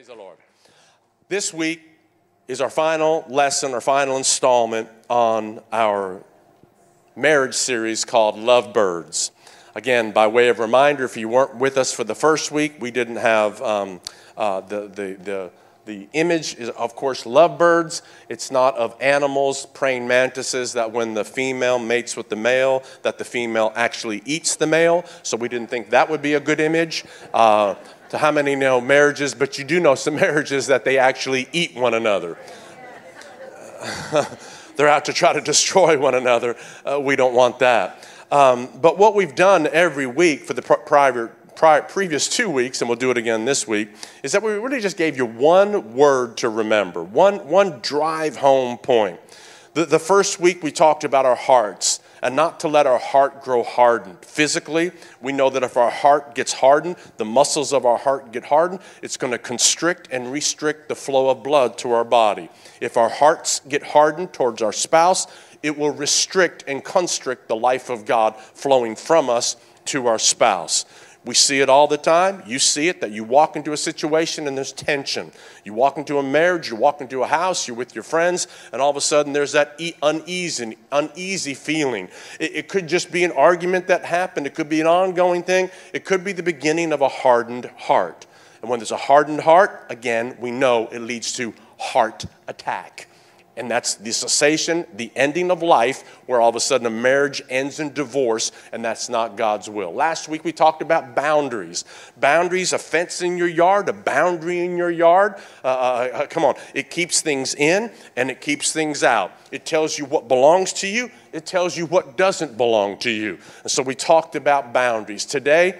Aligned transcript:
Praise 0.00 0.08
the 0.08 0.14
Lord. 0.14 0.38
This 1.28 1.52
week 1.52 1.82
is 2.48 2.62
our 2.62 2.70
final 2.70 3.22
lesson, 3.28 3.74
our 3.74 3.82
final 3.82 4.16
installment 4.16 4.88
on 5.10 5.60
our 5.70 6.24
marriage 7.14 7.52
series 7.54 8.06
called 8.06 8.36
Lovebirds. 8.36 9.30
Again, 9.74 10.12
by 10.12 10.26
way 10.26 10.48
of 10.48 10.58
reminder, 10.58 11.04
if 11.04 11.18
you 11.18 11.28
weren't 11.28 11.56
with 11.56 11.76
us 11.76 11.92
for 11.92 12.04
the 12.04 12.14
first 12.14 12.50
week, 12.50 12.76
we 12.80 12.90
didn't 12.90 13.16
have 13.16 13.60
um, 13.60 14.00
uh, 14.38 14.62
the, 14.62 14.88
the, 14.88 15.18
the, 15.22 15.50
the 15.84 16.08
image 16.14 16.54
is, 16.54 16.70
of 16.70 16.96
course, 16.96 17.26
lovebirds. 17.26 18.00
It's 18.30 18.50
not 18.50 18.78
of 18.78 18.96
animals, 19.02 19.66
praying 19.66 20.08
mantises, 20.08 20.72
that 20.72 20.92
when 20.92 21.12
the 21.12 21.26
female 21.26 21.78
mates 21.78 22.16
with 22.16 22.30
the 22.30 22.36
male, 22.36 22.84
that 23.02 23.18
the 23.18 23.24
female 23.26 23.70
actually 23.76 24.22
eats 24.24 24.56
the 24.56 24.66
male. 24.66 25.04
So 25.24 25.36
we 25.36 25.50
didn't 25.50 25.68
think 25.68 25.90
that 25.90 26.08
would 26.08 26.22
be 26.22 26.32
a 26.32 26.40
good 26.40 26.58
image. 26.58 27.04
Uh, 27.34 27.74
to 28.10 28.18
how 28.18 28.30
many 28.30 28.54
know 28.54 28.80
marriages, 28.80 29.34
but 29.34 29.58
you 29.58 29.64
do 29.64 29.80
know 29.80 29.94
some 29.94 30.14
marriages 30.26 30.66
that 30.66 30.84
they 30.84 30.98
actually 30.98 31.48
eat 31.52 31.74
one 31.74 31.94
another. 31.94 32.36
They're 34.76 34.88
out 34.88 35.06
to 35.06 35.12
try 35.12 35.32
to 35.32 35.40
destroy 35.40 35.98
one 35.98 36.14
another. 36.14 36.56
Uh, 36.84 37.00
we 37.00 37.16
don't 37.16 37.34
want 37.34 37.58
that. 37.60 38.06
Um, 38.30 38.68
but 38.80 38.98
what 38.98 39.14
we've 39.14 39.34
done 39.34 39.66
every 39.66 40.06
week 40.06 40.44
for 40.44 40.54
the 40.54 40.62
prior, 40.62 41.28
prior, 41.56 41.82
previous 41.82 42.28
two 42.28 42.48
weeks, 42.48 42.80
and 42.80 42.88
we'll 42.88 42.98
do 42.98 43.10
it 43.10 43.16
again 43.16 43.44
this 43.44 43.66
week, 43.66 43.90
is 44.22 44.32
that 44.32 44.42
we 44.42 44.52
really 44.52 44.80
just 44.80 44.96
gave 44.96 45.16
you 45.16 45.26
one 45.26 45.94
word 45.94 46.36
to 46.38 46.48
remember, 46.48 47.02
one, 47.02 47.46
one 47.48 47.80
drive 47.80 48.36
home 48.36 48.78
point. 48.78 49.18
The, 49.74 49.84
the 49.84 49.98
first 49.98 50.40
week 50.40 50.62
we 50.62 50.72
talked 50.72 51.04
about 51.04 51.26
our 51.26 51.36
hearts 51.36 52.00
and 52.22 52.36
not 52.36 52.60
to 52.60 52.68
let 52.68 52.86
our 52.86 52.98
heart 52.98 53.42
grow 53.42 53.62
hardened. 53.62 54.24
Physically, 54.24 54.92
we 55.20 55.32
know 55.32 55.50
that 55.50 55.62
if 55.62 55.76
our 55.76 55.90
heart 55.90 56.34
gets 56.34 56.52
hardened, 56.52 56.96
the 57.16 57.24
muscles 57.24 57.72
of 57.72 57.84
our 57.86 57.98
heart 57.98 58.32
get 58.32 58.44
hardened, 58.44 58.80
it's 59.02 59.16
going 59.16 59.32
to 59.32 59.38
constrict 59.38 60.08
and 60.10 60.30
restrict 60.30 60.88
the 60.88 60.94
flow 60.94 61.30
of 61.30 61.42
blood 61.42 61.78
to 61.78 61.92
our 61.92 62.04
body. 62.04 62.48
If 62.80 62.96
our 62.96 63.08
hearts 63.08 63.60
get 63.68 63.82
hardened 63.82 64.32
towards 64.32 64.62
our 64.62 64.72
spouse, 64.72 65.26
it 65.62 65.76
will 65.76 65.92
restrict 65.92 66.64
and 66.66 66.82
constrict 66.82 67.48
the 67.48 67.56
life 67.56 67.90
of 67.90 68.06
God 68.06 68.36
flowing 68.36 68.96
from 68.96 69.28
us 69.28 69.56
to 69.86 70.06
our 70.06 70.18
spouse. 70.18 70.84
We 71.24 71.34
see 71.34 71.60
it 71.60 71.68
all 71.68 71.86
the 71.86 71.98
time. 71.98 72.42
You 72.46 72.58
see 72.58 72.88
it 72.88 73.02
that 73.02 73.10
you 73.10 73.24
walk 73.24 73.54
into 73.54 73.72
a 73.72 73.76
situation 73.76 74.48
and 74.48 74.56
there's 74.56 74.72
tension. 74.72 75.32
You 75.64 75.74
walk 75.74 75.98
into 75.98 76.18
a 76.18 76.22
marriage, 76.22 76.70
you 76.70 76.76
walk 76.76 77.02
into 77.02 77.22
a 77.22 77.26
house, 77.26 77.68
you're 77.68 77.76
with 77.76 77.94
your 77.94 78.04
friends, 78.04 78.48
and 78.72 78.80
all 78.80 78.88
of 78.88 78.96
a 78.96 79.02
sudden 79.02 79.34
there's 79.34 79.52
that 79.52 79.78
uneasy, 80.02 80.78
uneasy 80.90 81.52
feeling. 81.52 82.08
It, 82.38 82.56
it 82.56 82.68
could 82.68 82.88
just 82.88 83.12
be 83.12 83.22
an 83.22 83.32
argument 83.32 83.86
that 83.88 84.02
happened, 84.06 84.46
it 84.46 84.54
could 84.54 84.70
be 84.70 84.80
an 84.80 84.86
ongoing 84.86 85.42
thing, 85.42 85.70
it 85.92 86.06
could 86.06 86.24
be 86.24 86.32
the 86.32 86.42
beginning 86.42 86.90
of 86.90 87.02
a 87.02 87.08
hardened 87.08 87.66
heart. 87.76 88.26
And 88.62 88.70
when 88.70 88.78
there's 88.78 88.90
a 88.90 88.96
hardened 88.96 89.42
heart, 89.42 89.86
again, 89.90 90.36
we 90.40 90.50
know 90.50 90.88
it 90.88 91.00
leads 91.00 91.34
to 91.34 91.52
heart 91.78 92.24
attack 92.48 93.09
and 93.60 93.70
that's 93.70 93.96
the 93.96 94.10
cessation, 94.10 94.86
the 94.94 95.12
ending 95.14 95.50
of 95.50 95.62
life, 95.62 96.02
where 96.24 96.40
all 96.40 96.48
of 96.48 96.56
a 96.56 96.60
sudden 96.60 96.86
a 96.86 96.90
marriage 96.90 97.42
ends 97.50 97.78
in 97.78 97.92
divorce, 97.92 98.52
and 98.72 98.82
that's 98.82 99.10
not 99.10 99.36
God's 99.36 99.68
will. 99.68 99.92
Last 99.92 100.28
week 100.28 100.44
we 100.44 100.50
talked 100.50 100.80
about 100.80 101.14
boundaries. 101.14 101.84
Boundaries, 102.18 102.72
a 102.72 102.78
fence 102.78 103.20
in 103.20 103.36
your 103.36 103.48
yard, 103.48 103.90
a 103.90 103.92
boundary 103.92 104.64
in 104.64 104.78
your 104.78 104.90
yard. 104.90 105.34
Uh, 105.62 105.66
uh, 105.66 106.10
uh, 106.14 106.26
come 106.26 106.42
on, 106.42 106.54
it 106.72 106.88
keeps 106.88 107.20
things 107.20 107.54
in 107.54 107.90
and 108.16 108.30
it 108.30 108.40
keeps 108.40 108.72
things 108.72 109.04
out. 109.04 109.30
It 109.52 109.66
tells 109.66 109.98
you 109.98 110.06
what 110.06 110.26
belongs 110.26 110.72
to 110.74 110.88
you, 110.88 111.10
it 111.34 111.44
tells 111.44 111.76
you 111.76 111.84
what 111.84 112.16
doesn't 112.16 112.56
belong 112.56 112.96
to 113.00 113.10
you. 113.10 113.38
And 113.60 113.70
so 113.70 113.82
we 113.82 113.94
talked 113.94 114.36
about 114.36 114.72
boundaries. 114.72 115.26
Today, 115.26 115.78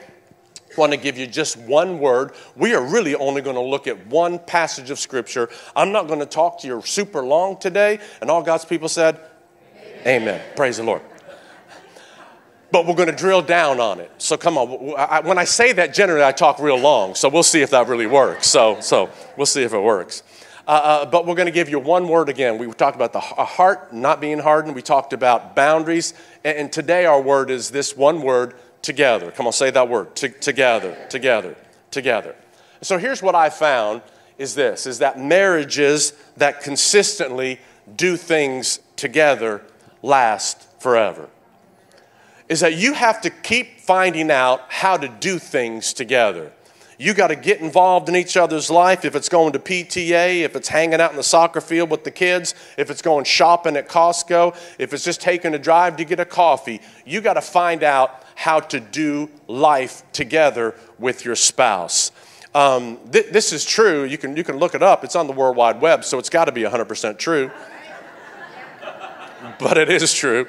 want 0.76 0.92
to 0.92 0.98
give 0.98 1.18
you 1.18 1.26
just 1.26 1.56
one 1.56 1.98
word. 1.98 2.32
We 2.56 2.74
are 2.74 2.82
really 2.82 3.14
only 3.14 3.42
going 3.42 3.56
to 3.56 3.62
look 3.62 3.86
at 3.86 4.06
one 4.06 4.38
passage 4.38 4.90
of 4.90 4.98
Scripture. 4.98 5.48
I'm 5.74 5.92
not 5.92 6.06
going 6.06 6.20
to 6.20 6.26
talk 6.26 6.60
to 6.60 6.66
you 6.66 6.82
super 6.82 7.24
long 7.24 7.58
today. 7.58 7.98
And 8.20 8.30
all 8.30 8.42
God's 8.42 8.64
people 8.64 8.88
said, 8.88 9.20
Amen. 10.02 10.22
Amen. 10.22 10.42
Praise 10.56 10.78
the 10.78 10.84
Lord. 10.84 11.02
But 12.72 12.86
we're 12.86 12.94
going 12.94 13.10
to 13.10 13.16
drill 13.16 13.42
down 13.42 13.80
on 13.80 13.98
it. 13.98 14.12
So 14.18 14.36
come 14.36 14.56
on. 14.56 15.24
When 15.24 15.38
I 15.38 15.44
say 15.44 15.72
that, 15.72 15.92
generally 15.92 16.22
I 16.22 16.30
talk 16.30 16.60
real 16.60 16.78
long. 16.78 17.16
So 17.16 17.28
we'll 17.28 17.42
see 17.42 17.62
if 17.62 17.70
that 17.70 17.88
really 17.88 18.06
works. 18.06 18.46
So, 18.46 18.80
so 18.80 19.10
we'll 19.36 19.46
see 19.46 19.62
if 19.62 19.72
it 19.72 19.80
works. 19.80 20.22
Uh, 20.68 20.70
uh, 20.70 21.06
but 21.06 21.26
we're 21.26 21.34
going 21.34 21.46
to 21.46 21.52
give 21.52 21.68
you 21.68 21.80
one 21.80 22.06
word 22.06 22.28
again. 22.28 22.56
We 22.56 22.70
talked 22.72 22.94
about 22.94 23.12
the 23.12 23.18
heart 23.18 23.92
not 23.92 24.20
being 24.20 24.38
hardened. 24.38 24.76
We 24.76 24.82
talked 24.82 25.12
about 25.12 25.56
boundaries. 25.56 26.14
And 26.44 26.72
today 26.72 27.06
our 27.06 27.20
word 27.20 27.50
is 27.50 27.70
this 27.70 27.96
one 27.96 28.22
word 28.22 28.54
together. 28.82 29.30
Come 29.30 29.46
on, 29.46 29.52
say 29.52 29.70
that 29.70 29.88
word. 29.88 30.14
Together, 30.16 30.96
together, 31.08 31.56
together. 31.90 32.34
So 32.82 32.98
here's 32.98 33.22
what 33.22 33.34
I 33.34 33.50
found 33.50 34.02
is 34.38 34.54
this 34.54 34.86
is 34.86 35.00
that 35.00 35.18
marriages 35.18 36.14
that 36.36 36.62
consistently 36.62 37.60
do 37.96 38.16
things 38.16 38.80
together 38.96 39.62
last 40.02 40.66
forever. 40.80 41.28
Is 42.48 42.60
that 42.60 42.74
you 42.74 42.94
have 42.94 43.20
to 43.20 43.30
keep 43.30 43.80
finding 43.80 44.30
out 44.30 44.62
how 44.68 44.96
to 44.96 45.08
do 45.08 45.38
things 45.38 45.92
together. 45.92 46.52
You 47.00 47.14
got 47.14 47.28
to 47.28 47.36
get 47.36 47.62
involved 47.62 48.10
in 48.10 48.14
each 48.14 48.36
other's 48.36 48.68
life. 48.68 49.06
If 49.06 49.16
it's 49.16 49.30
going 49.30 49.54
to 49.54 49.58
PTA, 49.58 50.42
if 50.42 50.54
it's 50.54 50.68
hanging 50.68 51.00
out 51.00 51.10
in 51.10 51.16
the 51.16 51.22
soccer 51.22 51.62
field 51.62 51.88
with 51.88 52.04
the 52.04 52.10
kids, 52.10 52.54
if 52.76 52.90
it's 52.90 53.00
going 53.00 53.24
shopping 53.24 53.74
at 53.78 53.88
Costco, 53.88 54.54
if 54.78 54.92
it's 54.92 55.02
just 55.02 55.18
taking 55.22 55.54
a 55.54 55.58
drive 55.58 55.96
to 55.96 56.04
get 56.04 56.20
a 56.20 56.26
coffee, 56.26 56.82
you 57.06 57.22
got 57.22 57.34
to 57.34 57.40
find 57.40 57.82
out 57.82 58.22
how 58.34 58.60
to 58.60 58.80
do 58.80 59.30
life 59.48 60.02
together 60.12 60.74
with 60.98 61.24
your 61.24 61.36
spouse. 61.36 62.12
Um, 62.54 62.98
th- 63.10 63.32
this 63.32 63.54
is 63.54 63.64
true. 63.64 64.04
You 64.04 64.18
can, 64.18 64.36
you 64.36 64.44
can 64.44 64.58
look 64.58 64.74
it 64.74 64.82
up. 64.82 65.02
It's 65.02 65.16
on 65.16 65.26
the 65.26 65.32
World 65.32 65.56
Wide 65.56 65.80
Web, 65.80 66.04
so 66.04 66.18
it's 66.18 66.28
got 66.28 66.44
to 66.44 66.52
be 66.52 66.64
100% 66.64 67.16
true. 67.16 67.50
but 69.58 69.78
it 69.78 69.88
is 69.88 70.12
true. 70.12 70.46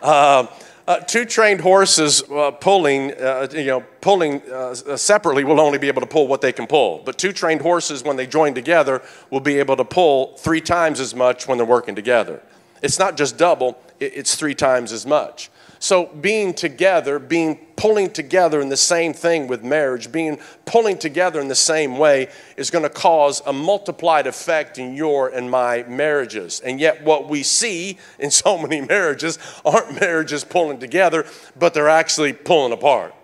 Uh, 0.00 0.46
uh, 0.88 0.98
two 0.98 1.24
trained 1.24 1.60
horses 1.60 2.22
uh, 2.30 2.50
pulling, 2.50 3.12
uh, 3.12 3.46
you 3.52 3.66
know, 3.66 3.84
pulling 4.00 4.42
uh, 4.50 4.74
separately 4.74 5.44
will 5.44 5.60
only 5.60 5.78
be 5.78 5.88
able 5.88 6.00
to 6.00 6.06
pull 6.06 6.26
what 6.26 6.40
they 6.40 6.52
can 6.52 6.66
pull. 6.66 7.02
But 7.04 7.18
two 7.18 7.32
trained 7.32 7.60
horses, 7.60 8.02
when 8.02 8.16
they 8.16 8.26
join 8.26 8.54
together, 8.54 9.02
will 9.30 9.40
be 9.40 9.58
able 9.58 9.76
to 9.76 9.84
pull 9.84 10.36
three 10.38 10.60
times 10.60 10.98
as 10.98 11.14
much 11.14 11.46
when 11.46 11.58
they're 11.58 11.66
working 11.66 11.94
together. 11.94 12.42
It's 12.82 12.98
not 12.98 13.16
just 13.16 13.38
double; 13.38 13.78
it's 14.00 14.34
three 14.34 14.54
times 14.54 14.90
as 14.92 15.06
much. 15.06 15.50
So 15.78 16.06
being 16.06 16.54
together, 16.54 17.18
being 17.18 17.56
pulling 17.82 18.08
together 18.08 18.60
in 18.60 18.68
the 18.68 18.76
same 18.76 19.12
thing 19.12 19.48
with 19.48 19.64
marriage, 19.64 20.12
being 20.12 20.38
pulling 20.66 20.96
together 20.96 21.40
in 21.40 21.48
the 21.48 21.54
same 21.56 21.98
way 21.98 22.28
is 22.56 22.70
going 22.70 22.84
to 22.84 22.88
cause 22.88 23.42
a 23.44 23.52
multiplied 23.52 24.24
effect 24.28 24.78
in 24.78 24.94
your 24.94 25.28
and 25.30 25.50
my 25.50 25.82
marriages. 25.88 26.60
And 26.60 26.78
yet, 26.78 27.02
what 27.02 27.28
we 27.28 27.42
see 27.42 27.98
in 28.20 28.30
so 28.30 28.56
many 28.62 28.80
marriages 28.80 29.36
aren't 29.64 30.00
marriages 30.00 30.44
pulling 30.44 30.78
together, 30.78 31.26
but 31.58 31.74
they're 31.74 31.88
actually 31.88 32.32
pulling 32.32 32.72
apart. 32.72 33.16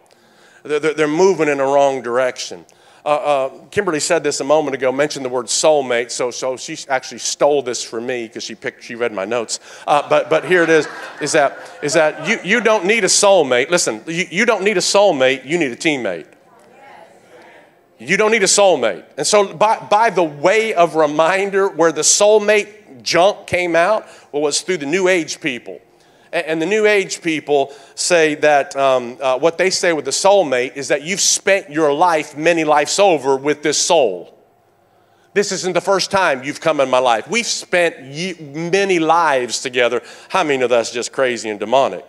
They're, 0.65 1.07
moving 1.07 1.47
in 1.47 1.59
the 1.59 1.65
wrong 1.65 2.03
direction. 2.03 2.67
Uh, 3.09 3.11
uh, 3.11 3.49
Kimberly 3.71 4.01
said 4.01 4.23
this 4.23 4.41
a 4.41 4.45
moment 4.45 4.75
ago, 4.75 4.93
mentioned 4.93 5.25
the 5.25 5.31
word 5.31 5.47
soulmate, 5.47 6.11
so, 6.11 6.31
so 6.31 6.59
she 6.59 6.77
actually 6.91 7.21
stole 7.21 7.63
this 7.63 7.83
from 7.83 8.05
me 8.05 8.27
because 8.27 8.45
she 8.45 8.55
picked, 8.55 8.85
she 8.85 8.97
read 8.97 9.15
my 9.15 9.25
notes. 9.25 9.61
Uh, 9.87 10.07
but, 10.11 10.29
but 10.29 10.45
here 10.45 10.63
it 10.63 10.69
is, 10.69 10.87
is 11.23 11.33
that, 11.33 11.57
is 11.83 11.95
that 11.95 12.29
you, 12.29 12.39
you 12.45 12.61
don't 12.61 12.85
need 12.85 13.05
a 13.05 13.07
soulmate. 13.07 13.71
Listen, 13.71 14.03
you, 14.07 14.27
you 14.31 14.45
don't 14.45 14.63
need 14.63 14.77
a 14.77 14.83
soulmate, 14.83 15.47
you 15.47 15.57
need 15.57 15.73
a 15.73 15.77
teammate. 15.77 16.27
You 17.99 18.19
don't 18.19 18.31
need 18.31 18.43
a 18.43 18.47
soulmate. 18.47 19.07
And 19.17 19.27
so, 19.27 19.55
by, 19.55 19.79
by 19.79 20.11
the 20.11 20.23
way 20.23 20.75
of 20.75 20.95
reminder, 20.95 21.67
where 21.67 21.93
the 21.93 22.03
soulmate 22.03 23.01
junk 23.01 23.47
came 23.47 23.75
out 23.75 24.07
well, 24.33 24.43
was 24.43 24.61
through 24.61 24.77
the 24.77 24.87
New 24.87 25.09
Age 25.09 25.41
people. 25.41 25.81
And 26.33 26.61
the 26.61 26.67
New 26.67 26.87
Age 26.87 27.23
people 27.23 27.73
say 27.95 28.35
that 28.37 28.77
um, 28.77 29.17
uh, 29.21 29.39
what 29.39 29.57
they 29.59 29.71
say 29.71 29.93
with 29.93 30.05
the 30.05 30.11
soulmate 30.11 30.77
is 30.77 30.89
that 30.89 31.03
you've 31.03 31.21
spent 31.21 31.71
your 31.71 31.93
life 31.93 32.37
many 32.37 32.65
lives 32.65 32.99
over 32.99 33.37
with 33.37 33.63
this 33.63 33.79
soul. 33.79 34.35
This 35.35 35.53
isn't 35.53 35.75
the 35.75 35.81
first 35.81 36.11
time 36.11 36.43
you've 36.43 36.61
come 36.61 36.81
in 36.81 36.91
my 36.91 36.99
life. 36.99 37.29
We've 37.29 37.47
spent 37.47 37.97
many 38.55 38.99
lives 38.99 39.61
together. 39.61 40.03
How 40.29 40.43
many 40.43 40.63
of 40.63 40.71
that's 40.71 40.91
just 40.91 41.13
crazy 41.13 41.49
and 41.49 41.61
demonic? 41.61 42.05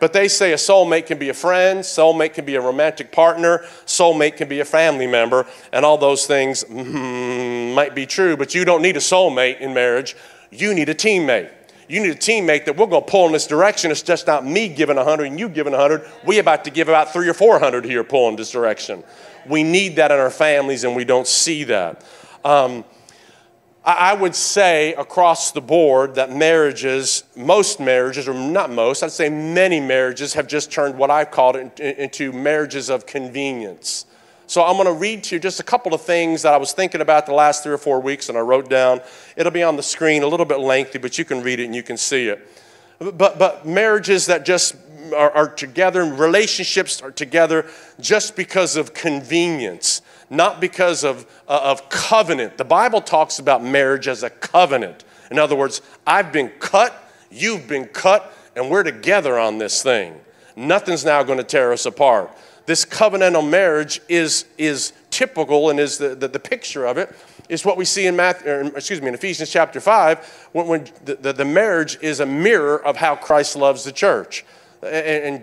But 0.00 0.12
they 0.12 0.28
say 0.28 0.52
a 0.52 0.56
soulmate 0.56 1.06
can 1.06 1.18
be 1.18 1.28
a 1.28 1.34
friend, 1.34 1.80
soulmate 1.80 2.34
can 2.34 2.44
be 2.44 2.56
a 2.56 2.60
romantic 2.60 3.12
partner, 3.12 3.60
soulmate 3.86 4.36
can 4.36 4.48
be 4.48 4.60
a 4.60 4.64
family 4.64 5.06
member, 5.06 5.46
and 5.72 5.84
all 5.84 5.98
those 5.98 6.26
things 6.26 6.64
mm, 6.64 7.74
might 7.74 7.94
be 7.94 8.06
true, 8.06 8.36
but 8.36 8.54
you 8.54 8.64
don't 8.64 8.82
need 8.82 8.96
a 8.96 9.00
soulmate 9.00 9.60
in 9.60 9.72
marriage. 9.72 10.16
You 10.50 10.74
need 10.74 10.88
a 10.88 10.94
teammate. 10.94 11.50
You 11.88 12.02
need 12.02 12.10
a 12.10 12.16
teammate 12.16 12.64
that 12.64 12.76
we're 12.76 12.86
going 12.86 13.04
to 13.04 13.10
pull 13.10 13.26
in 13.26 13.32
this 13.32 13.46
direction. 13.46 13.90
It's 13.90 14.02
just 14.02 14.26
not 14.26 14.46
me 14.46 14.68
giving 14.68 14.96
100 14.96 15.24
and 15.24 15.38
you 15.38 15.48
giving 15.48 15.72
100. 15.72 16.08
We 16.24 16.38
about 16.38 16.64
to 16.64 16.70
give 16.70 16.88
about 16.88 17.12
three 17.12 17.28
or 17.28 17.34
400 17.34 17.84
here 17.84 18.04
pulling 18.04 18.36
this 18.36 18.50
direction. 18.50 19.04
We 19.46 19.62
need 19.62 19.96
that 19.96 20.10
in 20.10 20.18
our 20.18 20.30
families 20.30 20.84
and 20.84 20.96
we 20.96 21.04
don't 21.04 21.26
see 21.26 21.64
that. 21.64 22.04
Um, 22.44 22.84
I 23.86 24.14
would 24.14 24.34
say 24.34 24.94
across 24.94 25.52
the 25.52 25.60
board 25.60 26.14
that 26.14 26.32
marriages, 26.32 27.24
most 27.36 27.80
marriages, 27.80 28.26
or 28.26 28.32
not 28.32 28.70
most, 28.70 29.02
I'd 29.02 29.12
say 29.12 29.28
many 29.28 29.78
marriages 29.78 30.32
have 30.32 30.46
just 30.46 30.72
turned 30.72 30.96
what 30.96 31.10
I've 31.10 31.30
called 31.30 31.56
it 31.56 31.78
into 31.78 32.32
marriages 32.32 32.88
of 32.88 33.04
convenience. 33.04 34.06
So 34.46 34.62
I'm 34.62 34.74
going 34.74 34.86
to 34.86 34.92
read 34.92 35.24
to 35.24 35.36
you 35.36 35.40
just 35.40 35.58
a 35.58 35.62
couple 35.62 35.94
of 35.94 36.02
things 36.02 36.42
that 36.42 36.52
I 36.52 36.58
was 36.58 36.72
thinking 36.72 37.00
about 37.00 37.26
the 37.26 37.32
last 37.32 37.62
three 37.62 37.72
or 37.72 37.78
four 37.78 38.00
weeks 38.00 38.28
and 38.28 38.36
I 38.36 38.42
wrote 38.42 38.68
down. 38.68 39.00
It'll 39.36 39.52
be 39.52 39.62
on 39.62 39.76
the 39.76 39.82
screen, 39.82 40.22
a 40.22 40.26
little 40.26 40.46
bit 40.46 40.60
lengthy, 40.60 40.98
but 40.98 41.16
you 41.18 41.24
can 41.24 41.42
read 41.42 41.60
it 41.60 41.64
and 41.64 41.74
you 41.74 41.82
can 41.82 41.96
see 41.96 42.28
it. 42.28 42.46
But, 42.98 43.38
but 43.38 43.66
marriages 43.66 44.26
that 44.26 44.44
just 44.44 44.76
are, 45.14 45.30
are 45.30 45.48
together, 45.48 46.04
relationships 46.04 47.02
are 47.02 47.10
together 47.10 47.66
just 48.00 48.36
because 48.36 48.76
of 48.76 48.94
convenience, 48.94 50.02
not 50.30 50.60
because 50.60 51.04
of, 51.04 51.26
uh, 51.48 51.60
of 51.62 51.88
covenant. 51.88 52.58
The 52.58 52.64
Bible 52.64 53.00
talks 53.00 53.38
about 53.38 53.62
marriage 53.62 54.08
as 54.08 54.22
a 54.22 54.30
covenant. 54.30 55.04
In 55.30 55.38
other 55.38 55.56
words, 55.56 55.82
I've 56.06 56.32
been 56.32 56.50
cut, 56.58 57.10
you've 57.30 57.66
been 57.66 57.86
cut, 57.86 58.32
and 58.54 58.70
we're 58.70 58.82
together 58.82 59.38
on 59.38 59.58
this 59.58 59.82
thing. 59.82 60.20
Nothing's 60.56 61.04
now 61.04 61.22
going 61.22 61.38
to 61.38 61.44
tear 61.44 61.72
us 61.72 61.86
apart. 61.86 62.30
This 62.66 62.84
covenantal 62.84 63.48
marriage 63.48 64.00
is, 64.08 64.46
is 64.56 64.92
typical 65.10 65.70
and 65.70 65.78
is 65.78 65.98
the, 65.98 66.14
the, 66.14 66.28
the 66.28 66.38
picture 66.38 66.86
of 66.86 66.98
it 66.98 67.14
is 67.48 67.64
what 67.64 67.76
we 67.76 67.84
see 67.84 68.06
in 68.06 68.16
Matthew, 68.16 68.50
or, 68.50 68.62
excuse 68.76 69.00
me, 69.00 69.08
in 69.08 69.14
Ephesians 69.14 69.50
chapter 69.50 69.80
5, 69.80 70.48
when, 70.52 70.66
when 70.66 70.84
the, 71.04 71.16
the, 71.16 71.32
the, 71.32 71.44
marriage 71.44 71.98
is 72.00 72.20
a 72.20 72.26
mirror 72.26 72.82
of 72.84 72.96
how 72.96 73.14
Christ 73.14 73.56
loves 73.56 73.84
the 73.84 73.92
church. 73.92 74.44
And, 74.82 74.92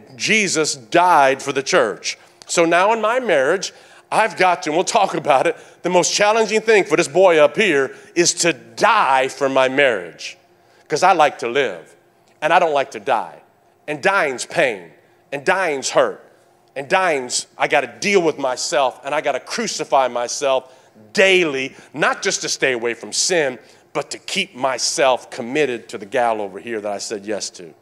and 0.10 0.18
Jesus 0.18 0.76
died 0.76 1.42
for 1.42 1.54
the 1.54 1.64
church. 1.64 2.18
So 2.48 2.66
now 2.66 2.92
in 2.94 3.02
my 3.02 3.20
marriage, 3.20 3.72
I've 4.12 4.36
got 4.36 4.64
to, 4.64 4.70
and 4.70 4.76
we'll 4.76 4.84
talk 4.84 5.14
about 5.14 5.48
it, 5.48 5.56
the 5.84 5.90
most 5.90 6.14
challenging 6.14 6.62
thing 6.62 6.84
for 6.84 6.98
this 6.98 7.08
boy 7.08 7.38
up 7.38 7.56
here 7.56 7.96
is 8.16 8.34
to 8.36 8.54
die 8.54 9.28
for 9.28 9.48
my 9.48 9.70
marriage. 9.70 10.38
Because 10.84 11.04
I 11.04 11.14
like 11.14 11.40
to 11.40 11.48
live, 11.48 11.96
and 12.42 12.52
I 12.52 12.60
don't 12.60 12.74
like 12.74 12.92
to 12.92 13.00
die. 13.00 13.42
And 13.88 14.02
dying's 14.02 14.46
pain, 14.46 14.92
and 15.32 15.46
dying's 15.46 15.90
hurt. 15.90 16.31
And 16.76 16.88
dying's, 16.88 17.48
I 17.58 17.68
got 17.68 17.82
to 17.82 17.88
deal 18.00 18.22
with 18.22 18.38
myself 18.38 19.02
and 19.04 19.14
I 19.14 19.22
got 19.22 19.34
to 19.34 19.40
crucify 19.40 20.08
myself 20.08 20.78
daily, 21.14 21.76
not 21.94 22.22
just 22.22 22.42
to 22.42 22.50
stay 22.50 22.74
away 22.74 22.94
from 22.94 23.12
sin, 23.12 23.60
but 23.94 24.12
to 24.12 24.18
keep 24.18 24.56
myself 24.56 25.30
committed 25.30 25.90
to 25.90 25.98
the 25.98 26.06
gal 26.06 26.42
over 26.42 26.60
here 26.60 26.80
that 26.80 26.92
I 26.92 26.98
said 26.98 27.26
yes 27.26 27.50
to. 27.52 27.74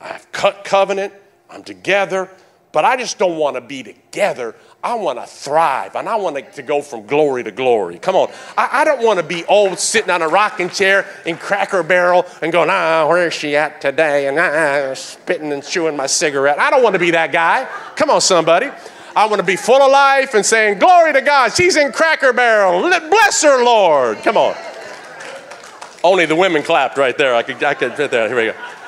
I've 0.00 0.30
cut 0.32 0.64
covenant, 0.64 1.12
I'm 1.48 1.62
together, 1.62 2.30
but 2.72 2.84
I 2.84 2.96
just 2.96 3.18
don't 3.18 3.36
want 3.36 3.56
to 3.56 3.60
be 3.60 3.82
together. 3.82 4.56
I 4.82 4.94
want 4.94 5.18
to 5.18 5.26
thrive 5.26 5.94
and 5.94 6.08
I 6.08 6.16
want 6.16 6.54
to 6.54 6.62
go 6.62 6.80
from 6.80 7.04
glory 7.04 7.44
to 7.44 7.50
glory. 7.50 7.98
Come 7.98 8.16
on. 8.16 8.30
I, 8.56 8.80
I 8.80 8.84
don't 8.84 9.04
want 9.04 9.18
to 9.20 9.24
be 9.24 9.44
old 9.44 9.78
sitting 9.78 10.10
on 10.10 10.22
a 10.22 10.28
rocking 10.28 10.70
chair 10.70 11.06
in 11.26 11.36
Cracker 11.36 11.82
Barrel 11.82 12.24
and 12.40 12.50
going, 12.50 12.70
ah, 12.70 13.06
where 13.06 13.26
is 13.26 13.34
she 13.34 13.56
at 13.56 13.82
today? 13.82 14.26
And 14.26 14.38
ah, 14.38 14.94
spitting 14.94 15.52
and 15.52 15.62
chewing 15.62 15.96
my 15.96 16.06
cigarette. 16.06 16.58
I 16.58 16.70
don't 16.70 16.82
want 16.82 16.94
to 16.94 16.98
be 16.98 17.10
that 17.10 17.30
guy. 17.30 17.68
Come 17.96 18.08
on, 18.08 18.22
somebody. 18.22 18.70
I 19.14 19.26
want 19.26 19.40
to 19.40 19.46
be 19.46 19.56
full 19.56 19.82
of 19.82 19.90
life 19.90 20.34
and 20.34 20.46
saying, 20.46 20.78
Glory 20.78 21.12
to 21.12 21.20
God. 21.20 21.52
She's 21.52 21.76
in 21.76 21.92
Cracker 21.92 22.32
Barrel. 22.32 22.80
Bless 22.80 23.42
her, 23.42 23.62
Lord. 23.62 24.18
Come 24.18 24.38
on. 24.38 24.54
Only 26.02 26.24
the 26.24 26.36
women 26.36 26.62
clapped 26.62 26.96
right 26.96 27.16
there. 27.18 27.34
I 27.34 27.42
could, 27.42 27.62
I 27.62 27.74
could 27.74 27.94
fit 27.94 28.10
there. 28.10 28.28
Here 28.28 28.36
we 28.36 28.44
go. 28.52 28.79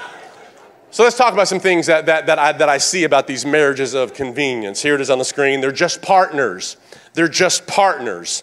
So 0.93 1.05
let's 1.05 1.17
talk 1.17 1.33
about 1.33 1.49
some 1.49 1.59
things 1.59 1.87
that, 1.87 2.05
that, 2.05 2.27
that, 2.27 2.39
I, 2.39 2.53
that 2.53 2.69
I 2.69 2.77
see 2.77 3.05
about 3.05 3.27
these 3.27 3.47
marriages 3.47 3.95
of 3.95 4.13
convenience. 4.13 4.83
Here 4.83 4.95
it 4.95 5.01
is 5.01 5.09
on 5.09 5.19
the 5.19 5.25
screen. 5.25 5.63
They're 5.63 5.73
just 5.73 6.03
partners. 6.03 6.77
They're 7.15 7.29
just 7.29 7.67
partners. 7.67 8.43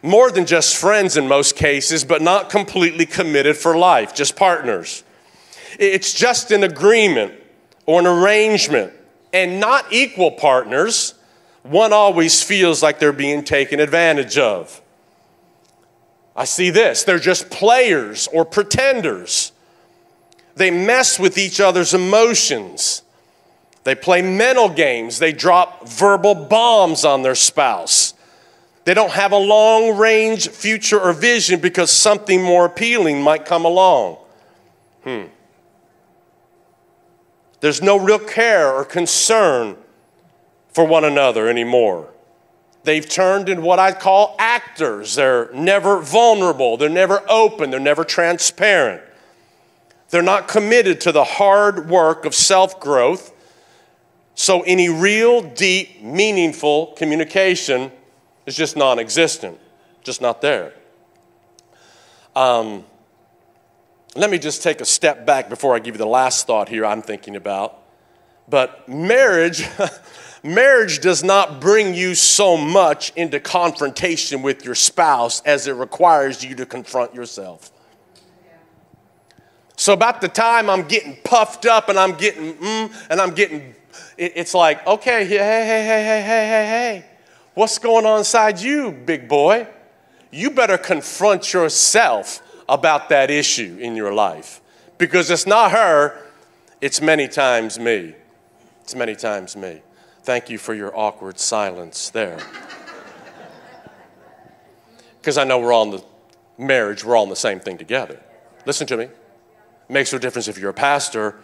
More 0.00 0.30
than 0.30 0.46
just 0.46 0.76
friends 0.76 1.16
in 1.16 1.26
most 1.26 1.56
cases, 1.56 2.04
but 2.04 2.22
not 2.22 2.50
completely 2.50 3.04
committed 3.04 3.56
for 3.56 3.76
life, 3.76 4.14
just 4.14 4.36
partners. 4.36 5.02
It's 5.76 6.14
just 6.14 6.52
an 6.52 6.62
agreement 6.62 7.34
or 7.84 7.98
an 7.98 8.06
arrangement 8.06 8.92
and 9.32 9.58
not 9.58 9.92
equal 9.92 10.30
partners. 10.30 11.14
One 11.64 11.92
always 11.92 12.44
feels 12.44 12.80
like 12.80 13.00
they're 13.00 13.12
being 13.12 13.42
taken 13.42 13.80
advantage 13.80 14.38
of. 14.38 14.80
I 16.36 16.44
see 16.44 16.70
this. 16.70 17.02
They're 17.02 17.18
just 17.18 17.50
players 17.50 18.28
or 18.28 18.44
pretenders. 18.44 19.51
They 20.56 20.70
mess 20.70 21.18
with 21.18 21.38
each 21.38 21.60
other's 21.60 21.94
emotions. 21.94 23.02
They 23.84 23.94
play 23.94 24.22
mental 24.22 24.68
games. 24.68 25.18
They 25.18 25.32
drop 25.32 25.88
verbal 25.88 26.34
bombs 26.34 27.04
on 27.04 27.22
their 27.22 27.34
spouse. 27.34 28.14
They 28.84 28.94
don't 28.94 29.12
have 29.12 29.32
a 29.32 29.38
long 29.38 29.96
range 29.96 30.48
future 30.48 31.00
or 31.00 31.12
vision 31.12 31.60
because 31.60 31.90
something 31.90 32.42
more 32.42 32.66
appealing 32.66 33.22
might 33.22 33.44
come 33.44 33.64
along. 33.64 34.18
Hmm. 35.04 35.24
There's 37.60 37.80
no 37.80 37.96
real 37.96 38.18
care 38.18 38.72
or 38.72 38.84
concern 38.84 39.76
for 40.72 40.84
one 40.84 41.04
another 41.04 41.48
anymore. 41.48 42.08
They've 42.84 43.08
turned 43.08 43.48
into 43.48 43.62
what 43.62 43.78
I 43.78 43.92
call 43.92 44.34
actors. 44.38 45.14
They're 45.14 45.52
never 45.52 46.00
vulnerable, 46.00 46.76
they're 46.76 46.88
never 46.88 47.22
open, 47.28 47.70
they're 47.70 47.78
never 47.78 48.02
transparent. 48.02 49.02
They're 50.12 50.20
not 50.20 50.46
committed 50.46 51.00
to 51.02 51.12
the 51.12 51.24
hard 51.24 51.88
work 51.88 52.26
of 52.26 52.34
self 52.34 52.78
growth. 52.78 53.32
So, 54.34 54.60
any 54.60 54.90
real, 54.90 55.40
deep, 55.40 56.02
meaningful 56.02 56.88
communication 56.98 57.90
is 58.44 58.54
just 58.54 58.76
non 58.76 58.98
existent, 58.98 59.58
just 60.02 60.20
not 60.20 60.42
there. 60.42 60.74
Um, 62.36 62.84
let 64.14 64.28
me 64.28 64.38
just 64.38 64.62
take 64.62 64.82
a 64.82 64.84
step 64.84 65.24
back 65.24 65.48
before 65.48 65.74
I 65.74 65.78
give 65.78 65.94
you 65.94 65.98
the 65.98 66.06
last 66.06 66.46
thought 66.46 66.68
here 66.68 66.84
I'm 66.84 67.00
thinking 67.00 67.34
about. 67.34 67.78
But 68.46 68.86
marriage, 68.86 69.66
marriage 70.42 71.00
does 71.00 71.24
not 71.24 71.58
bring 71.58 71.94
you 71.94 72.14
so 72.14 72.58
much 72.58 73.14
into 73.16 73.40
confrontation 73.40 74.42
with 74.42 74.62
your 74.62 74.74
spouse 74.74 75.40
as 75.46 75.66
it 75.66 75.72
requires 75.72 76.44
you 76.44 76.54
to 76.56 76.66
confront 76.66 77.14
yourself. 77.14 77.70
So 79.82 79.92
about 79.92 80.20
the 80.20 80.28
time 80.28 80.70
I'm 80.70 80.86
getting 80.86 81.16
puffed 81.24 81.66
up 81.66 81.88
and 81.88 81.98
I'm 81.98 82.12
getting 82.12 82.54
mm, 82.54 83.06
and 83.10 83.20
I'm 83.20 83.34
getting, 83.34 83.74
it, 84.16 84.34
it's 84.36 84.54
like, 84.54 84.86
okay, 84.86 85.24
hey, 85.24 85.38
hey, 85.38 85.66
hey, 85.66 85.84
hey, 85.84 86.22
hey, 86.22 86.22
hey, 86.22 86.66
hey, 86.68 87.04
what's 87.54 87.80
going 87.80 88.06
on 88.06 88.20
inside 88.20 88.60
you, 88.60 88.92
big 88.92 89.26
boy? 89.26 89.66
You 90.30 90.50
better 90.50 90.78
confront 90.78 91.52
yourself 91.52 92.40
about 92.68 93.08
that 93.08 93.28
issue 93.28 93.76
in 93.80 93.96
your 93.96 94.14
life 94.14 94.60
because 94.98 95.32
it's 95.32 95.48
not 95.48 95.72
her, 95.72 96.28
it's 96.80 97.00
many 97.00 97.26
times 97.26 97.76
me. 97.76 98.14
It's 98.82 98.94
many 98.94 99.16
times 99.16 99.56
me. 99.56 99.82
Thank 100.22 100.48
you 100.48 100.58
for 100.58 100.74
your 100.74 100.96
awkward 100.96 101.40
silence 101.40 102.08
there. 102.10 102.38
Because 105.20 105.38
I 105.38 105.44
know 105.44 105.60
we're 105.60 105.72
all 105.72 105.84
in 105.84 105.90
the 105.90 106.04
marriage, 106.58 107.04
we're 107.04 107.16
all 107.16 107.22
in 107.22 107.30
the 107.30 107.36
same 107.36 107.60
thing 107.60 107.78
together. 107.78 108.20
Listen 108.64 108.88
to 108.88 108.96
me. 108.96 109.08
Makes 109.88 110.12
no 110.12 110.18
difference 110.18 110.48
if 110.48 110.58
you're 110.58 110.70
a 110.70 110.74
pastor 110.74 111.36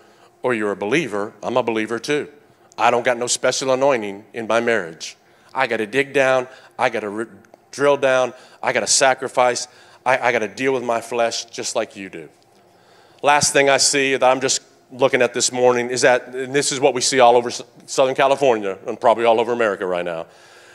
or 0.43 0.55
you're 0.55 0.73
a 0.73 0.77
believer. 0.77 1.33
I'm 1.43 1.57
a 1.57 1.63
believer 1.63 1.99
too. 1.99 2.29
I 2.77 2.91
don't 2.91 3.05
got 3.05 3.19
no 3.19 3.27
special 3.27 3.73
anointing 3.73 4.25
in 4.33 4.47
my 4.47 4.61
marriage. 4.61 5.17
I 5.53 5.67
got 5.67 5.79
to 5.79 5.87
dig 5.87 6.13
down. 6.13 6.47
I 6.79 6.91
got 6.91 7.01
to 7.01 7.11
r- 7.11 7.29
drill 7.71 7.97
down. 7.97 8.33
I 8.63 8.73
got 8.73 8.81
to 8.81 8.87
sacrifice. 8.87 9.67
I, 10.07 10.19
I 10.19 10.33
got 10.33 10.41
to 10.41 10.49
deal 10.49 10.73
with 10.73 10.85
my 10.85 11.01
flesh 11.01 11.47
just 11.47 11.75
like 11.75 11.97
you 11.97 12.09
do. 12.09 12.29
Last 13.23 13.53
thing 13.53 13.69
I 13.69 13.79
see 13.79 14.13
that 14.13 14.25
I'm 14.25 14.41
just 14.41 14.63
looking 14.93 15.23
at 15.23 15.35
this 15.35 15.51
morning 15.51 15.91
is 15.91 16.03
that, 16.03 16.29
and 16.29 16.55
this 16.55 16.71
is 16.71 16.81
what 16.81 16.95
we 16.95 17.01
see 17.01 17.21
all 17.21 17.37
over 17.37 17.51
Southern 17.87 18.15
California 18.15 18.79
and 18.87 18.99
probably 19.01 19.25
all 19.25 19.41
over 19.41 19.53
America 19.53 19.85
right 19.85 20.05
now. 20.05 20.27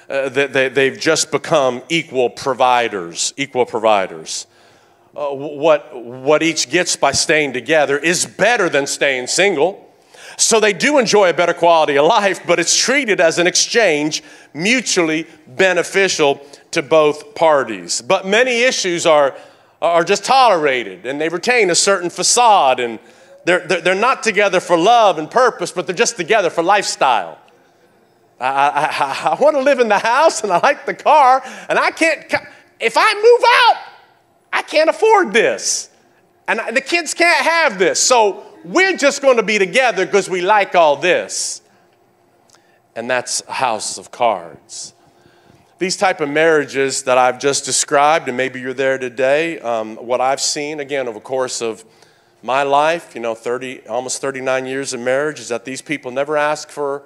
Uh, 0.10 0.28
they, 0.28 0.68
they've 0.68 1.00
just 1.00 1.32
become 1.32 1.82
equal 1.88 2.30
providers, 2.30 3.34
equal 3.38 3.66
providers 3.66 4.46
uh, 5.16 5.28
what, 5.28 5.96
what 5.96 6.42
each 6.42 6.70
gets 6.70 6.96
by 6.96 7.12
staying 7.12 7.54
together 7.54 7.98
is 7.98 8.26
better 8.26 8.68
than 8.68 8.88
staying 8.88 9.28
single. 9.28 9.80
So 10.38 10.60
they 10.60 10.74
do 10.74 10.98
enjoy 10.98 11.30
a 11.30 11.34
better 11.34 11.54
quality 11.54 11.98
of 11.98 12.08
life, 12.08 12.46
but 12.48 12.60
it's 12.60 12.76
treated 12.76 13.22
as 13.22 13.38
an 13.38 13.46
exchange, 13.46 14.24
mutually 14.54 15.28
beneficial 15.48 16.42
to 16.72 16.82
both 16.82 17.36
parties. 17.36 18.02
But 18.02 18.26
many 18.26 18.64
issues 18.64 19.06
are, 19.06 19.36
are 19.82 20.04
just 20.04 20.26
tolerated 20.26 21.06
and 21.06 21.22
they 21.22 21.30
retain 21.30 21.70
a 21.70 21.76
certain 21.76 22.10
facade 22.10 22.80
and 22.80 22.98
they're, 23.46 23.68
they're, 23.68 23.94
not 23.94 24.24
together 24.24 24.60
for 24.60 24.78
love 24.78 25.20
and 25.20 25.30
purpose, 25.30 25.72
but 25.72 25.86
they're 25.86 25.96
just 25.96 26.16
together 26.16 26.50
for 26.50 26.64
lifestyle. 26.64 27.38
I, 28.40 28.48
I, 28.48 29.30
I 29.32 29.36
want 29.40 29.56
to 29.58 29.62
live 29.62 29.80
in 29.80 29.90
the 29.90 30.00
house 30.00 30.44
and 30.44 30.52
I 30.52 30.58
like 30.58 30.86
the 30.88 30.94
car 30.94 31.44
and 31.70 31.78
I 31.78 31.92
can't, 31.92 32.34
if 32.80 32.96
I 32.98 33.14
move 33.14 33.44
out, 33.78 33.93
I 34.54 34.62
can't 34.62 34.90
afford 34.90 35.34
this. 35.34 35.90
And 36.48 36.62
the 36.76 36.82
kids 36.82 37.14
can't 37.14 37.44
have 37.46 37.80
this. 37.80 38.00
So 38.00 38.44
we're 38.64 38.96
just 38.96 39.22
going 39.22 39.38
to 39.38 39.44
be 39.44 39.58
together 39.58 40.06
because 40.06 40.30
we 40.30 40.42
like 40.42 40.76
all 40.76 40.96
this. 40.96 41.62
And 42.96 43.10
that's 43.10 43.42
a 43.50 43.54
house 43.54 43.98
of 43.98 44.12
cards. 44.12 44.94
These 45.80 45.98
type 45.98 46.22
of 46.22 46.30
marriages 46.30 47.04
that 47.04 47.18
I've 47.18 47.40
just 47.40 47.66
described, 47.66 48.28
and 48.28 48.38
maybe 48.38 48.62
you're 48.62 48.76
there 48.76 49.00
today, 49.00 49.60
um, 49.60 49.96
what 49.98 50.22
I've 50.22 50.40
seen, 50.40 50.80
again, 50.80 51.08
over 51.08 51.18
the 51.18 51.26
course 51.26 51.62
of 51.62 51.84
my 52.44 52.62
life, 52.62 53.16
you 53.16 53.22
know, 53.22 53.34
30, 53.34 53.88
almost 53.88 54.22
39 54.22 54.66
years 54.68 54.94
of 54.94 55.00
marriage, 55.00 55.40
is 55.40 55.50
that 55.50 55.66
these 55.66 55.82
people 55.82 56.12
never 56.12 56.38
ask 56.38 56.70
for 56.70 57.04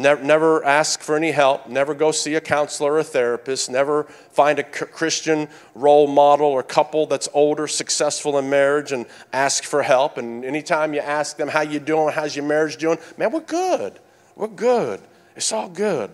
never, 0.00 0.22
never 0.22 0.64
ask 0.64 1.00
for 1.00 1.16
any 1.16 1.30
help, 1.30 1.68
never 1.68 1.94
go 1.94 2.10
see 2.10 2.34
a 2.34 2.40
counselor 2.40 2.94
or 2.94 2.98
a 3.00 3.04
therapist, 3.04 3.70
never 3.70 4.04
find 4.04 4.58
a 4.58 4.62
Christian 4.62 5.48
role 5.74 6.06
model 6.06 6.46
or 6.46 6.62
couple 6.62 7.06
that's 7.06 7.28
older, 7.34 7.66
successful 7.66 8.38
in 8.38 8.50
marriage 8.50 8.92
and 8.92 9.06
ask 9.32 9.64
for 9.64 9.82
help. 9.82 10.18
And 10.18 10.44
anytime 10.44 10.94
you 10.94 11.00
ask 11.00 11.36
them, 11.36 11.48
how 11.48 11.60
you 11.62 11.78
doing, 11.78 12.12
how's 12.12 12.34
your 12.34 12.44
marriage 12.44 12.76
doing? 12.76 12.98
Man, 13.16 13.30
we're 13.32 13.40
good. 13.40 13.98
We're 14.36 14.48
good. 14.48 15.00
It's 15.36 15.52
all 15.52 15.68
good. 15.68 16.10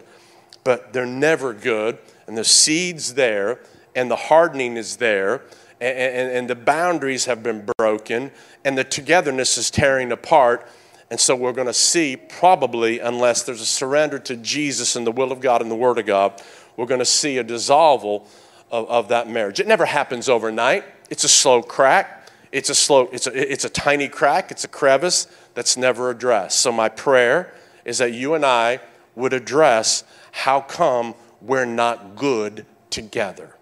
But 0.64 0.92
they're 0.92 1.06
never 1.06 1.52
good, 1.52 1.98
and 2.26 2.36
the 2.36 2.44
seed's 2.44 3.14
there, 3.14 3.60
and 3.94 4.10
the 4.10 4.16
hardening 4.16 4.76
is 4.76 4.96
there, 4.96 5.42
and, 5.80 5.98
and, 5.98 6.32
and 6.32 6.50
the 6.50 6.56
boundaries 6.56 7.26
have 7.26 7.42
been 7.42 7.64
broken, 7.78 8.32
and 8.64 8.76
the 8.76 8.84
togetherness 8.84 9.58
is 9.58 9.70
tearing 9.70 10.10
apart 10.10 10.68
and 11.10 11.20
so 11.20 11.36
we're 11.36 11.52
going 11.52 11.68
to 11.68 11.72
see, 11.72 12.16
probably, 12.16 12.98
unless 12.98 13.44
there's 13.44 13.60
a 13.60 13.66
surrender 13.66 14.18
to 14.20 14.36
Jesus 14.36 14.96
and 14.96 15.06
the 15.06 15.12
will 15.12 15.30
of 15.30 15.40
God 15.40 15.62
and 15.62 15.70
the 15.70 15.76
Word 15.76 15.98
of 15.98 16.06
God, 16.06 16.42
we're 16.76 16.86
going 16.86 17.00
to 17.00 17.04
see 17.04 17.38
a 17.38 17.44
dissolval 17.44 18.26
of, 18.70 18.88
of 18.88 19.08
that 19.08 19.28
marriage. 19.28 19.60
It 19.60 19.68
never 19.68 19.86
happens 19.86 20.28
overnight. 20.28 20.84
It's 21.08 21.24
a 21.24 21.28
slow 21.28 21.62
crack. 21.62 22.28
It's 22.50 22.70
a 22.70 22.74
slow, 22.74 23.08
it's 23.12 23.26
a, 23.26 23.52
it's 23.52 23.64
a 23.64 23.68
tiny 23.68 24.08
crack. 24.08 24.50
It's 24.50 24.64
a 24.64 24.68
crevice 24.68 25.28
that's 25.54 25.76
never 25.76 26.10
addressed. 26.10 26.60
So 26.60 26.72
my 26.72 26.88
prayer 26.88 27.52
is 27.84 27.98
that 27.98 28.12
you 28.12 28.34
and 28.34 28.44
I 28.44 28.80
would 29.14 29.32
address 29.32 30.02
how 30.32 30.60
come 30.60 31.14
we're 31.40 31.64
not 31.64 32.16
good 32.16 32.66
together. 32.90 33.54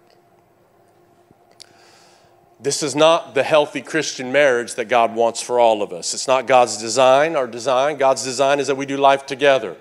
This 2.65 2.81
is 2.81 2.95
not 2.95 3.35
the 3.35 3.43
healthy 3.43 3.79
Christian 3.79 4.31
marriage 4.31 4.73
that 4.73 4.85
God 4.85 5.13
wants 5.13 5.39
for 5.39 5.59
all 5.59 5.83
of 5.83 5.93
us. 5.93 6.15
It's 6.15 6.27
not 6.27 6.47
God's 6.47 6.77
design. 6.77 7.35
Our 7.35 7.45
design, 7.45 7.97
God's 7.97 8.23
design 8.23 8.59
is 8.59 8.65
that 8.65 8.75
we 8.75 8.87
do 8.87 8.97
life 8.97 9.27
together. 9.27 9.75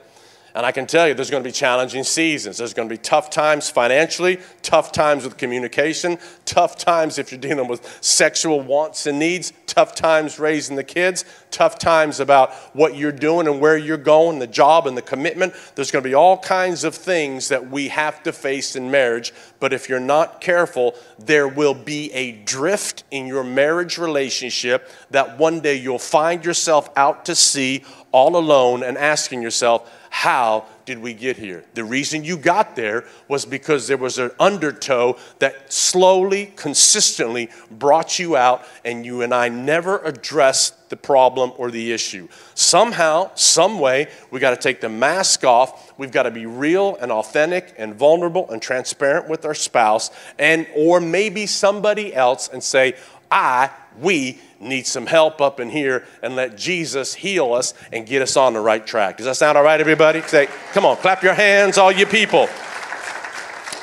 And 0.55 0.67
I 0.67 0.71
can 0.71 0.87
tell 0.87 1.09
you 1.09 1.15
there's 1.15 1.31
going 1.31 1.43
to 1.43 1.49
be 1.49 1.51
challenging 1.51 2.05
seasons. 2.05 2.59
There's 2.59 2.75
going 2.75 2.87
to 2.87 2.93
be 2.93 2.99
tough 2.99 3.31
times 3.31 3.71
financially, 3.71 4.39
tough 4.61 4.93
times 4.93 5.25
with 5.25 5.39
communication, 5.39 6.19
tough 6.45 6.77
times 6.77 7.19
if 7.19 7.33
you're 7.33 7.41
dealing 7.41 7.69
with 7.69 7.99
sexual 8.03 8.61
wants 8.61 9.07
and 9.07 9.19
needs, 9.19 9.55
tough 9.75 9.95
times 9.97 10.39
raising 10.39 10.77
the 10.77 10.85
kids, 10.85 11.25
tough 11.51 11.79
times 11.81 12.21
about 12.21 12.53
what 12.77 12.95
you're 12.95 13.11
doing 13.11 13.49
and 13.49 13.61
where 13.61 13.77
you're 13.77 13.97
going, 13.97 14.39
the 14.39 14.47
job 14.47 14.87
and 14.87 14.97
the 14.97 15.03
commitment. 15.03 15.53
There's 15.75 15.91
going 15.91 16.05
to 16.05 16.09
be 16.09 16.15
all 16.15 16.39
kinds 16.39 16.85
of 16.85 16.95
things 16.95 17.49
that 17.49 17.71
we 17.71 17.89
have 17.89 18.23
to 18.23 18.33
face 18.33 18.77
in 18.77 18.89
marriage. 18.89 19.33
But 19.59 19.73
if 19.73 19.89
you're 19.89 19.99
not 19.99 20.41
careful, 20.41 20.95
there 21.19 21.49
will 21.49 21.75
be 21.75 22.13
a 22.13 22.33
drift 22.33 23.03
in 23.11 23.27
your 23.27 23.43
marriage 23.43 23.99
relationship 23.99 24.89
that 25.11 25.39
one 25.39 25.59
day 25.59 25.75
you'll 25.75 25.99
find 25.99 26.45
yourself 26.45 26.89
out 26.95 27.25
to 27.25 27.35
sea 27.35 27.83
all 28.13 28.37
alone 28.37 28.85
and 28.85 28.97
asking 28.97 29.43
yourself, 29.43 29.91
how 30.09 30.65
did 30.85 30.99
we 30.99 31.15
get 31.15 31.37
here? 31.37 31.65
The 31.75 31.85
reason 31.85 32.25
you 32.25 32.37
got 32.37 32.77
there 32.77 33.05
was 33.29 33.45
because 33.45 33.87
there 33.87 33.97
was 33.97 34.19
an 34.19 34.31
undertow 34.39 35.17
that 35.39 35.73
slowly, 35.73 36.53
consistently 36.57 37.51
brought 37.71 38.19
you 38.19 38.37
out, 38.37 38.65
and 38.85 39.05
you 39.05 39.23
and 39.23 39.33
I 39.33 39.49
never 39.49 39.99
addressed 39.99 40.91
the 40.91 40.97
problem 40.97 41.53
or 41.57 41.71
the 41.71 41.93
issue. 41.93 42.29
Somehow, 42.55 43.31
some 43.35 43.79
way, 43.79 44.09
we 44.31 44.41
got 44.41 44.51
to 44.51 44.57
take 44.57 44.81
the 44.81 44.89
mask 44.89 45.45
off. 45.45 45.93
We've 45.99 46.13
got 46.13 46.25
to 46.25 46.31
be 46.31 46.47
real 46.47 46.97
and 46.97 47.11
authentic 47.11 47.75
and 47.79 47.95
vulnerable 47.95 48.51
and 48.51 48.61
transparent 48.61 49.29
with 49.29 49.45
our 49.45 49.55
spouse, 49.55 50.11
and 50.39 50.67
or 50.77 51.01
maybe 51.01 51.47
somebody 51.47 52.15
else, 52.15 52.49
and 52.49 52.63
say, 52.63 52.95
I, 53.31 53.71
we 54.01 54.41
need 54.65 54.87
some 54.87 55.07
help 55.07 55.41
up 55.41 55.61
in 55.61 55.71
here 55.71 56.05
and 56.23 56.37
let 56.37 56.57
Jesus 56.57 57.15
heal 57.15 57.53
us 57.53 57.75
and 57.93 58.07
get 58.07 58.23
us 58.23 58.37
on 58.37 58.55
the 58.55 58.61
right 58.61 58.85
track. 58.87 59.19
Does 59.19 59.27
that 59.27 59.37
sound 59.37 59.57
all 59.59 59.65
right, 59.65 59.81
everybody? 59.81 60.23
Say, 60.23 60.49
come 60.73 60.85
on, 60.85 60.97
clap 60.97 61.23
your 61.23 61.35
hands, 61.35 61.79
all 61.79 61.93
you 61.93 62.07
people. 62.07 62.49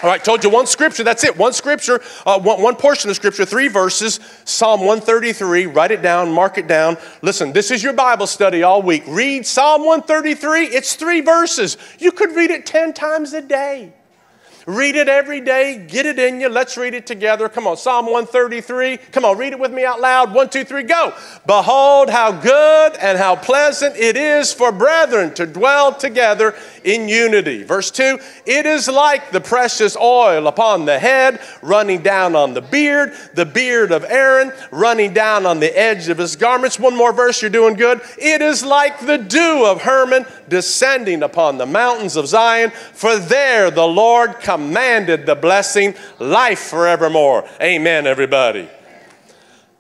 All 0.04 0.10
right, 0.10 0.24
told 0.24 0.44
you 0.44 0.50
one 0.50 0.66
scripture, 0.66 1.04
that's 1.04 1.24
it. 1.24 1.38
One 1.38 1.54
scripture, 1.54 2.02
uh, 2.26 2.40
one, 2.40 2.60
one 2.60 2.76
portion 2.76 3.12
of 3.12 3.16
scripture, 3.16 3.46
three 3.46 3.68
verses, 3.68 4.20
Psalm 4.46 4.80
133. 4.80 5.68
Write 5.68 5.92
it 5.92 6.02
down, 6.02 6.32
mark 6.32 6.58
it 6.58 6.68
down. 6.68 6.98
Listen, 7.22 7.54
this 7.54 7.70
is 7.70 7.84
your 7.84 7.94
Bible 7.94 8.26
study 8.26 8.64
all 8.64 8.82
week. 8.82 9.04
Read 9.08 9.46
Psalm 9.46 9.86
133, 9.86 10.66
it's 10.66 10.96
three 10.96 11.22
verses. 11.22 11.78
You 12.00 12.12
could 12.12 12.36
read 12.36 12.50
it 12.50 12.66
10 12.66 12.94
times 12.94 13.34
a 13.34 13.42
day. 13.42 13.94
Read 14.66 14.96
it 14.96 15.10
every 15.10 15.42
day. 15.42 15.86
Get 15.88 16.06
it 16.06 16.20
in 16.20 16.40
you. 16.40 16.50
Let's 16.50 16.78
read 16.78 16.94
it 16.94 17.08
together. 17.08 17.50
Come 17.50 17.68
on, 17.68 17.78
Psalm 17.78 18.06
133. 18.06 18.98
Come 19.12 19.26
on, 19.26 19.38
read 19.38 19.54
it 19.54 19.60
with 19.60 19.72
me 19.72 19.86
out 19.86 20.00
loud. 20.00 20.34
One, 20.34 20.50
two, 20.50 20.64
three, 20.64 20.84
go. 20.84 21.14
Behold, 21.48 22.10
how 22.10 22.32
good 22.32 22.96
and 22.98 23.18
how 23.18 23.36
pleasant 23.36 23.96
it 23.96 24.16
is 24.16 24.54
for 24.54 24.72
brethren 24.72 25.34
to 25.36 25.46
dwell 25.46 25.94
together 25.94 26.56
in 26.84 27.08
unity. 27.08 27.64
Verse 27.64 27.92
2 27.92 28.20
It 28.46 28.66
is 28.66 28.88
like 28.88 29.32
the 29.32 29.42
precious 29.42 29.96
oil 29.98 30.48
upon 30.48 30.86
the 30.86 31.00
head, 31.00 31.42
running 31.62 32.02
down 32.02 32.36
on 32.36 32.54
the 32.54 32.62
beard, 32.62 33.14
the 33.34 33.46
beard 33.46 33.92
of 33.92 34.04
Aaron, 34.04 34.52
running 34.72 35.14
down 35.14 35.46
on 35.46 35.60
the 35.60 35.78
edge 35.78 36.10
of 36.10 36.18
his 36.18 36.36
garments. 36.36 36.80
One 36.80 36.96
more 36.96 37.14
verse, 37.14 37.42
you're 37.42 37.52
doing 37.52 37.76
good. 37.76 38.02
It 38.18 38.42
is 38.42 38.64
like 38.64 39.00
the 39.00 39.18
dew 39.18 39.66
of 39.66 39.82
Hermon 39.82 40.26
descending 40.50 41.24
upon 41.24 41.58
the 41.58 41.66
mountains 41.66 42.16
of 42.16 42.28
Zion, 42.28 42.72
for 42.72 43.18
there 43.18 43.72
the 43.72 43.88
Lord 43.88 44.40
commanded 44.40 45.26
the 45.26 45.36
blessing, 45.36 45.96
life 46.20 46.60
forevermore. 46.60 47.48
Amen, 47.62 48.08
everybody. 48.08 48.70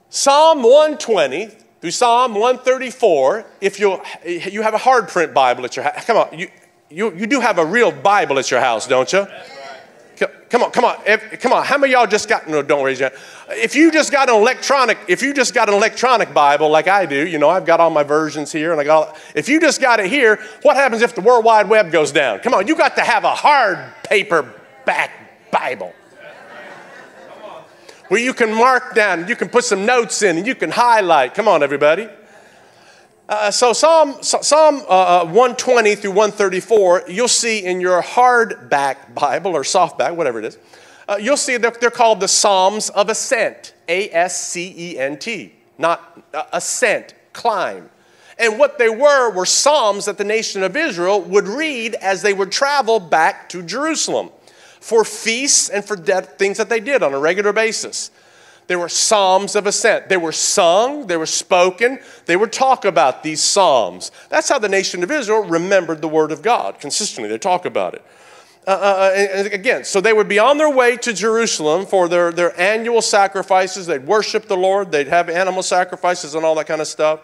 Psalm 0.10 0.62
120 0.64 1.62
through 1.82 1.92
Psalm 1.92 2.36
134, 2.36 3.46
if 3.60 3.80
you 3.80 4.00
you 4.24 4.62
have 4.62 4.76
a 4.76 4.78
hard 4.78 5.08
print 5.08 5.34
Bible 5.34 5.66
at 5.66 5.76
your 5.76 5.84
house, 5.84 6.06
come 6.06 6.16
on, 6.16 6.38
you, 6.38 6.48
you, 6.92 7.14
you 7.16 7.28
do 7.28 7.40
have 7.40 7.58
a 7.58 7.66
real 7.66 7.92
Bible 7.92 8.38
at 8.40 8.52
your 8.52 8.60
house, 8.60 8.88
don't 8.88 9.12
you? 9.12 9.26
Come 10.50 10.64
on, 10.64 10.72
come 10.72 10.84
on, 10.86 10.98
if, 11.06 11.40
come 11.40 11.54
on. 11.54 11.66
How 11.66 11.78
many 11.78 11.94
y'all 11.94 12.06
just 12.06 12.28
got? 12.28 12.48
No, 12.48 12.62
don't 12.62 12.84
raise 12.84 13.00
your 13.00 13.10
hand. 13.10 13.22
If 13.52 13.76
you 13.76 13.90
just 13.90 14.12
got 14.12 14.30
an 14.30 14.36
electronic, 14.36 14.98
if 15.08 15.24
you 15.24 15.34
just 15.34 15.54
got 15.54 15.70
an 15.70 15.74
electronic 15.74 16.34
Bible 16.34 16.70
like 16.70 16.88
I 16.88 17.06
do, 17.06 17.26
you 17.26 17.40
know, 17.40 17.50
I've 17.50 17.66
got 17.66 17.80
all 17.80 17.90
my 17.90 18.04
versions 18.04 18.52
here, 18.52 18.72
and 18.72 18.80
I 18.80 18.84
got. 18.84 19.18
If 19.34 19.50
you 19.50 19.60
just 19.60 19.82
got 19.82 20.00
it 20.00 20.08
here, 20.08 20.40
what 20.62 20.76
happens 20.76 21.02
if 21.02 21.16
the 21.16 21.22
World 21.22 21.46
Wide 21.46 21.70
Web 21.70 21.92
goes 21.92 22.12
down? 22.12 22.40
Come 22.40 22.54
on, 22.54 22.68
you 22.68 22.76
got 22.76 22.96
to 22.98 23.02
have 23.02 23.24
a 23.24 23.34
hard 23.34 23.80
paperback 24.04 25.12
Bible 25.52 25.94
where 28.10 28.20
you 28.20 28.34
can 28.34 28.54
mark 28.54 28.94
down, 28.94 29.26
you 29.30 29.38
can 29.38 29.48
put 29.48 29.64
some 29.64 29.86
notes 29.86 30.22
in, 30.22 30.38
and 30.38 30.46
you 30.46 30.54
can 30.54 30.70
highlight. 30.70 31.34
Come 31.34 31.48
on, 31.48 31.64
everybody. 31.64 32.10
Uh, 33.30 33.50
so 33.50 33.72
Psalm, 33.72 34.22
Psalm 34.22 34.82
uh, 34.90 35.22
uh 35.22 35.26
120 35.26 35.96
through 35.96 36.12
134, 36.12 37.06
you'll 37.08 37.28
see 37.28 37.64
in 37.64 37.80
your 37.80 38.02
hardback 38.02 39.14
Bible 39.14 39.56
or 39.56 39.62
softback, 39.62 40.16
whatever 40.16 40.40
it 40.40 40.46
is, 40.46 40.58
uh, 41.08 41.18
you'll 41.20 41.38
see 41.38 41.58
that 41.58 41.80
they're 41.80 41.90
called 41.90 42.20
the 42.20 42.28
Psalms 42.28 42.90
of 42.90 43.10
Ascent, 43.10 43.74
A-S-C-E-N-T, 43.88 45.54
not 45.78 46.24
uh, 46.34 46.44
ascent, 46.52 47.14
climb. 47.34 47.90
And 48.38 48.58
what 48.58 48.78
they 48.78 48.90
were 48.90 49.30
were 49.30 49.46
psalms 49.46 50.06
that 50.06 50.18
the 50.18 50.24
nation 50.24 50.64
of 50.64 50.76
Israel 50.76 51.22
would 51.22 51.48
read 51.48 51.94
as 51.96 52.22
they 52.22 52.34
would 52.34 52.52
travel 52.52 53.00
back 53.00 53.48
to 53.50 53.62
Jerusalem 53.62 54.32
for 54.80 55.06
feasts 55.06 55.70
and 55.70 55.86
for 55.86 55.96
things 55.96 56.58
that 56.58 56.68
they 56.68 56.80
did 56.80 57.04
on 57.04 57.14
a 57.14 57.20
regular 57.20 57.54
basis. 57.54 58.10
There 58.72 58.80
were 58.80 58.88
psalms 58.88 59.58
of 59.58 59.68
ascent. 59.68 60.08
They 60.08 60.16
were 60.16 60.32
sung, 60.32 61.08
they 61.08 61.18
were 61.18 61.26
spoken, 61.26 62.00
they 62.26 62.38
would 62.38 62.54
talk 62.54 62.86
about 62.86 63.22
these 63.22 63.42
psalms. 63.44 64.14
That's 64.30 64.48
how 64.48 64.60
the 64.60 64.70
nation 64.70 65.04
of 65.04 65.12
Israel 65.12 65.44
remembered 65.44 66.02
the 66.02 66.08
word 66.08 66.32
of 66.32 66.42
God 66.42 66.80
consistently. 66.80 67.28
They 67.28 67.38
talk 67.38 67.66
about 67.66 67.96
it. 67.96 68.06
Uh, 68.66 68.70
uh, 68.70 68.74
uh 68.74 69.12
and 69.14 69.48
again, 69.48 69.84
so 69.84 70.00
they 70.00 70.14
would 70.14 70.30
be 70.30 70.40
on 70.40 70.58
their 70.58 70.70
way 70.70 70.96
to 70.96 71.12
Jerusalem 71.12 71.86
for 71.86 72.08
their, 72.08 72.32
their 72.32 72.58
annual 72.58 73.02
sacrifices. 73.02 73.88
They'd 73.88 74.08
worship 74.08 74.48
the 74.48 74.56
Lord, 74.56 74.90
they'd 74.90 75.10
have 75.10 75.30
animal 75.30 75.64
sacrifices 75.64 76.34
and 76.34 76.46
all 76.46 76.56
that 76.56 76.68
kind 76.68 76.80
of 76.80 76.88
stuff. 76.88 77.20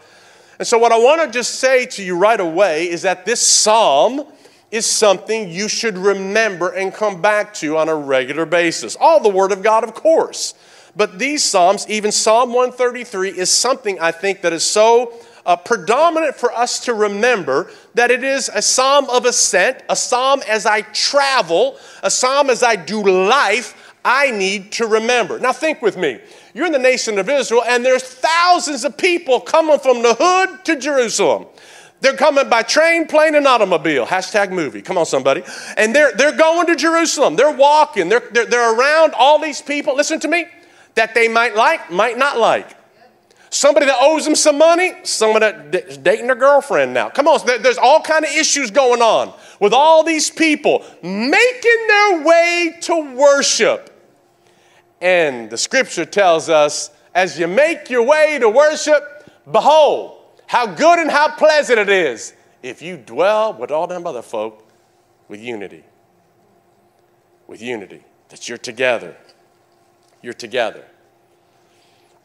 And 0.59 0.67
so, 0.67 0.77
what 0.77 0.91
I 0.91 0.97
want 0.97 1.21
to 1.21 1.31
just 1.31 1.61
say 1.61 1.85
to 1.85 2.03
you 2.03 2.17
right 2.17 2.41
away 2.41 2.89
is 2.89 3.03
that 3.03 3.25
this 3.25 3.39
psalm 3.39 4.25
is 4.69 4.85
something 4.85 5.49
you 5.49 5.69
should 5.69 5.97
remember 5.97 6.71
and 6.71 6.93
come 6.93 7.21
back 7.21 7.53
to 7.53 7.77
on 7.77 7.87
a 7.87 7.95
regular 7.95 8.45
basis. 8.45 8.97
All 8.99 9.21
the 9.21 9.29
Word 9.29 9.53
of 9.53 9.63
God, 9.63 9.85
of 9.85 9.93
course. 9.93 10.53
But 10.97 11.19
these 11.19 11.43
Psalms, 11.43 11.85
even 11.87 12.11
Psalm 12.11 12.49
133, 12.49 13.29
is 13.29 13.51
something 13.51 13.99
I 13.99 14.11
think 14.11 14.41
that 14.41 14.51
is 14.51 14.63
so 14.63 15.13
uh, 15.45 15.55
predominant 15.55 16.35
for 16.35 16.51
us 16.51 16.79
to 16.81 16.93
remember 16.95 17.71
that 17.93 18.09
it 18.09 18.23
is 18.23 18.49
a 18.53 18.63
psalm 18.63 19.07
of 19.09 19.25
ascent, 19.25 19.83
a 19.89 19.95
psalm 19.95 20.41
as 20.49 20.65
I 20.65 20.81
travel, 20.81 21.77
a 22.01 22.09
psalm 22.09 22.49
as 22.49 22.63
I 22.63 22.75
do 22.75 23.01
life, 23.03 23.93
I 24.03 24.31
need 24.31 24.71
to 24.73 24.87
remember. 24.87 25.37
Now, 25.37 25.53
think 25.53 25.81
with 25.81 25.97
me. 25.97 26.19
You're 26.53 26.65
in 26.65 26.71
the 26.71 26.79
nation 26.79 27.19
of 27.19 27.29
Israel, 27.29 27.63
and 27.67 27.85
there's 27.85 28.03
thousands 28.03 28.83
of 28.83 28.97
people 28.97 29.39
coming 29.39 29.79
from 29.79 30.01
the 30.01 30.15
hood 30.19 30.65
to 30.65 30.77
Jerusalem. 30.77 31.45
They're 32.01 32.15
coming 32.15 32.49
by 32.49 32.63
train, 32.63 33.05
plane, 33.05 33.35
and 33.35 33.45
automobile. 33.45 34.05
Hashtag 34.05 34.51
movie. 34.51 34.81
Come 34.81 34.97
on, 34.97 35.05
somebody. 35.05 35.43
And 35.77 35.95
they're, 35.95 36.13
they're 36.13 36.37
going 36.37 36.67
to 36.67 36.75
Jerusalem. 36.75 37.35
They're 37.35 37.55
walking. 37.55 38.09
They're, 38.09 38.23
they're, 38.31 38.45
they're 38.45 38.75
around 38.77 39.13
all 39.15 39.39
these 39.39 39.61
people. 39.61 39.95
Listen 39.95 40.19
to 40.21 40.27
me 40.27 40.45
that 40.97 41.15
they 41.15 41.27
might 41.27 41.55
like, 41.55 41.89
might 41.89 42.17
not 42.17 42.37
like. 42.37 42.75
somebody 43.49 43.85
that 43.85 43.97
owes 43.99 44.25
them 44.25 44.35
some 44.35 44.57
money, 44.57 44.93
somebody 45.03 45.69
that's 45.69 45.97
dating 45.97 46.27
their 46.27 46.35
girlfriend 46.35 46.93
now. 46.93 47.09
Come 47.09 47.27
on, 47.27 47.39
there's 47.45 47.77
all 47.77 48.01
kind 48.01 48.25
of 48.25 48.31
issues 48.31 48.71
going 48.71 49.01
on 49.01 49.33
with 49.59 49.73
all 49.73 50.03
these 50.03 50.29
people 50.29 50.83
making 51.01 51.87
their 51.87 52.23
way 52.23 52.77
to 52.81 53.15
worship. 53.15 53.93
And 55.01 55.49
the 55.49 55.57
scripture 55.57 56.05
tells 56.05 56.49
us 56.49 56.91
as 57.13 57.39
you 57.39 57.47
make 57.47 57.89
your 57.89 58.03
way 58.03 58.37
to 58.39 58.49
worship, 58.49 59.29
behold, 59.51 60.17
how 60.47 60.65
good 60.65 60.99
and 60.99 61.09
how 61.09 61.29
pleasant 61.35 61.79
it 61.79 61.89
is 61.89 62.33
if 62.63 62.81
you 62.81 62.97
dwell 62.97 63.53
with 63.53 63.71
all 63.71 63.87
them 63.87 64.05
other 64.05 64.21
folk 64.21 64.67
with 65.27 65.39
unity. 65.39 65.83
With 67.47 67.61
unity, 67.61 68.03
that 68.29 68.49
you're 68.49 68.57
together. 68.57 69.15
You're 70.27 70.33
together. 70.33 70.83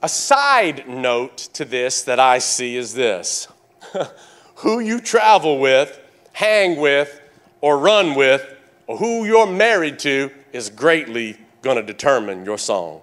A 0.02 0.08
side 0.08 0.88
note 0.88 1.36
to 1.52 1.64
this 1.64 2.02
that 2.02 2.18
I 2.18 2.38
see 2.40 2.74
is 2.74 2.94
this 2.94 3.46
who 4.56 4.80
you 4.80 4.98
travel 4.98 5.60
with, 5.60 6.00
hang 6.32 6.80
with, 6.80 7.20
or 7.60 7.78
run 7.78 8.16
with, 8.16 8.44
or 8.88 8.96
who 8.96 9.24
you're 9.24 9.46
married 9.46 10.00
to 10.00 10.32
is 10.52 10.68
greatly 10.68 11.36
going 11.62 11.76
to 11.76 11.82
determine 11.84 12.44
your 12.44 12.58
song. 12.58 13.02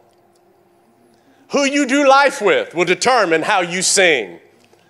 Who 1.52 1.64
you 1.64 1.86
do 1.86 2.06
life 2.06 2.42
with 2.42 2.76
will 2.76 2.84
determine 2.84 3.44
how 3.44 3.62
you 3.62 3.82
sing. 3.82 4.42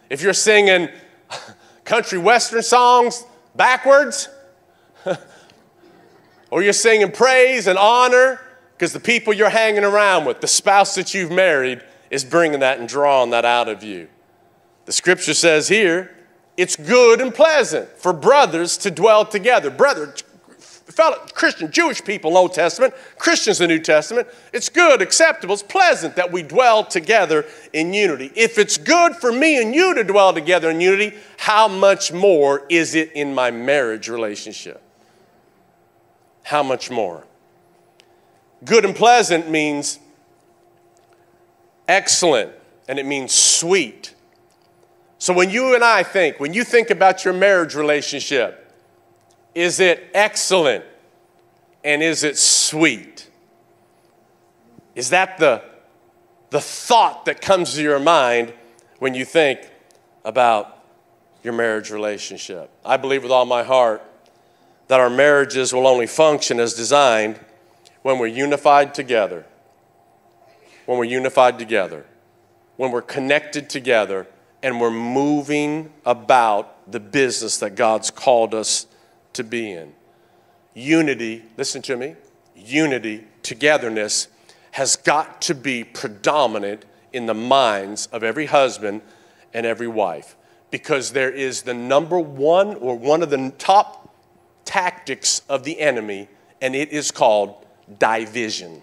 If 0.09 0.23
you're 0.23 0.33
singing 0.33 0.89
country 1.83 2.17
western 2.17 2.63
songs 2.63 3.23
backwards, 3.55 4.27
or 6.49 6.63
you're 6.63 6.73
singing 6.73 7.11
praise 7.11 7.67
and 7.67 7.77
honor 7.77 8.41
because 8.79 8.93
the 8.93 8.99
people 9.01 9.33
you're 9.33 9.49
hanging 9.49 9.83
around 9.83 10.23
with, 10.23 10.39
the 10.39 10.47
spouse 10.47 10.95
that 10.95 11.13
you've 11.13 11.33
married, 11.33 11.81
is 12.09 12.23
bringing 12.23 12.61
that 12.61 12.79
and 12.79 12.87
drawing 12.87 13.31
that 13.31 13.43
out 13.43 13.67
of 13.67 13.83
you. 13.83 14.07
The 14.85 14.93
scripture 14.93 15.33
says 15.33 15.67
here, 15.67 16.15
it's 16.55 16.77
good 16.77 17.19
and 17.19 17.35
pleasant 17.35 17.89
for 17.97 18.13
brothers 18.13 18.77
to 18.77 18.89
dwell 18.89 19.25
together. 19.25 19.69
Brother, 19.69 20.15
fellow 20.61 21.17
Christian, 21.33 21.69
Jewish 21.69 22.01
people, 22.05 22.37
Old 22.37 22.53
Testament, 22.53 22.93
Christians, 23.17 23.57
the 23.57 23.67
New 23.67 23.79
Testament, 23.79 24.29
it's 24.53 24.69
good, 24.69 25.01
acceptable, 25.01 25.55
it's 25.55 25.61
pleasant 25.61 26.15
that 26.15 26.31
we 26.31 26.41
dwell 26.41 26.85
together 26.85 27.45
in 27.73 27.93
unity. 27.93 28.31
If 28.33 28.57
it's 28.57 28.77
good 28.77 29.13
for 29.13 29.33
me 29.33 29.61
and 29.61 29.75
you 29.75 29.93
to 29.93 30.05
dwell 30.05 30.33
together 30.33 30.69
in 30.69 30.79
unity, 30.79 31.17
how 31.35 31.67
much 31.67 32.13
more 32.13 32.65
is 32.69 32.95
it 32.95 33.11
in 33.11 33.35
my 33.35 33.51
marriage 33.51 34.07
relationship? 34.07 34.81
How 36.43 36.63
much 36.63 36.89
more? 36.89 37.25
Good 38.63 38.85
and 38.85 38.95
pleasant 38.95 39.49
means 39.49 39.99
excellent 41.87 42.51
and 42.87 42.99
it 42.99 43.05
means 43.05 43.31
sweet. 43.31 44.13
So 45.17 45.33
when 45.33 45.49
you 45.49 45.75
and 45.75 45.83
I 45.83 46.03
think, 46.03 46.39
when 46.39 46.53
you 46.53 46.63
think 46.63 46.89
about 46.89 47.25
your 47.25 47.33
marriage 47.33 47.75
relationship, 47.75 48.73
is 49.53 49.79
it 49.79 50.09
excellent 50.13 50.85
and 51.83 52.01
is 52.01 52.23
it 52.23 52.37
sweet? 52.37 53.29
Is 54.95 55.11
that 55.11 55.37
the, 55.37 55.63
the 56.49 56.61
thought 56.61 57.25
that 57.25 57.41
comes 57.41 57.73
to 57.75 57.81
your 57.81 57.99
mind 57.99 58.53
when 58.99 59.13
you 59.13 59.23
think 59.23 59.59
about 60.25 60.83
your 61.43 61.53
marriage 61.53 61.91
relationship? 61.91 62.69
I 62.83 62.97
believe 62.97 63.23
with 63.23 63.31
all 63.31 63.45
my 63.45 63.63
heart 63.63 64.03
that 64.87 64.99
our 64.99 65.09
marriages 65.09 65.73
will 65.73 65.87
only 65.87 66.07
function 66.07 66.59
as 66.59 66.73
designed 66.73 67.39
when 68.09 68.17
we're 68.17 68.25
unified 68.25 68.95
together. 68.95 69.45
When 70.87 70.97
we're 70.97 71.03
unified 71.03 71.59
together. 71.59 72.07
When 72.75 72.89
we're 72.89 73.03
connected 73.03 73.69
together 73.69 74.25
and 74.63 74.81
we're 74.81 74.89
moving 74.89 75.93
about 76.07 76.91
the 76.91 76.99
business 76.99 77.59
that 77.59 77.75
God's 77.75 78.09
called 78.09 78.55
us 78.55 78.87
to 79.33 79.43
be 79.43 79.71
in. 79.71 79.93
Unity, 80.73 81.43
listen 81.55 81.83
to 81.83 81.95
me, 81.95 82.15
unity, 82.55 83.25
togetherness 83.43 84.27
has 84.71 84.95
got 84.95 85.39
to 85.43 85.53
be 85.53 85.83
predominant 85.83 86.85
in 87.13 87.27
the 87.27 87.35
minds 87.35 88.07
of 88.07 88.23
every 88.23 88.47
husband 88.47 89.03
and 89.53 89.67
every 89.67 89.87
wife 89.87 90.35
because 90.71 91.11
there 91.11 91.29
is 91.29 91.61
the 91.61 91.75
number 91.75 92.19
one 92.19 92.73
or 92.73 92.97
one 92.97 93.21
of 93.21 93.29
the 93.29 93.53
top 93.59 94.15
tactics 94.65 95.43
of 95.47 95.63
the 95.63 95.79
enemy, 95.79 96.27
and 96.59 96.75
it 96.75 96.89
is 96.89 97.11
called 97.11 97.67
division. 97.97 98.81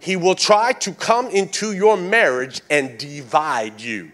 He 0.00 0.16
will 0.16 0.34
try 0.34 0.72
to 0.72 0.92
come 0.92 1.28
into 1.28 1.72
your 1.72 1.96
marriage 1.96 2.60
and 2.68 2.98
divide 2.98 3.80
you. 3.80 4.12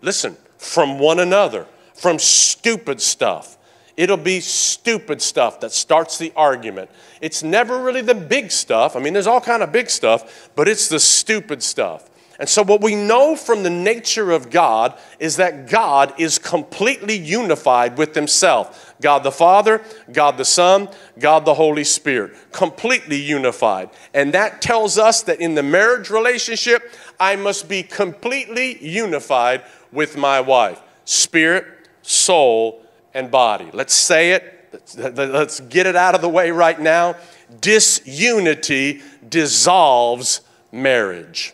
Listen, 0.00 0.36
from 0.56 0.98
one 0.98 1.18
another, 1.20 1.66
from 1.94 2.18
stupid 2.18 3.00
stuff. 3.00 3.58
It'll 3.96 4.16
be 4.16 4.40
stupid 4.40 5.20
stuff 5.20 5.60
that 5.60 5.72
starts 5.72 6.16
the 6.16 6.32
argument. 6.34 6.90
It's 7.20 7.42
never 7.42 7.82
really 7.82 8.00
the 8.00 8.14
big 8.14 8.50
stuff. 8.50 8.96
I 8.96 9.00
mean, 9.00 9.12
there's 9.12 9.26
all 9.26 9.40
kind 9.40 9.62
of 9.62 9.72
big 9.72 9.90
stuff, 9.90 10.50
but 10.56 10.68
it's 10.68 10.88
the 10.88 11.00
stupid 11.00 11.62
stuff. 11.62 12.09
And 12.40 12.48
so, 12.48 12.64
what 12.64 12.80
we 12.80 12.94
know 12.94 13.36
from 13.36 13.64
the 13.64 13.70
nature 13.70 14.30
of 14.30 14.48
God 14.48 14.98
is 15.18 15.36
that 15.36 15.68
God 15.68 16.14
is 16.18 16.38
completely 16.38 17.14
unified 17.14 17.98
with 17.98 18.14
Himself 18.14 18.94
God 19.02 19.24
the 19.24 19.30
Father, 19.32 19.82
God 20.10 20.38
the 20.38 20.44
Son, 20.46 20.88
God 21.18 21.44
the 21.44 21.52
Holy 21.52 21.84
Spirit, 21.84 22.32
completely 22.50 23.16
unified. 23.16 23.90
And 24.14 24.32
that 24.32 24.62
tells 24.62 24.96
us 24.96 25.22
that 25.24 25.40
in 25.40 25.54
the 25.54 25.62
marriage 25.62 26.08
relationship, 26.08 26.90
I 27.18 27.36
must 27.36 27.68
be 27.68 27.82
completely 27.82 28.82
unified 28.82 29.62
with 29.92 30.16
my 30.16 30.40
wife 30.40 30.80
spirit, 31.04 31.66
soul, 32.00 32.82
and 33.12 33.30
body. 33.30 33.68
Let's 33.74 33.94
say 33.94 34.32
it, 34.32 34.82
let's 34.96 35.60
get 35.60 35.86
it 35.86 35.94
out 35.94 36.14
of 36.14 36.22
the 36.22 36.28
way 36.28 36.52
right 36.52 36.80
now. 36.80 37.16
Disunity 37.60 39.02
dissolves 39.28 40.40
marriage 40.72 41.52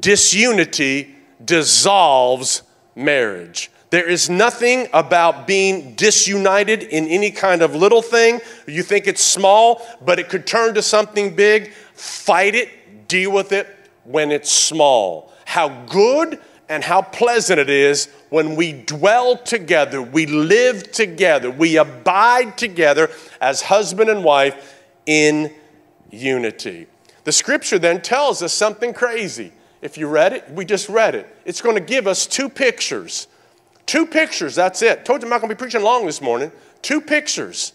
disunity 0.00 1.14
dissolves 1.44 2.62
marriage. 2.94 3.70
There 3.90 4.08
is 4.08 4.28
nothing 4.28 4.88
about 4.92 5.46
being 5.46 5.94
disunited 5.94 6.82
in 6.82 7.06
any 7.06 7.30
kind 7.30 7.62
of 7.62 7.74
little 7.74 8.02
thing. 8.02 8.40
You 8.66 8.82
think 8.82 9.06
it's 9.06 9.22
small, 9.22 9.86
but 10.04 10.18
it 10.18 10.28
could 10.28 10.46
turn 10.46 10.74
to 10.74 10.82
something 10.82 11.36
big. 11.36 11.72
Fight 11.94 12.54
it, 12.54 13.08
deal 13.08 13.30
with 13.30 13.52
it 13.52 13.68
when 14.04 14.32
it's 14.32 14.50
small. 14.50 15.32
How 15.44 15.68
good 15.86 16.40
and 16.68 16.82
how 16.82 17.02
pleasant 17.02 17.60
it 17.60 17.70
is 17.70 18.08
when 18.28 18.56
we 18.56 18.72
dwell 18.72 19.36
together, 19.36 20.02
we 20.02 20.26
live 20.26 20.90
together, 20.90 21.50
we 21.50 21.76
abide 21.76 22.58
together 22.58 23.10
as 23.40 23.62
husband 23.62 24.10
and 24.10 24.24
wife 24.24 24.82
in 25.06 25.54
unity. 26.10 26.86
The 27.22 27.32
scripture 27.32 27.78
then 27.78 28.02
tells 28.02 28.42
us 28.42 28.52
something 28.52 28.92
crazy. 28.92 29.52
If 29.86 29.96
you 29.96 30.08
read 30.08 30.32
it, 30.32 30.50
we 30.50 30.64
just 30.64 30.88
read 30.88 31.14
it. 31.14 31.32
It's 31.44 31.60
going 31.60 31.76
to 31.76 31.80
give 31.80 32.08
us 32.08 32.26
two 32.26 32.48
pictures. 32.48 33.28
Two 33.86 34.04
pictures, 34.04 34.56
that's 34.56 34.82
it. 34.82 35.04
Told 35.04 35.22
you 35.22 35.26
I'm 35.26 35.30
not 35.30 35.40
going 35.40 35.48
to 35.48 35.54
be 35.54 35.58
preaching 35.60 35.80
long 35.80 36.06
this 36.06 36.20
morning. 36.20 36.50
Two 36.82 37.00
pictures. 37.00 37.72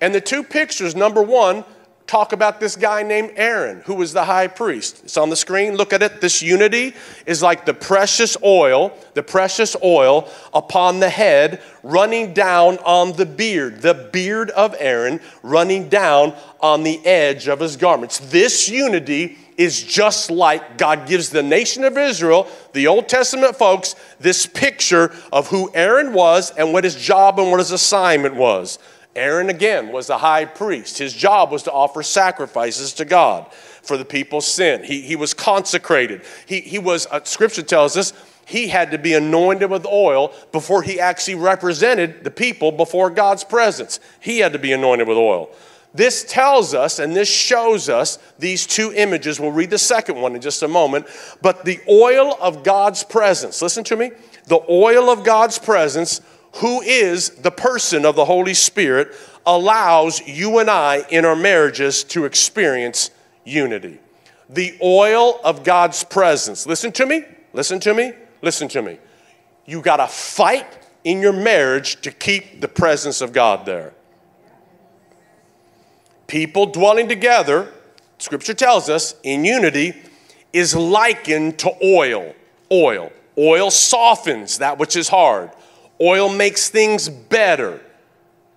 And 0.00 0.12
the 0.12 0.20
two 0.20 0.42
pictures, 0.42 0.96
number 0.96 1.22
one, 1.22 1.64
talk 2.12 2.34
about 2.34 2.60
this 2.60 2.76
guy 2.76 3.02
named 3.02 3.32
Aaron, 3.36 3.80
who 3.86 3.94
was 3.94 4.12
the 4.12 4.22
high 4.22 4.46
priest. 4.46 5.00
It's 5.02 5.16
on 5.16 5.30
the 5.30 5.36
screen. 5.36 5.76
Look 5.76 5.94
at 5.94 6.02
it. 6.02 6.20
This 6.20 6.42
unity 6.42 6.92
is 7.24 7.40
like 7.40 7.64
the 7.64 7.72
precious 7.72 8.36
oil, 8.44 8.92
the 9.14 9.22
precious 9.22 9.74
oil 9.82 10.28
upon 10.52 11.00
the 11.00 11.08
head 11.08 11.62
running 11.82 12.34
down 12.34 12.76
on 12.84 13.12
the 13.12 13.24
beard, 13.24 13.80
the 13.80 14.10
beard 14.12 14.50
of 14.50 14.76
Aaron 14.78 15.20
running 15.42 15.88
down 15.88 16.34
on 16.60 16.82
the 16.82 17.02
edge 17.06 17.48
of 17.48 17.60
his 17.60 17.78
garments. 17.78 18.18
This 18.18 18.68
unity 18.68 19.38
is 19.56 19.82
just 19.82 20.30
like 20.30 20.76
God 20.76 21.08
gives 21.08 21.30
the 21.30 21.42
nation 21.42 21.82
of 21.82 21.96
Israel, 21.96 22.46
the 22.74 22.88
Old 22.88 23.08
Testament 23.08 23.56
folks, 23.56 23.94
this 24.20 24.44
picture 24.44 25.14
of 25.32 25.48
who 25.48 25.70
Aaron 25.72 26.12
was 26.12 26.50
and 26.50 26.74
what 26.74 26.84
his 26.84 26.94
job 26.94 27.40
and 27.40 27.50
what 27.50 27.58
his 27.58 27.70
assignment 27.70 28.34
was. 28.34 28.78
Aaron, 29.14 29.50
again, 29.50 29.92
was 29.92 30.06
the 30.06 30.18
high 30.18 30.44
priest. 30.44 30.98
His 30.98 31.12
job 31.12 31.50
was 31.50 31.64
to 31.64 31.72
offer 31.72 32.02
sacrifices 32.02 32.94
to 32.94 33.04
God 33.04 33.52
for 33.52 33.96
the 33.96 34.04
people's 34.04 34.46
sin. 34.46 34.84
He, 34.84 35.02
he 35.02 35.16
was 35.16 35.34
consecrated. 35.34 36.22
He, 36.46 36.60
he 36.60 36.78
was, 36.78 37.06
uh, 37.10 37.22
scripture 37.24 37.62
tells 37.62 37.96
us, 37.96 38.12
he 38.46 38.68
had 38.68 38.90
to 38.90 38.98
be 38.98 39.14
anointed 39.14 39.70
with 39.70 39.86
oil 39.86 40.32
before 40.50 40.82
he 40.82 40.98
actually 40.98 41.36
represented 41.36 42.24
the 42.24 42.30
people 42.30 42.72
before 42.72 43.10
God's 43.10 43.44
presence. 43.44 44.00
He 44.20 44.38
had 44.38 44.52
to 44.52 44.58
be 44.58 44.72
anointed 44.72 45.06
with 45.06 45.16
oil. 45.16 45.50
This 45.94 46.24
tells 46.24 46.74
us 46.74 46.98
and 46.98 47.14
this 47.14 47.28
shows 47.28 47.88
us 47.88 48.18
these 48.38 48.66
two 48.66 48.92
images. 48.94 49.38
We'll 49.38 49.52
read 49.52 49.70
the 49.70 49.78
second 49.78 50.20
one 50.20 50.34
in 50.34 50.40
just 50.40 50.62
a 50.62 50.68
moment. 50.68 51.06
But 51.42 51.64
the 51.64 51.80
oil 51.88 52.36
of 52.40 52.64
God's 52.64 53.04
presence, 53.04 53.60
listen 53.60 53.84
to 53.84 53.96
me, 53.96 54.10
the 54.46 54.60
oil 54.68 55.10
of 55.10 55.22
God's 55.22 55.58
presence, 55.58 56.20
who 56.56 56.82
is 56.82 57.30
the 57.30 57.50
person 57.50 58.04
of 58.04 58.16
the 58.16 58.24
Holy 58.24 58.54
Spirit, 58.54 59.14
allows 59.46 60.26
you 60.26 60.58
and 60.58 60.70
I 60.70 61.04
in 61.10 61.24
our 61.24 61.36
marriages 61.36 62.04
to 62.04 62.24
experience 62.24 63.10
unity. 63.44 63.98
The 64.48 64.76
oil 64.82 65.40
of 65.44 65.64
God's 65.64 66.04
presence, 66.04 66.66
listen 66.66 66.92
to 66.92 67.06
me, 67.06 67.24
listen 67.52 67.80
to 67.80 67.94
me, 67.94 68.12
listen 68.42 68.68
to 68.68 68.82
me. 68.82 68.98
You 69.64 69.80
got 69.80 69.96
to 69.96 70.06
fight 70.06 70.66
in 71.04 71.20
your 71.20 71.32
marriage 71.32 72.00
to 72.02 72.10
keep 72.10 72.60
the 72.60 72.68
presence 72.68 73.20
of 73.20 73.32
God 73.32 73.66
there. 73.66 73.94
People 76.26 76.66
dwelling 76.66 77.08
together, 77.08 77.72
scripture 78.18 78.54
tells 78.54 78.88
us, 78.88 79.14
in 79.22 79.44
unity, 79.44 79.94
is 80.52 80.74
likened 80.74 81.58
to 81.60 81.72
oil. 81.84 82.34
Oil. 82.70 83.10
Oil 83.36 83.70
softens 83.70 84.58
that 84.58 84.78
which 84.78 84.96
is 84.96 85.08
hard. 85.08 85.50
Oil 86.02 86.28
makes 86.28 86.68
things 86.68 87.08
better. 87.08 87.80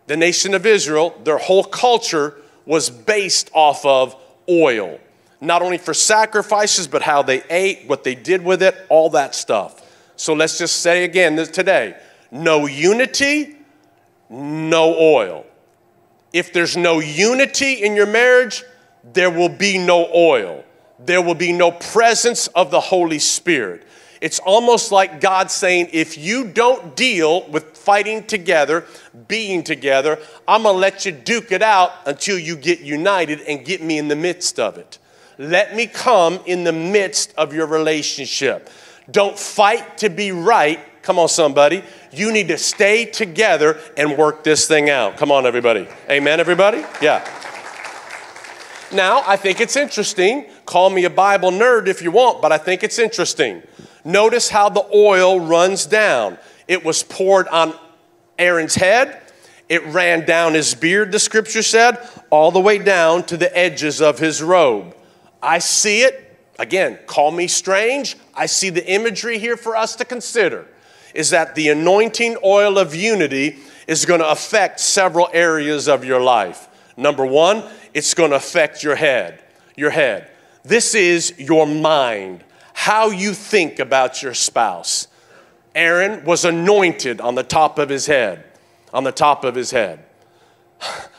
The 0.07 0.17
nation 0.17 0.55
of 0.55 0.65
Israel, 0.65 1.19
their 1.23 1.37
whole 1.37 1.63
culture 1.63 2.33
was 2.65 2.89
based 2.89 3.51
off 3.53 3.85
of 3.85 4.15
oil. 4.49 4.99
Not 5.39 5.61
only 5.61 5.77
for 5.77 5.93
sacrifices, 5.93 6.87
but 6.87 7.03
how 7.03 7.21
they 7.21 7.43
ate, 7.49 7.87
what 7.87 8.03
they 8.03 8.15
did 8.15 8.43
with 8.43 8.63
it, 8.63 8.75
all 8.89 9.11
that 9.11 9.35
stuff. 9.35 9.83
So 10.15 10.33
let's 10.33 10.57
just 10.57 10.77
say 10.77 11.03
again 11.03 11.35
today 11.35 11.95
no 12.31 12.65
unity, 12.65 13.55
no 14.29 14.95
oil. 14.97 15.45
If 16.33 16.51
there's 16.51 16.75
no 16.75 16.99
unity 16.99 17.83
in 17.83 17.95
your 17.95 18.07
marriage, 18.07 18.63
there 19.13 19.29
will 19.29 19.49
be 19.49 19.77
no 19.77 20.09
oil. 20.13 20.65
There 20.99 21.21
will 21.21 21.35
be 21.35 21.51
no 21.51 21.71
presence 21.71 22.47
of 22.47 22.71
the 22.71 22.79
Holy 22.79 23.19
Spirit. 23.19 23.85
It's 24.21 24.39
almost 24.39 24.91
like 24.91 25.21
God 25.21 25.51
saying, 25.51 25.89
if 25.93 26.17
you 26.17 26.45
don't 26.45 26.95
deal 26.95 27.47
with 27.49 27.77
fighting 27.77 28.23
together, 28.23 28.85
being 29.27 29.63
together, 29.63 30.19
I'm 30.47 30.63
gonna 30.63 30.77
let 30.77 31.05
you 31.05 31.11
duke 31.11 31.51
it 31.51 31.61
out 31.61 31.91
until 32.05 32.39
you 32.39 32.55
get 32.55 32.79
united 32.79 33.41
and 33.41 33.65
get 33.65 33.81
me 33.81 33.97
in 33.97 34.07
the 34.07 34.15
midst 34.15 34.59
of 34.59 34.77
it. 34.77 34.99
Let 35.37 35.75
me 35.75 35.85
come 35.87 36.39
in 36.45 36.63
the 36.63 36.73
midst 36.73 37.33
of 37.37 37.53
your 37.53 37.67
relationship. 37.67 38.69
Don't 39.11 39.37
fight 39.37 39.99
to 39.99 40.09
be 40.09 40.31
right. 40.31 40.79
Come 41.01 41.19
on, 41.19 41.27
somebody. 41.27 41.83
You 42.11 42.31
need 42.31 42.47
to 42.47 42.57
stay 42.57 43.05
together 43.05 43.79
and 43.97 44.17
work 44.17 44.43
this 44.43 44.67
thing 44.67 44.89
out. 44.89 45.17
Come 45.17 45.31
on, 45.31 45.45
everybody. 45.45 45.87
Amen, 46.09 46.39
everybody? 46.39 46.83
Yeah. 47.01 47.23
Now, 48.91 49.23
I 49.27 49.35
think 49.35 49.59
it's 49.59 49.75
interesting. 49.75 50.45
Call 50.65 50.89
me 50.89 51.03
a 51.05 51.09
Bible 51.09 51.51
nerd 51.51 51.87
if 51.87 52.01
you 52.01 52.11
want, 52.11 52.41
but 52.41 52.51
I 52.51 52.57
think 52.57 52.83
it's 52.83 52.97
interesting. 52.97 53.61
Notice 54.05 54.49
how 54.49 54.69
the 54.69 54.85
oil 54.93 55.39
runs 55.39 55.85
down. 55.85 56.37
It 56.67 56.85
was 56.85 57.03
poured 57.03 57.47
on 57.49 57.73
Aaron's 58.39 58.75
head, 58.75 59.21
it 59.67 59.85
ran 59.87 60.25
down 60.25 60.53
his 60.53 60.75
beard, 60.75 61.11
the 61.11 61.19
scripture 61.19 61.63
said, 61.63 61.97
all 62.29 62.51
the 62.51 62.59
way 62.59 62.77
down 62.77 63.23
to 63.23 63.37
the 63.37 63.55
edges 63.57 64.01
of 64.01 64.19
his 64.19 64.41
robe. 64.41 64.95
I 65.41 65.59
see 65.59 66.01
it. 66.01 66.21
Again, 66.59 66.99
call 67.07 67.31
me 67.31 67.47
strange. 67.47 68.15
I 68.33 68.45
see 68.45 68.69
the 68.69 68.87
imagery 68.87 69.39
here 69.39 69.57
for 69.57 69.75
us 69.75 69.95
to 69.97 70.05
consider 70.05 70.67
is 71.15 71.29
that 71.29 71.55
the 71.55 71.69
anointing 71.69 72.37
oil 72.43 72.77
of 72.77 72.93
unity 72.93 73.57
is 73.87 74.05
going 74.05 74.19
to 74.19 74.29
affect 74.29 74.79
several 74.79 75.29
areas 75.33 75.87
of 75.87 76.03
your 76.03 76.21
life. 76.21 76.67
Number 76.97 77.25
one, 77.25 77.63
it's 77.93 78.13
going 78.13 78.31
to 78.31 78.35
affect 78.35 78.83
your 78.83 78.95
head. 78.95 79.41
Your 79.75 79.89
head. 79.89 80.29
This 80.63 80.93
is 80.93 81.33
your 81.37 81.65
mind, 81.65 82.43
how 82.75 83.09
you 83.09 83.33
think 83.33 83.79
about 83.79 84.21
your 84.21 84.33
spouse. 84.33 85.07
Aaron 85.73 86.25
was 86.25 86.43
anointed 86.43 87.21
on 87.21 87.33
the 87.33 87.41
top 87.41 87.79
of 87.79 87.87
his 87.87 88.05
head, 88.05 88.43
on 88.93 89.05
the 89.05 89.13
top 89.13 89.45
of 89.45 89.55
his 89.55 89.71
head. 89.71 90.03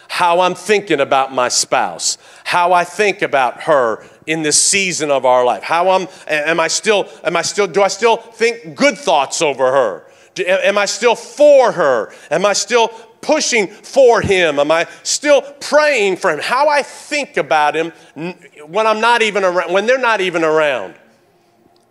How 0.08 0.40
I'm 0.40 0.54
thinking 0.54 1.00
about 1.00 1.32
my 1.32 1.48
spouse, 1.48 2.18
how 2.44 2.74
I 2.74 2.84
think 2.84 3.22
about 3.22 3.62
her 3.62 4.04
in 4.26 4.42
this 4.42 4.62
season 4.62 5.10
of 5.10 5.24
our 5.24 5.44
life. 5.44 5.62
How 5.62 5.90
I'm, 5.90 6.08
am 6.28 6.60
I 6.60 6.68
still, 6.68 7.08
am 7.24 7.36
I 7.36 7.42
still, 7.42 7.66
do 7.66 7.82
I 7.82 7.88
still 7.88 8.18
think 8.18 8.76
good 8.76 8.98
thoughts 8.98 9.40
over 9.40 9.72
her? 9.72 10.06
Do, 10.34 10.44
am 10.46 10.76
I 10.76 10.84
still 10.84 11.14
for 11.14 11.72
her? 11.72 12.12
Am 12.30 12.44
I 12.44 12.52
still 12.52 12.88
pushing 13.22 13.66
for 13.66 14.20
him? 14.20 14.58
Am 14.58 14.70
I 14.70 14.86
still 15.02 15.40
praying 15.40 16.18
for 16.18 16.30
him? 16.30 16.38
How 16.40 16.68
I 16.68 16.82
think 16.82 17.38
about 17.38 17.74
him 17.74 17.92
when 18.66 18.86
I'm 18.86 19.00
not 19.00 19.22
even 19.22 19.42
around, 19.42 19.72
when 19.72 19.86
they're 19.86 19.98
not 19.98 20.20
even 20.20 20.44
around. 20.44 20.94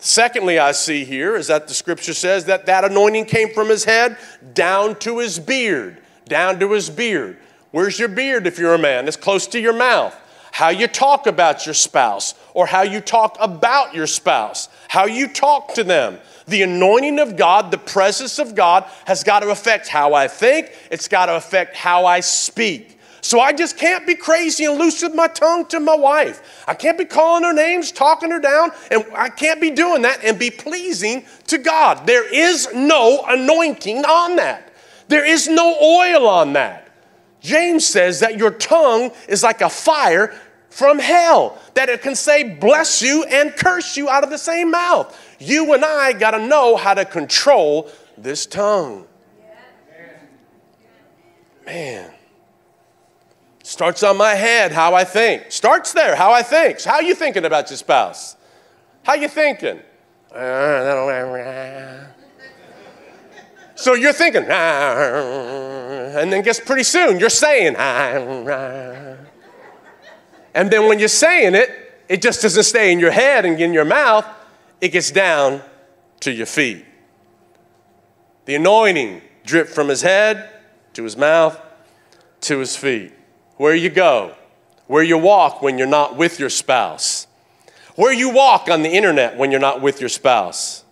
Secondly, 0.05 0.59
I 0.59 0.71
see 0.71 1.03
here 1.03 1.35
is 1.35 1.47
that 1.47 1.67
the 1.67 1.73
scripture 1.73 2.13
says 2.13 2.45
that 2.45 2.67
that 2.67 2.85
anointing 2.85 3.25
came 3.25 3.51
from 3.51 3.69
his 3.69 3.85
head 3.85 4.19
down 4.53 4.99
to 4.99 5.17
his 5.17 5.39
beard, 5.39 5.99
down 6.25 6.59
to 6.59 6.73
his 6.73 6.91
beard. 6.91 7.39
Where's 7.71 7.97
your 7.97 8.09
beard 8.09 8.45
if 8.45 8.59
you're 8.59 8.75
a 8.75 8.79
man? 8.79 9.07
It's 9.07 9.17
close 9.17 9.47
to 9.47 9.59
your 9.59 9.73
mouth. 9.73 10.15
How 10.51 10.69
you 10.69 10.85
talk 10.85 11.25
about 11.25 11.65
your 11.65 11.73
spouse 11.73 12.35
or 12.53 12.67
how 12.67 12.83
you 12.83 13.01
talk 13.01 13.35
about 13.39 13.95
your 13.95 14.05
spouse, 14.05 14.69
how 14.89 15.07
you 15.07 15.27
talk 15.27 15.73
to 15.73 15.83
them. 15.83 16.19
The 16.47 16.61
anointing 16.61 17.17
of 17.17 17.35
God, 17.35 17.71
the 17.71 17.79
presence 17.79 18.37
of 18.37 18.53
God 18.53 18.83
has 19.05 19.23
got 19.23 19.39
to 19.39 19.49
affect 19.49 19.87
how 19.87 20.13
I 20.13 20.27
think, 20.27 20.71
it's 20.91 21.07
got 21.07 21.25
to 21.25 21.35
affect 21.35 21.75
how 21.75 22.05
I 22.05 22.19
speak. 22.19 22.94
So 23.25 23.39
I 23.39 23.53
just 23.53 23.75
can't 23.75 24.05
be 24.05 24.13
crazy 24.13 24.65
and 24.65 24.77
loose 24.77 25.01
with 25.01 25.15
my 25.15 25.27
tongue 25.27 25.65
to 25.69 25.79
my 25.79 25.95
wife. 25.95 26.63
I 26.67 26.75
can't 26.75 26.95
be 26.95 27.05
calling 27.05 27.43
her 27.43 27.53
names, 27.53 27.91
talking 27.91 28.29
her 28.29 28.39
down, 28.39 28.69
and 28.91 29.03
I 29.15 29.29
can't 29.29 29.59
be 29.59 29.71
doing 29.71 30.03
that 30.03 30.23
and 30.23 30.37
be 30.37 30.51
pleasing 30.51 31.25
to 31.47 31.57
God. 31.57 32.05
There 32.05 32.31
is 32.31 32.71
no 32.75 33.25
anointing 33.27 34.05
on 34.05 34.35
that, 34.35 34.71
there 35.07 35.25
is 35.25 35.47
no 35.47 35.75
oil 35.81 36.27
on 36.27 36.53
that. 36.53 36.87
James 37.41 37.83
says 37.83 38.19
that 38.19 38.37
your 38.37 38.51
tongue 38.51 39.09
is 39.27 39.41
like 39.41 39.61
a 39.61 39.71
fire 39.71 40.39
from 40.69 40.99
hell, 40.99 41.59
that 41.73 41.89
it 41.89 42.03
can 42.03 42.13
say 42.13 42.43
bless 42.43 43.01
you 43.01 43.23
and 43.23 43.55
curse 43.55 43.97
you 43.97 44.07
out 44.07 44.23
of 44.23 44.29
the 44.29 44.37
same 44.37 44.69
mouth. 44.69 45.19
You 45.39 45.73
and 45.73 45.83
I 45.83 46.13
got 46.13 46.31
to 46.31 46.45
know 46.45 46.75
how 46.75 46.93
to 46.93 47.05
control 47.05 47.89
this 48.19 48.45
tongue. 48.45 49.07
Man. 51.65 52.14
Starts 53.65 54.03
on 54.03 54.15
my 54.15 54.35
head, 54.35 54.71
how 54.71 54.93
I 54.93 55.03
think. 55.03 55.51
Starts 55.51 55.91
there, 55.91 56.15
how 56.15 56.31
I 56.31 56.43
think. 56.43 56.83
How 56.83 56.99
you 56.99 57.15
thinking 57.15 57.45
about 57.45 57.67
your 57.71 57.77
spouse? 57.77 58.35
How 59.01 59.15
you 59.15 59.27
thinking? 59.27 59.79
So 63.73 63.95
you're 63.95 64.13
thinking, 64.13 64.43
and 64.43 66.31
then 66.31 66.43
guess 66.43 66.59
pretty 66.59 66.83
soon 66.83 67.19
you're 67.19 67.31
saying, 67.31 67.75
and 67.75 69.25
then 70.53 70.87
when 70.87 70.99
you're 70.99 71.07
saying 71.07 71.55
it, 71.55 71.71
it 72.07 72.21
just 72.21 72.43
doesn't 72.43 72.65
stay 72.65 72.91
in 72.91 72.99
your 72.99 73.09
head 73.09 73.45
and 73.45 73.59
in 73.59 73.73
your 73.73 73.83
mouth, 73.83 74.27
it 74.79 74.89
gets 74.89 75.09
down 75.09 75.63
to 76.19 76.31
your 76.31 76.45
feet. 76.45 76.85
The 78.45 78.53
anointing 78.53 79.23
dripped 79.43 79.71
from 79.71 79.89
his 79.89 80.03
head 80.03 80.51
to 80.93 81.03
his 81.03 81.17
mouth 81.17 81.59
to 82.41 82.59
his 82.59 82.75
feet 82.77 83.13
where 83.57 83.75
you 83.75 83.89
go, 83.89 84.35
where 84.87 85.03
you 85.03 85.17
walk 85.17 85.61
when 85.61 85.77
you're 85.77 85.87
not 85.87 86.15
with 86.15 86.39
your 86.39 86.49
spouse, 86.49 87.27
where 87.95 88.13
you 88.13 88.29
walk 88.29 88.69
on 88.69 88.83
the 88.83 88.89
internet 88.89 89.37
when 89.37 89.51
you're 89.51 89.59
not 89.59 89.81
with 89.81 89.99
your 89.99 90.09
spouse, 90.09 90.83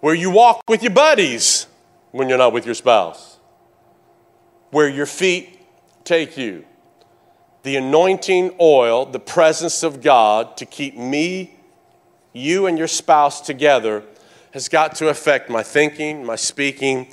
where 0.00 0.14
you 0.14 0.30
walk 0.30 0.62
with 0.68 0.82
your 0.82 0.92
buddies 0.92 1.66
when 2.12 2.28
you're 2.28 2.38
not 2.38 2.52
with 2.52 2.64
your 2.64 2.74
spouse, 2.74 3.38
where 4.70 4.88
your 4.88 5.06
feet 5.06 5.60
take 6.04 6.36
you. 6.36 6.64
The 7.64 7.76
anointing 7.76 8.54
oil, 8.60 9.06
the 9.06 9.18
presence 9.18 9.82
of 9.82 10.00
God 10.00 10.56
to 10.58 10.66
keep 10.66 10.96
me, 10.96 11.56
you, 12.32 12.66
and 12.66 12.78
your 12.78 12.86
spouse 12.86 13.40
together 13.40 14.04
has 14.52 14.68
got 14.68 14.94
to 14.96 15.08
affect 15.08 15.50
my 15.50 15.62
thinking, 15.62 16.24
my 16.24 16.36
speaking, 16.36 17.12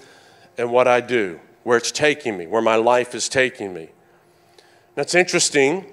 and 0.57 0.71
what 0.71 0.87
I 0.87 1.01
do, 1.01 1.39
where 1.63 1.77
it's 1.77 1.91
taking 1.91 2.37
me, 2.37 2.45
where 2.45 2.61
my 2.61 2.75
life 2.75 3.15
is 3.15 3.27
taking 3.27 3.73
me. 3.73 3.89
That's 4.95 5.15
interesting 5.15 5.85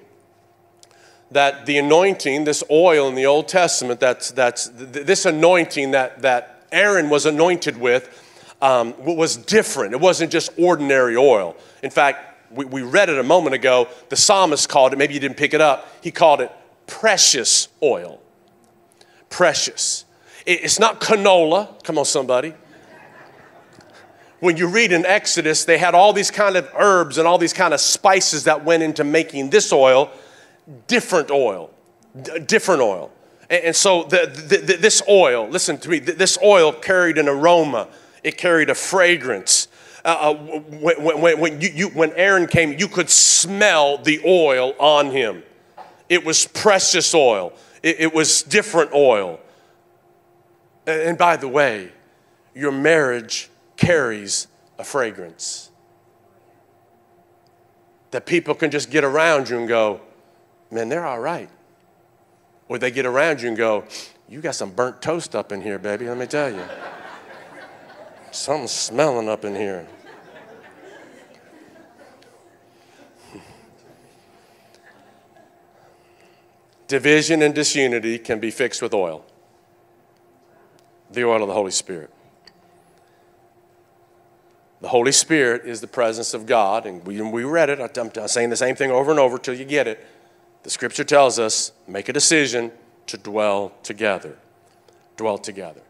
that 1.30 1.66
the 1.66 1.78
anointing, 1.78 2.44
this 2.44 2.62
oil 2.70 3.08
in 3.08 3.14
the 3.14 3.26
Old 3.26 3.48
Testament, 3.48 4.00
that's, 4.00 4.30
that's 4.32 4.70
this 4.74 5.24
anointing 5.24 5.92
that, 5.92 6.22
that 6.22 6.66
Aaron 6.72 7.08
was 7.08 7.24
anointed 7.24 7.78
with 7.78 8.26
um, 8.60 8.94
was 9.04 9.36
different. 9.36 9.94
It 9.94 10.00
wasn't 10.00 10.30
just 10.30 10.50
ordinary 10.58 11.16
oil. 11.16 11.56
In 11.82 11.90
fact, 11.90 12.52
we, 12.52 12.64
we 12.64 12.82
read 12.82 13.08
it 13.08 13.18
a 13.18 13.22
moment 13.22 13.54
ago. 13.54 13.88
The 14.08 14.16
psalmist 14.16 14.68
called 14.68 14.92
it, 14.92 14.96
maybe 14.96 15.14
you 15.14 15.20
didn't 15.20 15.36
pick 15.36 15.54
it 15.54 15.60
up, 15.60 15.88
he 16.02 16.10
called 16.10 16.40
it 16.40 16.52
precious 16.86 17.68
oil. 17.82 18.20
Precious. 19.30 20.04
It, 20.44 20.64
it's 20.64 20.78
not 20.78 21.00
canola. 21.00 21.82
Come 21.84 21.96
on, 21.96 22.04
somebody 22.04 22.54
when 24.40 24.56
you 24.56 24.66
read 24.66 24.90
in 24.92 25.06
Exodus, 25.06 25.64
they 25.64 25.78
had 25.78 25.94
all 25.94 26.12
these 26.12 26.30
kind 26.30 26.56
of 26.56 26.68
herbs 26.74 27.18
and 27.18 27.28
all 27.28 27.38
these 27.38 27.52
kind 27.52 27.72
of 27.72 27.80
spices 27.80 28.44
that 28.44 28.64
went 28.64 28.82
into 28.82 29.04
making 29.04 29.50
this 29.50 29.72
oil 29.72 30.10
different 30.86 31.30
oil, 31.30 31.70
d- 32.20 32.40
different 32.40 32.80
oil. 32.80 33.10
And, 33.48 33.64
and 33.64 33.76
so 33.76 34.04
the, 34.04 34.26
the, 34.26 34.56
the, 34.58 34.76
this 34.76 35.02
oil, 35.08 35.48
listen 35.48 35.78
to 35.78 35.88
me, 35.88 35.98
this 35.98 36.38
oil 36.42 36.72
carried 36.72 37.18
an 37.18 37.28
aroma, 37.28 37.88
it 38.24 38.36
carried 38.36 38.70
a 38.70 38.74
fragrance. 38.74 39.68
Uh, 40.04 40.08
uh, 40.08 40.34
when, 40.34 41.20
when, 41.20 41.40
when, 41.40 41.60
you, 41.60 41.68
you, 41.74 41.88
when 41.88 42.12
Aaron 42.12 42.46
came, 42.46 42.72
you 42.72 42.88
could 42.88 43.10
smell 43.10 43.98
the 43.98 44.20
oil 44.26 44.74
on 44.78 45.10
him. 45.10 45.42
It 46.08 46.24
was 46.24 46.46
precious 46.46 47.14
oil, 47.14 47.52
it, 47.82 48.00
it 48.00 48.14
was 48.14 48.42
different 48.42 48.92
oil. 48.94 49.40
And 50.86 51.18
by 51.18 51.36
the 51.36 51.46
way, 51.46 51.92
your 52.54 52.72
marriage 52.72 53.49
carries 53.80 54.46
a 54.78 54.84
fragrance 54.84 55.70
that 58.12 58.26
people 58.26 58.54
can 58.54 58.70
just 58.70 58.90
get 58.90 59.02
around 59.02 59.48
you 59.48 59.58
and 59.58 59.66
go, 59.66 60.00
man, 60.70 60.88
they're 60.88 61.06
all 61.06 61.18
right. 61.18 61.48
Or 62.68 62.78
they 62.78 62.90
get 62.90 63.06
around 63.06 63.40
you 63.40 63.48
and 63.48 63.56
go, 63.56 63.84
you 64.28 64.40
got 64.40 64.54
some 64.54 64.70
burnt 64.70 65.02
toast 65.02 65.34
up 65.34 65.50
in 65.50 65.62
here, 65.62 65.78
baby, 65.78 66.06
let 66.06 66.18
me 66.18 66.26
tell 66.26 66.52
you. 66.52 66.62
Something's 68.30 68.70
smelling 68.70 69.28
up 69.28 69.44
in 69.44 69.56
here. 69.56 69.88
Division 76.86 77.42
and 77.42 77.54
disunity 77.54 78.18
can 78.18 78.40
be 78.40 78.50
fixed 78.50 78.82
with 78.82 78.92
oil 78.92 79.24
the 81.12 81.24
oil 81.24 81.42
of 81.42 81.48
the 81.48 81.54
Holy 81.54 81.72
Spirit. 81.72 82.10
The 84.80 84.88
Holy 84.88 85.12
Spirit 85.12 85.66
is 85.66 85.80
the 85.80 85.86
presence 85.86 86.32
of 86.32 86.46
God, 86.46 86.86
and 86.86 87.06
we, 87.06 87.20
we 87.20 87.44
read 87.44 87.68
it. 87.68 87.80
I'm 87.80 88.28
saying 88.28 88.48
the 88.48 88.56
same 88.56 88.76
thing 88.76 88.90
over 88.90 89.10
and 89.10 89.20
over 89.20 89.36
till 89.36 89.54
you 89.54 89.66
get 89.66 89.86
it. 89.86 90.04
The 90.62 90.70
scripture 90.70 91.04
tells 91.04 91.38
us 91.38 91.72
make 91.86 92.08
a 92.08 92.12
decision 92.12 92.72
to 93.06 93.18
dwell 93.18 93.72
together. 93.82 94.38
Dwell 95.16 95.36
together. 95.36 95.82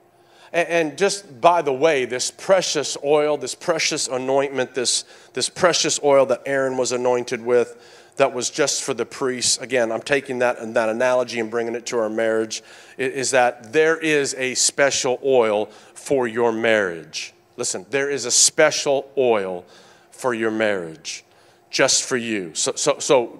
And, 0.53 0.99
just 0.99 1.41
by 1.41 1.63
the 1.63 1.73
way, 1.73 2.07
this 2.07 2.33
precious 2.33 2.97
oil, 3.05 3.37
this 3.37 3.55
precious 3.55 4.09
anointment, 4.09 4.75
this, 4.75 5.05
this 5.33 5.49
precious 5.49 6.01
oil 6.03 6.27
that 6.27 6.43
Aaron 6.45 6.77
was 6.77 6.91
anointed 6.91 7.41
with, 7.41 7.77
that 8.17 8.35
was 8.35 8.51
just 8.51 8.83
for 8.83 8.93
the 8.93 9.07
priests. 9.07 9.59
Again, 9.59 9.93
I'm 9.93 10.03
taking 10.03 10.41
that, 10.41 10.75
that 10.75 10.89
analogy 10.89 11.39
and 11.39 11.53
bringing 11.53 11.77
it 11.77 11.87
to 11.87 11.99
our 11.99 12.11
marriage. 12.11 12.65
Is 12.99 13.31
that 13.31 13.73
there 13.73 13.97
is 13.97 14.35
a 14.35 14.55
special 14.57 15.21
oil 15.25 15.67
for 15.95 16.27
your 16.27 16.51
marriage. 16.51 17.33
Listen, 17.61 17.85
there 17.91 18.09
is 18.09 18.25
a 18.25 18.31
special 18.31 19.13
oil 19.19 19.67
for 20.11 20.33
your 20.33 20.51
marriage, 20.51 21.27
just 21.69 22.05
for 22.05 22.17
you. 22.17 22.55
So, 22.55 22.73
so, 22.75 22.99
so 23.01 23.39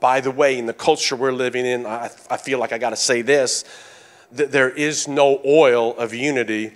by 0.00 0.20
the 0.20 0.30
way, 0.30 0.58
in 0.58 0.66
the 0.66 0.74
culture 0.74 1.16
we're 1.16 1.32
living 1.32 1.64
in, 1.64 1.86
I, 1.86 2.10
I 2.28 2.36
feel 2.36 2.58
like 2.58 2.74
I 2.74 2.78
got 2.78 2.90
to 2.90 2.96
say 2.96 3.22
this 3.22 3.64
that 4.32 4.52
there 4.52 4.68
is 4.68 5.08
no 5.08 5.40
oil 5.46 5.96
of 5.96 6.12
unity 6.12 6.74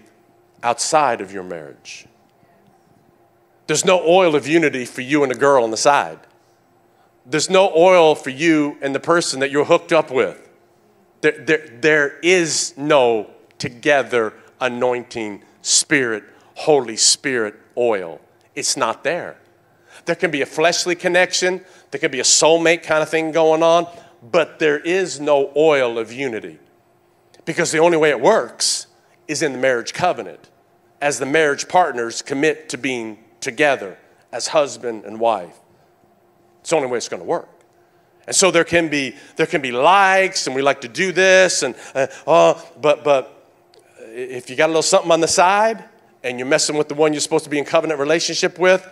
outside 0.63 1.21
of 1.21 1.31
your 1.31 1.43
marriage. 1.43 2.07
There's 3.67 3.85
no 3.85 4.01
oil 4.09 4.35
of 4.35 4.47
unity 4.47 4.87
for 4.87 5.03
you 5.03 5.23
and 5.25 5.31
a 5.31 5.35
girl 5.35 5.65
on 5.65 5.71
the 5.71 5.77
side. 5.77 6.21
There's 7.27 7.51
no 7.51 7.71
oil 7.77 8.15
for 8.15 8.31
you 8.31 8.79
and 8.81 8.95
the 8.95 9.01
person 9.01 9.41
that 9.41 9.51
you're 9.51 9.67
hooked 9.67 9.93
up 9.93 10.11
with. 10.11 10.49
There, 11.21 11.33
there, 11.33 11.69
there 11.83 12.19
is 12.21 12.73
no 12.79 13.29
together 13.59 14.33
anointing 14.59 15.43
spirit 15.61 16.25
Holy 16.59 16.97
Spirit 16.97 17.55
oil. 17.77 18.21
It's 18.57 18.77
not 18.77 19.05
there. 19.05 19.37
There 20.07 20.17
can 20.17 20.33
be 20.33 20.43
a 20.43 20.47
fleshly 20.47 20.97
connection, 20.97 21.65
there 21.93 22.01
can 22.01 22.11
be 22.11 22.19
a 22.19 22.25
soulmate 22.25 22.83
kind 22.83 23.01
of 23.01 23.09
thing 23.09 23.31
going 23.31 23.63
on, 23.63 23.87
but 24.23 24.59
there 24.59 24.81
is 24.81 25.21
no 25.21 25.53
oil 25.57 25.99
of 25.99 26.13
unity. 26.13 26.59
Because 27.45 27.71
the 27.71 27.79
only 27.79 27.97
way 27.97 28.11
it 28.11 28.21
works 28.21 28.89
is 29.29 29.41
in 29.41 29.53
the 29.53 29.59
marriage 29.59 29.93
covenant, 29.93 30.51
as 31.01 31.21
the 31.21 31.27
marriage 31.27 31.69
partners 31.69 32.23
commit 32.23 32.69
to 32.71 32.77
being 32.77 33.19
together 33.39 33.97
as 34.33 34.49
husband 34.49 35.05
and 35.05 35.21
wife. 35.21 35.57
It's 36.61 36.71
the 36.71 36.77
only 36.77 36.89
way 36.89 36.99
it's 36.99 37.09
going 37.09 37.23
to 37.23 37.29
work. 37.29 37.49
And 38.27 38.35
so 38.35 38.51
there 38.51 38.65
can 38.65 38.89
be 38.89 39.15
there 39.37 39.47
can 39.47 39.63
be 39.63 39.71
likes, 39.71 40.49
and 40.49 40.57
we 40.57 40.63
like 40.63 40.81
to 40.81 40.89
do 40.89 41.13
this, 41.13 41.63
and 41.63 41.77
uh, 41.95 42.09
oh, 42.27 42.63
but 42.81 43.05
but 43.05 43.49
if 44.01 44.51
you 44.51 44.57
got 44.57 44.67
a 44.67 44.73
little 44.73 44.83
something 44.83 45.13
on 45.13 45.21
the 45.21 45.29
side, 45.29 45.85
and 46.23 46.39
you're 46.39 46.49
messing 46.49 46.77
with 46.77 46.89
the 46.89 46.95
one 46.95 47.13
you're 47.13 47.21
supposed 47.21 47.45
to 47.45 47.51
be 47.51 47.59
in 47.59 47.65
covenant 47.65 48.01
relationship 48.01 48.59
with, 48.59 48.89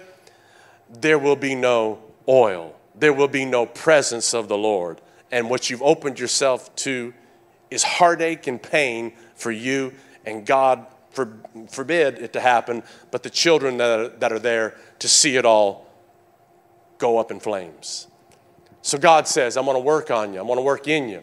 there 0.91 1.19
will 1.19 1.37
be 1.37 1.55
no 1.55 1.99
oil. 2.29 2.75
There 2.95 3.13
will 3.13 3.29
be 3.29 3.45
no 3.45 3.67
presence 3.67 4.35
of 4.35 4.49
the 4.49 4.57
Lord. 4.57 5.01
And 5.31 5.51
what 5.51 5.69
you've 5.69 5.83
opened 5.83 6.19
yourself 6.19 6.75
to 6.77 7.13
is 7.71 7.83
heartache 7.83 8.47
and 8.47 8.63
pain 8.63 9.13
for 9.35 9.51
you, 9.51 9.93
and 10.25 10.47
God 10.47 10.87
for, 11.11 11.37
forbid 11.71 12.19
it 12.19 12.33
to 12.35 12.41
happen, 12.41 12.83
but 13.11 13.23
the 13.23 13.31
children 13.31 13.79
that 13.79 13.99
are, 13.99 14.09
that 14.09 14.33
are 14.33 14.39
there 14.39 14.77
to 15.01 15.09
see 15.09 15.37
it 15.37 15.45
all 15.45 15.91
go 16.99 17.19
up 17.19 17.31
in 17.31 17.41
flames. 17.41 18.07
So 18.83 18.99
God 18.99 19.27
says, 19.27 19.57
I'm 19.57 19.65
to 19.65 19.79
work 19.79 20.11
on 20.11 20.33
you. 20.33 20.41
I'm 20.41 20.47
to 20.47 20.61
work 20.61 20.87
in 20.87 21.09
you. 21.09 21.23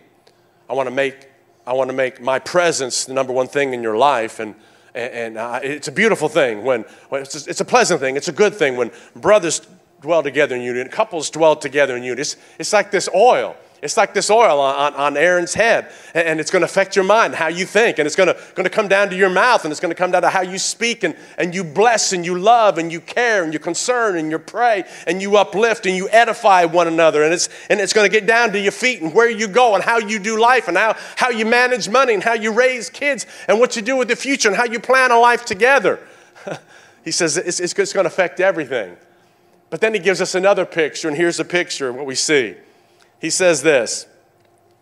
I 0.69 0.73
want 0.73 0.87
to 0.87 0.93
make 0.93 1.29
I 1.65 1.71
want 1.71 1.89
to 1.89 1.95
make 1.95 2.21
my 2.21 2.39
presence 2.39 3.05
the 3.05 3.13
number 3.13 3.31
one 3.31 3.47
thing 3.47 3.73
in 3.73 3.81
your 3.81 3.95
life 3.95 4.41
and 4.41 4.53
and, 4.95 5.13
and 5.13 5.37
uh, 5.37 5.59
it's 5.63 5.87
a 5.87 5.91
beautiful 5.91 6.29
thing 6.29 6.63
when, 6.63 6.85
when 7.09 7.21
it's, 7.21 7.47
a, 7.47 7.49
it's, 7.49 7.61
a, 7.61 7.65
pleasant 7.65 7.99
thing. 7.99 8.15
It's 8.15 8.27
a 8.27 8.33
good 8.33 8.53
thing 8.53 8.75
when 8.75 8.91
brothers 9.15 9.61
dwell 10.01 10.23
together 10.23 10.55
in 10.55 10.61
unity, 10.61 10.89
couples 10.89 11.29
dwell 11.29 11.55
together 11.55 11.95
in 11.95 12.03
unity. 12.03 12.21
It's, 12.21 12.37
it's 12.59 12.73
like 12.73 12.91
this 12.91 13.09
oil. 13.15 13.55
It's 13.83 13.97
like 13.97 14.13
this 14.13 14.29
oil 14.29 14.61
on, 14.61 14.93
on 14.93 15.17
Aaron's 15.17 15.53
head, 15.53 15.91
and 16.13 16.39
it's 16.39 16.49
going 16.49 16.61
to 16.61 16.65
affect 16.65 16.95
your 16.95 17.03
mind, 17.03 17.35
how 17.35 17.47
you 17.47 17.65
think, 17.65 17.99
and 17.99 18.07
it's 18.07 18.15
going 18.15 18.33
to, 18.33 18.69
come 18.69 18.87
down 18.87 19.09
to 19.09 19.15
your 19.15 19.29
mouth, 19.29 19.65
and 19.65 19.71
it's 19.73 19.81
going 19.81 19.91
to 19.91 19.95
come 19.95 20.11
down 20.11 20.21
to 20.21 20.29
how 20.29 20.41
you 20.41 20.57
speak, 20.57 21.03
and, 21.03 21.15
and 21.37 21.53
you 21.53 21.65
bless, 21.65 22.13
and 22.13 22.25
you 22.25 22.39
love, 22.39 22.77
and 22.77 22.93
you 22.93 23.01
care, 23.01 23.43
and 23.43 23.51
you 23.53 23.59
concern, 23.59 24.15
and 24.17 24.31
you 24.31 24.39
pray, 24.39 24.85
and 25.05 25.21
you 25.21 25.35
uplift, 25.35 25.85
and 25.85 25.97
you 25.97 26.07
edify 26.09 26.63
one 26.63 26.87
another, 26.87 27.23
and 27.23 27.33
it's, 27.33 27.49
and 27.69 27.81
it's 27.81 27.91
going 27.91 28.09
to 28.09 28.11
get 28.11 28.25
down 28.25 28.53
to 28.53 28.59
your 28.59 28.71
feet, 28.71 29.01
and 29.01 29.13
where 29.13 29.29
you 29.29 29.49
go, 29.49 29.75
and 29.75 29.83
how 29.83 29.97
you 29.97 30.17
do 30.17 30.39
life, 30.39 30.69
and 30.69 30.77
how, 30.77 30.95
how 31.17 31.29
you 31.29 31.45
manage 31.45 31.89
money, 31.89 32.13
and 32.13 32.23
how 32.23 32.33
you 32.33 32.53
raise 32.53 32.89
kids, 32.89 33.25
and 33.49 33.59
what 33.59 33.75
you 33.75 33.81
do 33.81 33.97
with 33.97 34.07
the 34.07 34.15
future, 34.15 34.47
and 34.47 34.55
how 34.55 34.65
you 34.65 34.79
plan 34.79 35.11
a 35.11 35.19
life 35.19 35.43
together. 35.43 35.99
he 37.03 37.11
says 37.11 37.35
it's, 37.35 37.59
it's 37.59 37.73
going 37.73 38.05
to 38.05 38.07
affect 38.07 38.39
everything. 38.39 38.95
But 39.69 39.81
then 39.81 39.93
he 39.93 39.99
gives 39.99 40.21
us 40.21 40.35
another 40.35 40.65
picture, 40.65 41.09
and 41.09 41.17
here's 41.17 41.41
a 41.41 41.45
picture 41.45 41.89
of 41.89 41.95
what 41.95 42.05
we 42.05 42.15
see. 42.15 42.55
He 43.23 43.29
says 43.29 43.63
this 43.63 44.05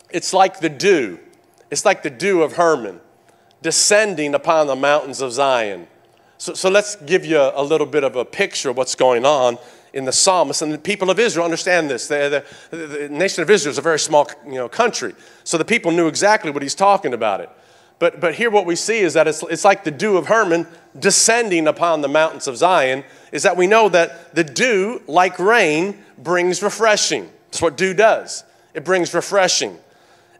It's 0.09 0.33
like 0.33 0.59
the 0.59 0.67
dew, 0.67 1.19
it's 1.69 1.85
like 1.85 2.01
the 2.01 2.09
dew 2.09 2.41
of 2.41 2.53
Hermon 2.53 2.99
descending 3.61 4.33
upon 4.33 4.65
the 4.65 4.75
mountains 4.75 5.21
of 5.21 5.31
Zion. 5.31 5.87
So, 6.39 6.55
so 6.55 6.67
let's 6.67 6.95
give 6.95 7.23
you 7.23 7.37
a, 7.37 7.61
little 7.61 7.85
bit 7.85 8.03
of 8.03 8.15
a 8.15 8.25
picture 8.25 8.71
of 8.71 8.77
what's 8.77 8.95
going 8.95 9.23
on 9.23 9.59
in 9.93 10.05
the 10.05 10.11
psalmist 10.11 10.63
and 10.63 10.73
the 10.73 10.79
people 10.79 11.11
of 11.11 11.19
Israel 11.19 11.45
understand 11.45 11.91
this. 11.91 12.07
The, 12.07 12.43
the, 12.71 12.77
the, 12.77 13.09
nation 13.09 13.43
of 13.43 13.49
Israel 13.51 13.69
is 13.69 13.77
a 13.77 13.83
very 13.83 13.99
small 13.99 14.27
you 14.47 14.55
know, 14.55 14.67
country, 14.67 15.13
so 15.43 15.59
the 15.59 15.65
people 15.65 15.91
knew 15.91 16.07
exactly 16.07 16.49
what 16.49 16.63
he's 16.63 16.73
talking 16.73 17.13
about 17.13 17.41
it. 17.41 17.49
But, 17.99 18.19
but 18.19 18.33
here 18.33 18.49
what 18.49 18.65
we 18.65 18.75
see 18.75 19.01
is 19.01 19.13
that 19.13 19.27
it's, 19.27 19.43
it's 19.43 19.63
like 19.63 19.83
the 19.83 19.91
dew 19.91 20.17
of 20.17 20.25
Hermon 20.25 20.65
descending 20.97 21.67
upon 21.67 22.01
the 22.01 22.07
mountains 22.07 22.47
of 22.47 22.57
Zion, 22.57 23.03
is 23.31 23.43
that 23.43 23.55
we 23.55 23.67
know 23.67 23.87
that 23.89 24.33
the 24.33 24.43
dew, 24.43 25.03
like 25.05 25.37
rain, 25.37 26.03
brings 26.17 26.63
refreshing. 26.63 27.29
That's 27.51 27.61
what 27.61 27.75
dew 27.75 27.93
does. 27.93 28.45
It 28.73 28.85
brings 28.85 29.13
refreshing. 29.13 29.77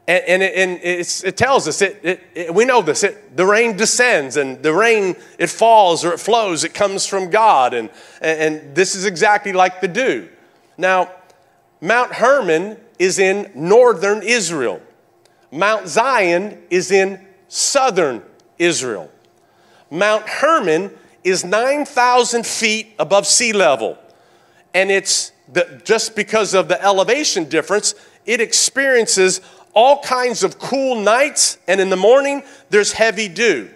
And, 0.07 0.23
and, 0.25 0.43
it, 0.43 0.55
and 0.55 0.79
it 0.81 1.37
tells 1.37 1.67
us, 1.67 1.81
it, 1.81 2.23
it, 2.33 2.53
we 2.55 2.65
know 2.65 2.81
this, 2.81 3.05
the 3.35 3.45
rain 3.45 3.77
descends 3.77 4.37
and 4.37 4.63
the 4.63 4.73
rain, 4.73 5.15
it 5.37 5.47
falls 5.47 6.03
or 6.03 6.13
it 6.13 6.19
flows, 6.19 6.63
it 6.63 6.73
comes 6.73 7.05
from 7.05 7.29
God. 7.29 7.73
And, 7.73 7.89
and 8.21 8.73
this 8.73 8.95
is 8.95 9.05
exactly 9.05 9.51
like 9.53 9.81
the 9.81 9.87
dew. 9.87 10.29
Now, 10.77 11.11
Mount 11.81 12.13
Hermon 12.13 12.77
is 12.97 13.19
in 13.19 13.51
northern 13.53 14.23
Israel. 14.23 14.81
Mount 15.51 15.87
Zion 15.87 16.61
is 16.69 16.91
in 16.91 17.25
southern 17.47 18.23
Israel. 18.57 19.11
Mount 19.89 20.27
Hermon 20.27 20.91
is 21.23 21.43
9,000 21.43 22.45
feet 22.45 22.93
above 22.97 23.27
sea 23.27 23.51
level, 23.51 23.97
and 24.73 24.89
it's 24.89 25.31
the, 25.51 25.81
just 25.83 26.15
because 26.15 26.53
of 26.53 26.67
the 26.67 26.81
elevation 26.81 27.45
difference, 27.45 27.95
it 28.25 28.41
experiences 28.41 29.41
all 29.73 30.01
kinds 30.01 30.43
of 30.43 30.59
cool 30.59 30.95
nights, 30.95 31.57
and 31.67 31.79
in 31.79 31.89
the 31.89 31.95
morning, 31.95 32.43
there's 32.69 32.91
heavy 32.93 33.27
dew. 33.27 33.69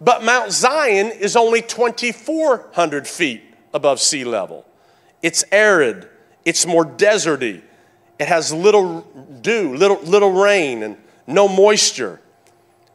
But 0.00 0.24
Mount 0.24 0.52
Zion 0.52 1.08
is 1.08 1.36
only 1.36 1.62
2,400 1.62 3.06
feet 3.06 3.42
above 3.72 4.00
sea 4.00 4.24
level. 4.24 4.64
It's 5.22 5.44
arid, 5.52 6.08
it's 6.44 6.66
more 6.66 6.84
deserty, 6.84 7.62
it 8.18 8.28
has 8.28 8.52
little 8.52 9.02
dew, 9.42 9.74
little, 9.74 9.98
little 10.00 10.32
rain, 10.32 10.82
and 10.82 10.96
no 11.26 11.48
moisture. 11.48 12.20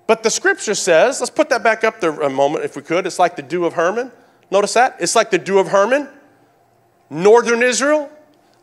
But 0.08 0.22
the 0.22 0.30
scripture 0.30 0.76
says, 0.76 1.20
let's 1.20 1.32
put 1.32 1.50
that 1.50 1.64
back 1.64 1.84
up 1.84 2.00
there 2.00 2.22
a 2.22 2.30
moment 2.30 2.64
if 2.64 2.76
we 2.76 2.84
could. 2.84 3.08
It's 3.08 3.18
like 3.18 3.36
the 3.36 3.42
dew 3.42 3.66
of 3.66 3.74
Hermon. 3.74 4.12
Notice 4.52 4.74
that? 4.74 4.98
It's 5.00 5.16
like 5.16 5.32
the 5.32 5.40
dew 5.40 5.58
of 5.58 5.70
Hermon, 5.70 6.08
northern 7.10 7.64
Israel, 7.64 8.12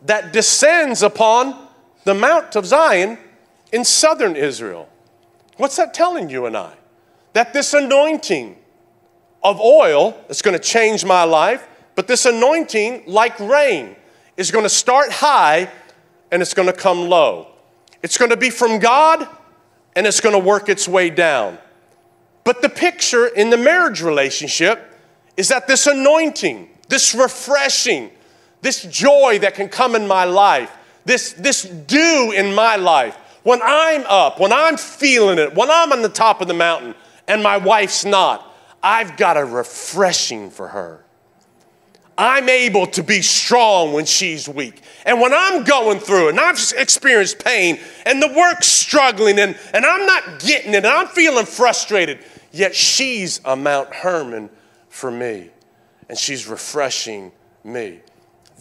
that 0.07 0.33
descends 0.33 1.03
upon 1.03 1.69
the 2.05 2.15
Mount 2.15 2.57
of 2.57 2.67
Zion 2.67 3.19
in 3.73 3.85
southern 3.85 4.37
Israel. 4.37 4.89
What's 5.57 5.77
that 5.77 5.95
telling 5.95 6.29
you 6.31 6.47
and 6.47 6.57
I? 6.57 6.75
That 7.35 7.53
this 7.53 7.75
anointing 7.75 8.57
of 9.43 9.61
oil 9.61 10.21
is 10.29 10.43
going 10.43 10.57
to 10.57 10.63
change 10.63 11.05
my 11.05 11.25
life, 11.25 11.67
but 11.95 12.07
this 12.07 12.27
anointing, 12.27 13.05
like 13.07 13.39
rain, 13.41 13.97
is 14.37 14.51
going 14.51 14.65
to 14.65 14.69
start 14.69 15.13
high 15.13 15.71
and 16.31 16.43
it's 16.43 16.55
going 16.55 16.69
to 16.69 16.75
come 16.75 17.09
low. 17.09 17.49
It's 18.03 18.19
going 18.19 18.31
to 18.31 18.37
be 18.37 18.51
from 18.51 18.79
God 18.79 19.29
and 19.95 20.07
it's 20.07 20.21
going 20.21 20.35
to 20.35 20.39
work 20.39 20.69
its 20.69 20.89
way 20.89 21.11
down. 21.11 21.59
But 22.45 22.63
the 22.63 22.69
picture 22.69 23.27
in 23.27 23.51
the 23.51 23.57
marriage 23.57 24.03
relationship 24.03 24.99
is 25.37 25.49
that 25.49 25.67
this 25.67 25.87
anointing, 25.87 26.69
this 26.89 27.15
refreshing, 27.15 28.11
this 28.63 28.85
joy 28.85 29.41
that 29.41 29.55
can 29.55 29.69
come 29.69 29.95
in 29.95 30.07
my 30.09 30.25
life, 30.25 30.75
this, 31.05 31.35
this 31.35 31.63
dew 31.65 32.33
in 32.35 32.55
my 32.55 32.77
life, 32.77 33.17
when 33.43 33.61
I'm 33.63 34.05
up, 34.09 34.41
when 34.41 34.53
I'm 34.53 34.77
feeling 34.77 35.39
it, 35.39 35.55
when 35.55 35.71
I'm 35.71 35.93
on 35.93 36.03
the 36.03 36.09
top 36.09 36.41
of 36.41 36.49
the 36.49 36.55
mountain 36.55 36.95
and 37.29 37.43
my 37.43 37.59
wife's 37.59 38.05
not, 38.05 38.49
I've 38.83 39.17
got 39.17 39.37
a 39.37 39.45
refreshing 39.45 40.51
for 40.51 40.69
her. 40.69 41.05
I'm 42.17 42.49
able 42.49 42.87
to 42.89 43.03
be 43.03 43.23
strong 43.23 43.93
when 43.93 44.05
she's 44.05 44.49
weak. 44.49 44.83
And 45.07 45.21
when 45.21 45.33
I'm 45.35 45.65
going 45.65 45.99
through 45.99 46.29
and 46.29 46.39
I've 46.39 46.59
experienced 46.77 47.45
pain 47.45 47.81
and 48.07 48.23
the 48.23 48.29
work's 48.29 48.69
struggling 48.69 49.39
and, 49.39 49.57
and 49.73 49.85
I'm 49.85 50.07
not 50.07 50.41
getting 50.41 50.75
it 50.75 50.85
and 50.85 50.87
I'm 50.87 51.09
feeling 51.09 51.47
frustrated, 51.47 52.21
yet 52.53 52.77
she's 52.77 53.41
a 53.45 53.57
Mount 53.57 53.93
Hermon 53.93 54.51
for 54.89 55.11
me 55.11 55.51
and 56.09 56.17
she's 56.17 56.47
refreshing 56.47 57.33
me. 57.65 58.01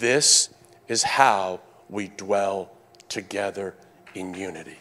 This 0.02 0.50
is 0.88 1.04
how 1.04 1.60
we 1.88 2.08
dwell 2.08 2.72
together 3.08 3.76
in 4.16 4.34
unity. 4.34 4.80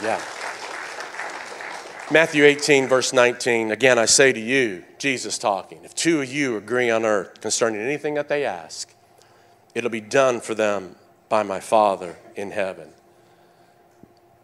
Yeah. 0.00 0.22
Matthew 2.12 2.44
18, 2.44 2.86
verse 2.86 3.12
19. 3.12 3.72
Again, 3.72 3.98
I 3.98 4.04
say 4.04 4.32
to 4.32 4.38
you, 4.38 4.84
Jesus 4.98 5.36
talking, 5.36 5.80
if 5.82 5.96
two 5.96 6.22
of 6.22 6.32
you 6.32 6.56
agree 6.56 6.90
on 6.90 7.04
earth 7.04 7.40
concerning 7.40 7.80
anything 7.80 8.14
that 8.14 8.28
they 8.28 8.44
ask, 8.44 8.94
it'll 9.74 9.90
be 9.90 10.00
done 10.00 10.40
for 10.40 10.54
them 10.54 10.94
by 11.28 11.42
my 11.42 11.58
Father 11.58 12.14
in 12.36 12.52
heaven. 12.52 12.90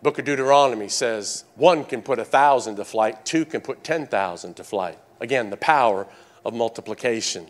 Book 0.03 0.19
of 0.19 0.25
Deuteronomy 0.25 0.89
says 0.89 1.45
one 1.55 1.85
can 1.85 2.03
put 2.03 2.19
a 2.19 2.25
thousand 2.25 2.75
to 2.75 2.85
flight, 2.85 3.25
two 3.25 3.45
can 3.45 3.61
put 3.61 3.85
10,000 3.85 4.55
to 4.55 4.65
flight. 4.65 4.99
Again, 5.21 5.51
the 5.51 5.57
power 5.57 6.09
of 6.45 6.55
multiplication, 6.55 7.47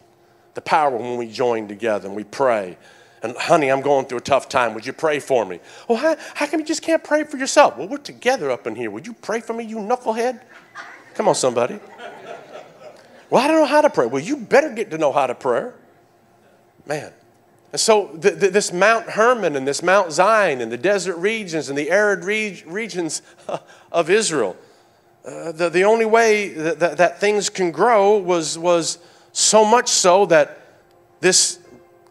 the 0.54 0.60
power 0.60 0.96
when 0.96 1.16
we 1.16 1.30
join 1.30 1.68
together 1.68 2.08
and 2.08 2.16
we 2.16 2.24
pray 2.24 2.76
and 3.22 3.36
honey, 3.36 3.70
I'm 3.70 3.82
going 3.82 4.06
through 4.06 4.18
a 4.18 4.22
tough 4.22 4.48
time. 4.48 4.74
Would 4.74 4.86
you 4.86 4.92
pray 4.92 5.18
for 5.18 5.44
me? 5.44 5.60
Well, 5.88 5.98
how, 5.98 6.16
how 6.34 6.46
come 6.46 6.60
you 6.60 6.66
just 6.66 6.82
can't 6.82 7.04
pray 7.04 7.24
for 7.24 7.36
yourself? 7.36 7.76
Well, 7.76 7.86
we're 7.86 7.98
together 7.98 8.50
up 8.50 8.66
in 8.66 8.74
here. 8.74 8.90
Would 8.90 9.06
you 9.06 9.12
pray 9.12 9.40
for 9.40 9.52
me, 9.52 9.64
you 9.64 9.76
knucklehead? 9.76 10.40
Come 11.14 11.28
on, 11.28 11.34
somebody. 11.34 11.78
Well, 13.28 13.42
I 13.42 13.46
don't 13.46 13.60
know 13.60 13.66
how 13.66 13.82
to 13.82 13.90
pray. 13.90 14.06
Well, 14.06 14.22
you 14.22 14.36
better 14.36 14.70
get 14.70 14.90
to 14.90 14.98
know 14.98 15.12
how 15.12 15.26
to 15.26 15.34
pray. 15.34 15.70
Man. 16.86 17.12
And 17.72 17.78
so 17.78 18.10
this 18.16 18.72
Mount 18.72 19.10
Hermon 19.10 19.54
and 19.54 19.68
this 19.68 19.80
Mount 19.80 20.10
Zion 20.10 20.60
and 20.60 20.72
the 20.72 20.78
desert 20.78 21.16
regions 21.16 21.68
and 21.68 21.78
the 21.78 21.90
arid 21.90 22.24
re- 22.24 22.64
regions 22.66 23.22
of 23.92 24.10
Israel, 24.10 24.56
uh, 25.24 25.52
the, 25.52 25.68
the 25.68 25.84
only 25.84 26.06
way 26.06 26.48
that, 26.48 26.80
that, 26.80 26.96
that 26.96 27.20
things 27.20 27.48
can 27.48 27.70
grow 27.70 28.16
was, 28.16 28.58
was 28.58 28.98
so 29.33 29.64
much 29.64 29.88
so 29.88 30.27
that 30.27 30.59
this 31.21 31.59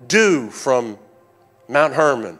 dew 0.07 0.49
from 0.49 0.97
Mount 1.67 1.93
Hermon 1.93 2.39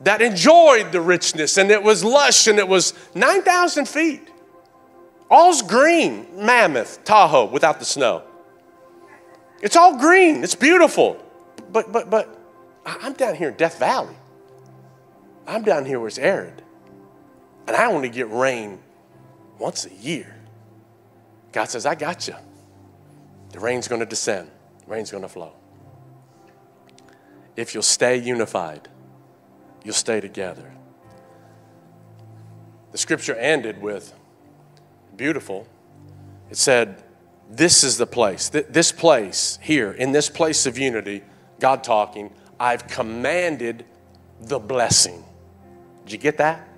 that 0.00 0.20
enjoyed 0.20 0.92
the 0.92 1.00
richness 1.00 1.56
and 1.56 1.70
it 1.70 1.82
was 1.82 2.02
lush 2.02 2.46
and 2.46 2.58
it 2.58 2.66
was 2.66 2.94
9,000 3.14 3.86
feet. 3.86 4.28
All's 5.30 5.62
green, 5.62 6.26
Mammoth, 6.34 7.04
Tahoe 7.04 7.46
without 7.46 7.78
the 7.78 7.84
snow. 7.84 8.22
It's 9.62 9.76
all 9.76 9.96
green, 9.96 10.42
it's 10.42 10.54
beautiful. 10.54 11.22
But, 11.70 11.92
but, 11.92 12.10
but 12.10 12.28
I'm 12.84 13.14
down 13.14 13.36
here 13.36 13.48
in 13.48 13.54
Death 13.54 13.78
Valley. 13.78 14.16
I'm 15.46 15.62
down 15.62 15.86
here 15.86 15.98
where 15.98 16.08
it's 16.08 16.18
arid. 16.18 16.62
And 17.66 17.76
I 17.76 17.86
only 17.86 18.08
get 18.08 18.28
rain 18.30 18.80
once 19.58 19.86
a 19.86 19.94
year. 19.94 20.36
God 21.52 21.66
says, 21.66 21.86
I 21.86 21.94
got 21.94 22.26
you. 22.26 22.34
The 23.52 23.60
rain's 23.60 23.86
going 23.86 24.00
to 24.00 24.06
descend, 24.06 24.50
the 24.84 24.90
rain's 24.90 25.10
going 25.10 25.22
to 25.22 25.28
flow 25.28 25.52
if 27.56 27.74
you'll 27.74 27.82
stay 27.82 28.16
unified, 28.16 28.88
you'll 29.84 29.94
stay 29.94 30.20
together. 30.20 30.72
The 32.92 32.98
scripture 32.98 33.34
ended 33.34 33.80
with 33.80 34.12
beautiful. 35.16 35.66
It 36.50 36.56
said, 36.56 37.02
This 37.50 37.84
is 37.84 37.98
the 37.98 38.06
place, 38.06 38.48
this 38.48 38.92
place 38.92 39.58
here, 39.62 39.92
in 39.92 40.12
this 40.12 40.28
place 40.28 40.66
of 40.66 40.78
unity, 40.78 41.22
God 41.60 41.84
talking, 41.84 42.32
I've 42.58 42.86
commanded 42.86 43.84
the 44.40 44.58
blessing. 44.58 45.24
Did 46.04 46.12
you 46.12 46.18
get 46.18 46.38
that? 46.38 46.68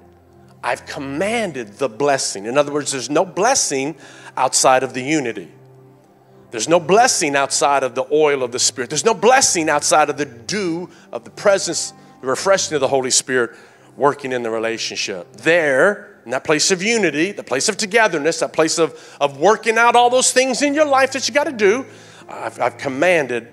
I've 0.62 0.86
commanded 0.86 1.74
the 1.74 1.88
blessing. 1.88 2.46
In 2.46 2.56
other 2.56 2.72
words, 2.72 2.92
there's 2.92 3.10
no 3.10 3.24
blessing 3.24 3.96
outside 4.36 4.82
of 4.82 4.94
the 4.94 5.02
unity. 5.02 5.52
There's 6.54 6.68
no 6.68 6.78
blessing 6.78 7.34
outside 7.34 7.82
of 7.82 7.96
the 7.96 8.06
oil 8.12 8.44
of 8.44 8.52
the 8.52 8.60
Spirit. 8.60 8.88
There's 8.88 9.04
no 9.04 9.12
blessing 9.12 9.68
outside 9.68 10.08
of 10.08 10.16
the 10.16 10.24
dew 10.24 10.88
of 11.10 11.24
the 11.24 11.30
presence, 11.30 11.92
the 12.20 12.28
refreshing 12.28 12.76
of 12.76 12.80
the 12.80 12.86
Holy 12.86 13.10
Spirit 13.10 13.56
working 13.96 14.30
in 14.30 14.44
the 14.44 14.50
relationship. 14.50 15.32
There, 15.32 16.20
in 16.24 16.30
that 16.30 16.44
place 16.44 16.70
of 16.70 16.80
unity, 16.80 17.32
the 17.32 17.42
place 17.42 17.68
of 17.68 17.76
togetherness, 17.76 18.38
that 18.38 18.52
place 18.52 18.78
of, 18.78 19.16
of 19.20 19.40
working 19.40 19.78
out 19.78 19.96
all 19.96 20.10
those 20.10 20.30
things 20.30 20.62
in 20.62 20.74
your 20.74 20.86
life 20.86 21.10
that 21.14 21.26
you 21.26 21.34
got 21.34 21.48
to 21.48 21.52
do, 21.52 21.86
I've, 22.28 22.60
I've 22.60 22.78
commanded 22.78 23.48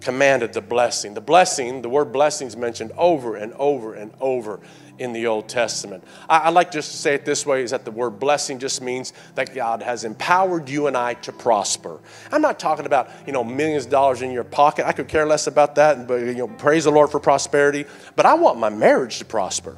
commanded 0.00 0.52
the 0.52 0.60
blessing. 0.60 1.14
The 1.14 1.20
blessing, 1.20 1.82
the 1.82 1.88
word 1.88 2.12
blessing 2.12 2.46
is 2.46 2.56
mentioned 2.56 2.92
over 2.96 3.34
and 3.34 3.52
over 3.54 3.94
and 3.94 4.12
over 4.20 4.60
in 4.98 5.12
the 5.12 5.26
Old 5.26 5.48
Testament. 5.48 6.04
I, 6.28 6.38
I, 6.38 6.48
like 6.50 6.70
just 6.70 6.90
to 6.90 6.96
say 6.96 7.14
it 7.14 7.24
this 7.24 7.44
way 7.44 7.62
is 7.62 7.70
that 7.70 7.84
the 7.84 7.90
word 7.90 8.18
blessing 8.18 8.58
just 8.58 8.80
means 8.82 9.12
that 9.34 9.54
God 9.54 9.82
has 9.82 10.04
empowered 10.04 10.68
you 10.68 10.86
and 10.86 10.96
I 10.96 11.14
to 11.14 11.32
prosper. 11.32 11.98
I'm 12.32 12.42
not 12.42 12.58
talking 12.58 12.86
about, 12.86 13.10
you 13.26 13.32
know, 13.32 13.44
millions 13.44 13.86
of 13.86 13.90
dollars 13.90 14.22
in 14.22 14.30
your 14.30 14.44
pocket. 14.44 14.86
I 14.86 14.92
could 14.92 15.08
care 15.08 15.26
less 15.26 15.46
about 15.46 15.74
that, 15.76 16.06
but, 16.06 16.20
you 16.20 16.34
know, 16.34 16.48
praise 16.48 16.84
the 16.84 16.90
Lord 16.90 17.10
for 17.10 17.20
prosperity. 17.20 17.84
But 18.14 18.26
I 18.26 18.34
want 18.34 18.58
my 18.58 18.68
marriage 18.68 19.18
to 19.18 19.24
prosper. 19.24 19.76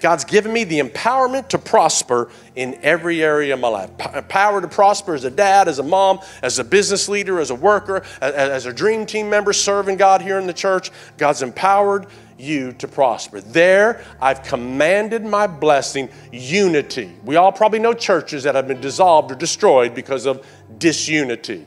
God's 0.00 0.24
given 0.24 0.52
me 0.52 0.64
the 0.64 0.80
empowerment 0.80 1.48
to 1.48 1.58
prosper 1.58 2.30
in 2.56 2.78
every 2.82 3.22
area 3.22 3.54
of 3.54 3.60
my 3.60 3.68
life. 3.68 3.90
Uh, 4.00 4.22
power 4.22 4.60
to 4.60 4.68
prosper 4.68 5.14
as 5.14 5.24
a 5.24 5.30
dad, 5.30 5.68
as 5.68 5.78
a 5.78 5.82
mom, 5.82 6.20
as 6.42 6.58
a 6.58 6.64
business 6.64 7.08
leader, 7.08 7.38
as 7.38 7.50
a 7.50 7.54
worker, 7.54 8.02
as 8.20 8.66
a 8.66 8.72
dream 8.72 9.04
team 9.04 9.28
member 9.28 9.52
serving 9.52 9.98
God 9.98 10.22
here 10.22 10.38
in 10.38 10.46
the 10.46 10.54
church. 10.54 10.90
God's 11.18 11.42
empowered 11.42 12.06
you 12.40 12.72
to 12.72 12.88
prosper. 12.88 13.40
There, 13.40 14.04
I've 14.20 14.42
commanded 14.42 15.24
my 15.24 15.46
blessing, 15.46 16.08
unity. 16.32 17.12
We 17.24 17.36
all 17.36 17.52
probably 17.52 17.78
know 17.78 17.92
churches 17.92 18.44
that 18.44 18.54
have 18.54 18.66
been 18.66 18.80
dissolved 18.80 19.30
or 19.30 19.34
destroyed 19.34 19.94
because 19.94 20.26
of 20.26 20.46
disunity. 20.78 21.66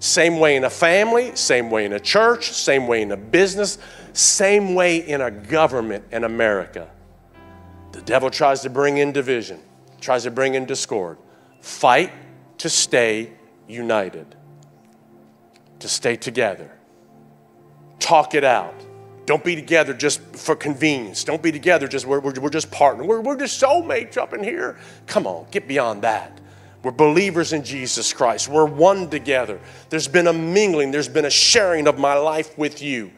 Same 0.00 0.38
way 0.38 0.56
in 0.56 0.64
a 0.64 0.70
family, 0.70 1.34
same 1.36 1.70
way 1.70 1.84
in 1.84 1.92
a 1.92 2.00
church, 2.00 2.52
same 2.52 2.86
way 2.86 3.02
in 3.02 3.12
a 3.12 3.16
business, 3.16 3.78
same 4.12 4.74
way 4.74 4.96
in 4.98 5.20
a 5.20 5.30
government 5.30 6.04
in 6.12 6.24
America. 6.24 6.90
The 7.92 8.02
devil 8.02 8.30
tries 8.30 8.60
to 8.62 8.70
bring 8.70 8.98
in 8.98 9.12
division, 9.12 9.60
tries 10.00 10.24
to 10.24 10.30
bring 10.30 10.54
in 10.54 10.66
discord. 10.66 11.18
Fight 11.60 12.12
to 12.58 12.68
stay 12.68 13.32
united, 13.66 14.26
to 15.78 15.88
stay 15.88 16.16
together. 16.16 16.70
Talk 17.98 18.34
it 18.34 18.44
out 18.44 18.74
don't 19.26 19.42
be 19.42 19.56
together 19.56 19.94
just 19.94 20.20
for 20.36 20.54
convenience. 20.54 21.24
Don't 21.24 21.42
be 21.42 21.52
together 21.52 21.88
just 21.88 22.06
we're, 22.06 22.20
we're, 22.20 22.38
we're 22.40 22.50
just 22.50 22.70
partnering. 22.70 23.06
We're, 23.06 23.20
we're 23.20 23.38
just 23.38 23.60
soulmates 23.60 24.16
up 24.16 24.34
in 24.34 24.44
here. 24.44 24.76
Come 25.06 25.26
on, 25.26 25.46
get 25.50 25.66
beyond 25.66 26.02
that. 26.02 26.40
We're 26.82 26.90
believers 26.90 27.54
in 27.54 27.64
Jesus 27.64 28.12
Christ. 28.12 28.48
We're 28.48 28.66
one 28.66 29.08
together. 29.08 29.58
There's 29.88 30.08
been 30.08 30.26
a 30.26 30.32
mingling, 30.32 30.90
there's 30.90 31.08
been 31.08 31.24
a 31.24 31.30
sharing 31.30 31.86
of 31.86 31.98
my 31.98 32.14
life 32.14 32.56
with 32.58 32.82
you. 32.82 33.10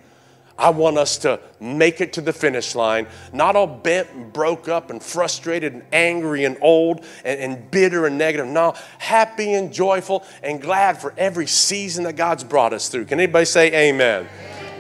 I 0.58 0.70
want 0.70 0.96
us 0.96 1.18
to 1.18 1.38
make 1.60 2.00
it 2.00 2.14
to 2.14 2.22
the 2.22 2.32
finish 2.32 2.74
line, 2.74 3.08
not 3.32 3.56
all 3.56 3.66
bent 3.66 4.08
and 4.12 4.32
broke 4.32 4.68
up 4.68 4.88
and 4.88 5.02
frustrated 5.02 5.74
and 5.74 5.82
angry 5.92 6.44
and 6.44 6.56
old 6.62 7.04
and, 7.24 7.40
and 7.40 7.70
bitter 7.70 8.06
and 8.06 8.16
negative. 8.16 8.46
No, 8.46 8.74
happy 8.98 9.52
and 9.52 9.70
joyful 9.70 10.24
and 10.42 10.62
glad 10.62 10.98
for 10.98 11.12
every 11.18 11.46
season 11.46 12.04
that 12.04 12.14
God's 12.14 12.42
brought 12.42 12.72
us 12.72 12.88
through. 12.88 13.04
Can 13.04 13.20
anybody 13.20 13.44
say 13.44 13.90
amen? 13.90 14.28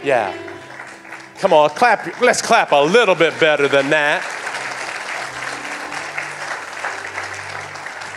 Yeah. 0.02 0.55
Come 1.38 1.52
on, 1.52 1.68
clap. 1.70 2.18
Let's 2.22 2.40
clap 2.40 2.72
a 2.72 2.76
little 2.76 3.14
bit 3.14 3.38
better 3.38 3.68
than 3.68 3.90
that. 3.90 4.22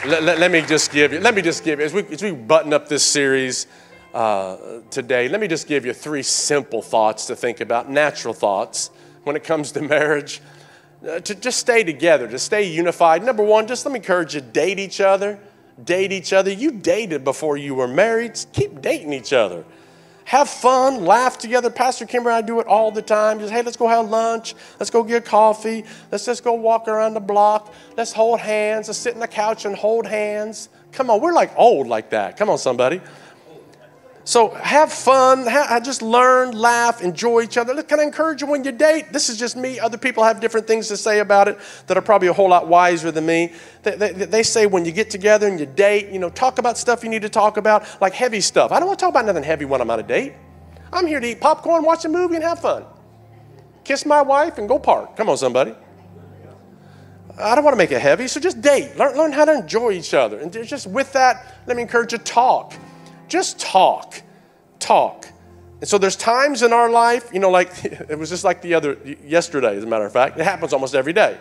Let, 0.08 0.24
let, 0.24 0.40
let, 0.40 0.52
me 0.52 0.62
just 0.62 0.90
give 0.94 1.12
you, 1.12 1.20
let 1.20 1.36
me 1.36 1.42
just 1.42 1.66
give 1.66 1.80
you, 1.80 1.86
as 1.86 1.94
we, 1.94 2.04
as 2.06 2.24
we 2.24 2.32
button 2.32 2.72
up 2.72 2.88
this 2.88 3.04
series 3.04 3.68
uh, 4.14 4.80
today, 4.90 5.28
let 5.28 5.42
me 5.42 5.50
just 5.50 5.68
give 5.68 5.86
you 5.86 5.92
three 5.92 6.24
simple 6.24 6.82
thoughts 6.82 7.26
to 7.26 7.36
think 7.36 7.60
about, 7.60 7.90
natural 7.90 8.34
thoughts 8.34 8.90
when 9.26 9.36
it 9.36 9.44
comes 9.44 9.74
to 9.74 9.82
marriage. 9.82 10.42
Uh, 11.06 11.20
to 11.20 11.36
just 11.36 11.60
stay 11.60 11.84
together, 11.84 12.26
to 12.26 12.40
stay 12.40 12.64
unified. 12.64 13.22
Number 13.22 13.44
one, 13.44 13.68
just 13.68 13.86
let 13.86 13.92
me 13.92 14.00
encourage 14.00 14.34
you 14.34 14.40
date 14.40 14.80
each 14.80 15.02
other. 15.02 15.38
Date 15.84 16.14
each 16.14 16.32
other. 16.32 16.52
You 16.52 16.72
dated 16.72 17.26
before 17.26 17.58
you 17.58 17.76
were 17.76 17.88
married. 17.88 18.40
Keep 18.54 18.82
dating 18.82 19.12
each 19.12 19.34
other 19.34 19.66
have 20.30 20.48
fun, 20.48 21.06
laugh 21.06 21.40
together. 21.40 21.72
Pastor 21.72 22.06
Kimber 22.06 22.30
and 22.30 22.38
I 22.38 22.42
do 22.46 22.60
it 22.60 22.68
all 22.68 22.92
the 22.92 23.02
time. 23.02 23.40
Just, 23.40 23.52
hey, 23.52 23.64
let's 23.64 23.76
go 23.76 23.88
have 23.88 24.12
lunch. 24.12 24.54
Let's 24.80 24.92
go 24.92 25.04
get 25.04 25.26
coffee. 25.26 25.86
Let's 26.12 26.24
just 26.24 26.44
go 26.44 26.54
walk 26.54 26.88
around 26.88 27.16
the 27.16 27.20
block. 27.20 27.74
Let's 27.98 28.14
hold 28.14 28.40
hands. 28.40 28.88
Let's 28.90 29.00
sit 29.00 29.16
on 29.16 29.22
the 29.22 29.28
couch 29.28 29.66
and 29.66 29.76
hold 29.76 30.06
hands. 30.06 30.70
Come 30.92 31.10
on, 31.10 31.20
we're 31.20 31.34
like 31.34 31.52
old 31.58 31.88
like 31.88 32.12
that. 32.12 32.38
Come 32.38 32.48
on, 32.48 32.60
somebody. 32.60 33.02
So 34.30 34.50
have 34.50 34.94
fun, 34.94 35.46
just 35.84 36.04
learn, 36.04 36.52
laugh, 36.52 37.02
enjoy 37.02 37.42
each 37.42 37.58
other. 37.58 37.82
Can 37.82 38.00
I 38.00 38.04
encourage 38.04 38.42
you 38.42 38.48
when 38.48 38.64
you 38.64 38.72
date? 38.72 39.12
This 39.12 39.28
is 39.28 39.40
just 39.40 39.58
me. 39.58 39.80
Other 39.80 39.98
people 39.98 40.24
have 40.24 40.40
different 40.40 40.68
things 40.68 40.88
to 40.90 40.98
say 40.98 41.18
about 41.18 41.48
it 41.48 41.58
that 41.88 41.98
are 41.98 42.02
probably 42.02 42.28
a 42.28 42.34
whole 42.34 42.48
lot 42.48 42.68
wiser 42.68 43.10
than 43.10 43.26
me. 43.26 43.54
They, 43.82 43.96
they, 43.96 44.12
they 44.12 44.44
say 44.44 44.68
when 44.68 44.86
you 44.86 44.92
get 44.92 45.10
together 45.10 45.48
and 45.48 45.60
you 45.60 45.66
date, 45.66 46.10
you 46.10 46.20
know, 46.20 46.30
talk 46.30 46.60
about 46.60 46.78
stuff 46.78 47.04
you 47.04 47.10
need 47.10 47.24
to 47.24 47.30
talk 47.30 47.58
about, 47.58 47.88
like 48.02 48.14
heavy 48.14 48.40
stuff. 48.40 48.72
I 48.72 48.78
don't 48.78 48.86
want 48.86 49.00
to 49.00 49.04
talk 49.04 49.14
about 49.14 49.26
nothing 49.26 49.42
heavy 49.42 49.66
when 49.66 49.82
I'm 49.82 49.90
on 49.90 50.00
a 50.00 50.04
date. 50.04 50.36
I'm 50.94 51.08
here 51.08 51.20
to 51.20 51.28
eat 51.28 51.42
popcorn, 51.42 51.84
watch 51.84 52.06
a 52.06 52.10
movie, 52.10 52.36
and 52.36 52.44
have 52.44 52.60
fun. 52.60 52.86
Kiss 53.84 54.06
my 54.06 54.22
wife 54.22 54.60
and 54.60 54.70
go 54.70 54.78
park. 54.78 55.18
Come 55.18 55.30
on, 55.30 55.38
somebody. 55.38 55.74
I 57.40 57.56
don't 57.56 57.64
want 57.64 57.74
to 57.74 57.80
make 57.80 57.92
it 57.92 58.00
heavy, 58.00 58.28
so 58.28 58.40
just 58.40 58.62
date. 58.62 58.96
Learn, 58.96 59.18
learn 59.18 59.32
how 59.32 59.46
to 59.46 59.56
enjoy 59.56 59.94
each 59.94 60.14
other. 60.14 60.38
And 60.38 60.54
just 60.54 60.86
with 60.86 61.14
that, 61.14 61.64
let 61.66 61.76
me 61.76 61.82
encourage 61.82 62.12
you 62.12 62.20
to 62.20 62.24
talk 62.24 62.76
just 63.30 63.60
talk. 63.60 64.22
Talk. 64.80 65.28
And 65.80 65.88
so 65.88 65.98
there's 65.98 66.16
times 66.16 66.62
in 66.62 66.74
our 66.74 66.90
life, 66.90 67.30
you 67.34 67.40
know, 67.40 67.50
like 67.50 67.72
it 67.86 68.18
was 68.18 68.30
just 68.30 68.44
like 68.44 68.62
the 68.62 68.74
other 68.74 68.98
yesterday, 69.24 69.78
as 69.78 69.84
a 69.84 69.88
matter 69.88 70.06
of 70.06 70.14
fact. 70.14 70.38
It 70.38 70.44
happens 70.44 70.74
almost 70.74 70.96
every 70.96 71.14
day. 71.14 71.38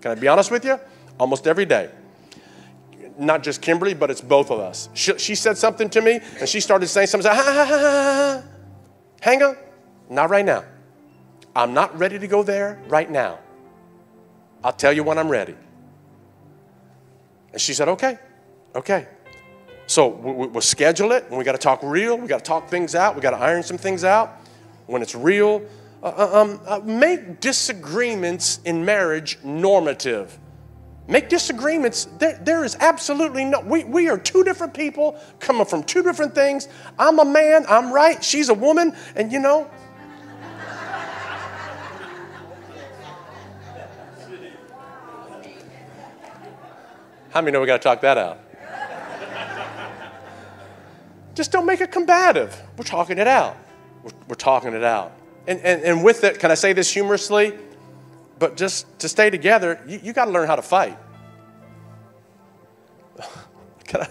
Can 0.00 0.12
I 0.12 0.14
be 0.14 0.28
honest 0.28 0.50
with 0.50 0.64
you? 0.64 0.78
Almost 1.18 1.46
every 1.46 1.66
day. 1.66 1.90
Not 3.18 3.42
just 3.42 3.60
Kimberly, 3.60 3.92
but 3.94 4.10
it's 4.10 4.20
both 4.20 4.50
of 4.50 4.60
us. 4.60 4.88
She, 4.94 5.18
she 5.18 5.34
said 5.34 5.58
something 5.58 5.90
to 5.90 6.00
me, 6.00 6.20
and 6.38 6.48
she 6.48 6.60
started 6.60 6.86
saying 6.88 7.08
something. 7.08 7.30
Ha, 7.30 7.36
ha, 7.36 7.52
ha, 7.52 7.66
ha. 7.66 8.42
Hang 9.20 9.42
on. 9.42 9.56
Not 10.08 10.30
right 10.30 10.44
now. 10.44 10.64
I'm 11.54 11.74
not 11.74 11.98
ready 11.98 12.18
to 12.18 12.26
go 12.26 12.42
there 12.42 12.80
right 12.88 13.10
now. 13.10 13.38
I'll 14.62 14.72
tell 14.72 14.92
you 14.92 15.02
when 15.02 15.18
I'm 15.18 15.28
ready. 15.28 15.54
And 17.52 17.60
she 17.60 17.74
said, 17.74 17.88
okay, 17.88 18.18
okay. 18.74 19.08
So 19.90 20.06
we, 20.06 20.46
will 20.46 20.60
schedule 20.60 21.10
it, 21.10 21.24
and 21.28 21.36
we 21.36 21.42
got 21.42 21.50
to 21.50 21.58
talk 21.58 21.80
real. 21.82 22.16
We 22.16 22.28
got 22.28 22.38
to 22.38 22.44
talk 22.44 22.68
things 22.68 22.94
out. 22.94 23.16
We 23.16 23.22
got 23.22 23.32
to 23.32 23.38
iron 23.38 23.64
some 23.64 23.76
things 23.76 24.04
out. 24.04 24.40
When 24.86 25.02
it's 25.02 25.16
real, 25.16 25.66
uh, 26.00 26.12
uh, 26.16 26.40
um, 26.40 26.60
uh, 26.64 26.78
make 26.84 27.40
disagreements 27.40 28.60
in 28.64 28.84
marriage 28.84 29.40
normative. 29.42 30.38
Make 31.08 31.28
disagreements. 31.28 32.04
There, 32.20 32.38
there 32.40 32.64
is 32.64 32.76
absolutely 32.78 33.44
no. 33.44 33.58
We, 33.62 33.82
we 33.82 34.08
are 34.08 34.16
two 34.16 34.44
different 34.44 34.74
people 34.74 35.18
coming 35.40 35.66
from 35.66 35.82
two 35.82 36.04
different 36.04 36.36
things. 36.36 36.68
I'm 36.96 37.18
a 37.18 37.24
man. 37.24 37.64
I'm 37.68 37.92
right. 37.92 38.22
She's 38.22 38.48
a 38.48 38.54
woman, 38.54 38.94
and 39.16 39.32
you 39.32 39.40
know. 39.40 39.68
How 47.30 47.40
many 47.40 47.50
know 47.50 47.60
we 47.60 47.66
got 47.66 47.78
to 47.78 47.82
talk 47.82 48.02
that 48.02 48.18
out? 48.18 48.49
Just 51.40 51.52
don't 51.52 51.64
make 51.64 51.80
it 51.80 51.90
combative. 51.90 52.54
We're 52.76 52.84
talking 52.84 53.16
it 53.16 53.26
out. 53.26 53.56
We're, 54.02 54.10
we're 54.28 54.34
talking 54.34 54.74
it 54.74 54.84
out. 54.84 55.14
And, 55.46 55.58
and, 55.60 55.82
and 55.82 56.04
with 56.04 56.22
it, 56.22 56.38
can 56.38 56.50
I 56.50 56.54
say 56.54 56.74
this 56.74 56.92
humorously? 56.92 57.54
But 58.38 58.58
just 58.58 58.98
to 58.98 59.08
stay 59.08 59.30
together, 59.30 59.80
you, 59.88 60.00
you 60.02 60.12
got 60.12 60.26
to 60.26 60.32
learn 60.32 60.46
how 60.46 60.56
to 60.56 60.60
fight. 60.60 60.98
can 63.86 64.02
I? 64.02 64.08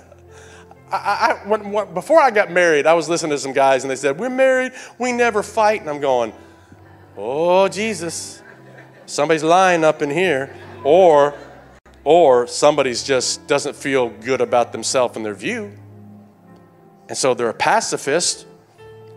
I, 0.91 0.97
I, 0.97 1.47
when, 1.47 1.71
when, 1.71 1.93
before 1.93 2.19
I 2.19 2.31
got 2.31 2.49
married, 2.49 2.87
I 2.87 2.95
was 2.95 3.07
listening 3.07 3.29
to 3.33 3.37
some 3.37 3.53
guys 3.53 3.83
and 3.83 3.91
they 3.91 3.95
said, 3.95 4.19
We're 4.19 4.31
married, 4.31 4.71
we 4.97 5.11
never 5.11 5.43
fight. 5.43 5.81
And 5.81 5.89
I'm 5.91 6.01
going, 6.01 6.33
Oh, 7.15 7.67
Jesus. 7.67 8.41
Somebody's 9.05 9.43
lying 9.43 9.83
up 9.83 10.01
in 10.01 10.09
here. 10.09 10.55
Or, 10.83 11.35
or 12.03 12.47
somebody's 12.47 13.03
just 13.03 13.45
doesn't 13.45 13.75
feel 13.75 14.09
good 14.09 14.41
about 14.41 14.71
themselves 14.71 15.15
and 15.15 15.23
their 15.23 15.35
view. 15.35 15.77
And 17.09 17.17
so 17.17 17.33
they're 17.33 17.49
a 17.49 17.53
pacifist. 17.53 18.45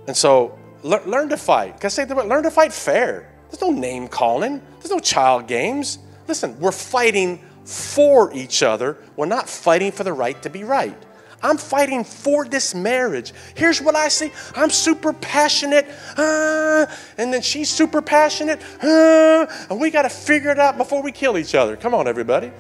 And 0.09 0.17
so 0.17 0.59
le- 0.83 1.07
learn 1.07 1.29
to 1.29 1.37
fight. 1.37 1.79
Can 1.79 1.87
I 1.87 1.91
say 1.91 2.05
that? 2.05 2.27
Learn 2.27 2.43
to 2.43 2.51
fight 2.51 2.73
fair. 2.73 3.33
There's 3.51 3.61
no 3.61 3.71
name 3.71 4.09
calling, 4.09 4.63
there's 4.79 4.91
no 4.91 4.99
child 4.99 5.47
games. 5.47 5.99
Listen, 6.27 6.59
we're 6.59 6.73
fighting 6.73 7.45
for 7.65 8.33
each 8.33 8.63
other. 8.63 8.97
We're 9.17 9.27
not 9.27 9.49
fighting 9.49 9.93
for 9.93 10.05
the 10.05 10.13
right 10.13 10.41
to 10.43 10.51
be 10.51 10.65
right. 10.65 10.97
I'm 11.43 11.59
fighting 11.59 12.05
for 12.05 12.45
this 12.45 12.75
marriage. 12.75 13.33
Here's 13.57 13.81
what 13.81 13.97
I 13.97 14.09
see 14.09 14.33
I'm 14.55 14.71
super 14.71 15.13
passionate, 15.13 15.87
uh, 16.17 16.87
and 17.19 17.33
then 17.35 17.43
she's 17.43 17.69
super 17.69 18.01
passionate, 18.01 18.63
uh, 18.83 19.47
and 19.69 19.81
we 19.81 19.91
got 19.91 20.03
to 20.03 20.09
figure 20.09 20.51
it 20.51 20.59
out 20.59 20.79
before 20.79 21.03
we 21.03 21.13
kill 21.13 21.37
each 21.37 21.55
other. 21.55 21.77
Come 21.77 21.95
on, 21.95 22.07
everybody. 22.07 22.53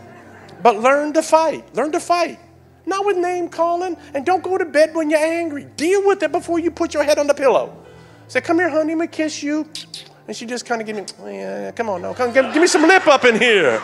But 0.62 0.78
learn 0.78 1.12
to 1.14 1.22
fight. 1.22 1.74
Learn 1.74 1.92
to 1.92 2.00
fight. 2.00 2.38
Not 2.86 3.06
with 3.06 3.16
name 3.16 3.48
calling. 3.48 3.96
And 4.14 4.26
don't 4.26 4.42
go 4.42 4.58
to 4.58 4.64
bed 4.64 4.94
when 4.94 5.10
you're 5.10 5.20
angry. 5.20 5.64
Deal 5.76 6.06
with 6.06 6.22
it 6.22 6.32
before 6.32 6.58
you 6.58 6.70
put 6.70 6.94
your 6.94 7.04
head 7.04 7.18
on 7.18 7.26
the 7.26 7.34
pillow. 7.34 7.76
Say, 8.28 8.40
come 8.40 8.58
here, 8.58 8.70
honey, 8.70 8.94
me 8.94 9.06
kiss 9.06 9.42
you. 9.42 9.68
And 10.26 10.36
she 10.36 10.46
just 10.46 10.64
kind 10.64 10.80
of 10.80 10.86
give 10.86 10.96
me, 10.96 11.04
oh, 11.20 11.28
yeah, 11.28 11.70
come 11.72 11.90
on 11.90 12.02
now, 12.02 12.14
come, 12.14 12.32
give, 12.32 12.44
give 12.52 12.62
me 12.62 12.66
some 12.66 12.82
lip 12.82 13.06
up 13.06 13.24
in 13.24 13.38
here. 13.38 13.82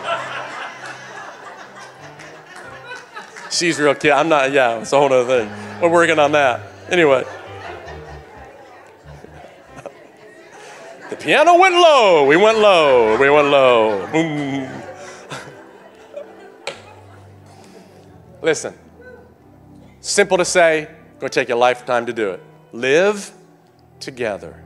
She's 3.51 3.79
real 3.79 3.95
cute. 3.95 4.13
I'm 4.13 4.29
not, 4.29 4.53
yeah, 4.53 4.81
it's 4.81 4.93
a 4.93 4.99
whole 4.99 5.13
other 5.13 5.45
thing. 5.45 5.81
We're 5.81 5.91
working 5.91 6.19
on 6.19 6.33
that. 6.33 6.61
Anyway. 6.91 7.25
The 11.11 11.17
piano 11.17 11.59
went 11.59 11.75
low. 11.75 12.27
We 12.27 12.37
went 12.37 12.59
low. 12.59 13.19
We 13.19 13.31
went 13.31 13.49
low. 13.49 14.07
Boom. 14.13 14.69
Listen, 18.43 18.75
Simple 20.09 20.39
to 20.39 20.45
say, 20.47 20.89
going 21.21 21.29
to 21.29 21.41
take 21.41 21.51
you 21.51 21.55
a 21.55 21.57
lifetime 21.57 22.07
to 22.07 22.15
do 22.15 22.31
it. 22.31 22.41
Live 22.73 23.31
together, 24.01 24.65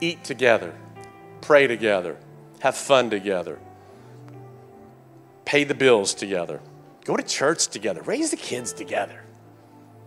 eat 0.00 0.24
together, 0.24 0.74
pray 1.42 1.68
together, 1.68 2.16
have 2.58 2.76
fun 2.76 3.08
together, 3.08 3.60
pay 5.44 5.62
the 5.62 5.74
bills 5.74 6.12
together, 6.12 6.60
go 7.04 7.16
to 7.16 7.22
church 7.22 7.68
together, 7.68 8.02
raise 8.02 8.32
the 8.32 8.36
kids 8.36 8.72
together. 8.72 9.22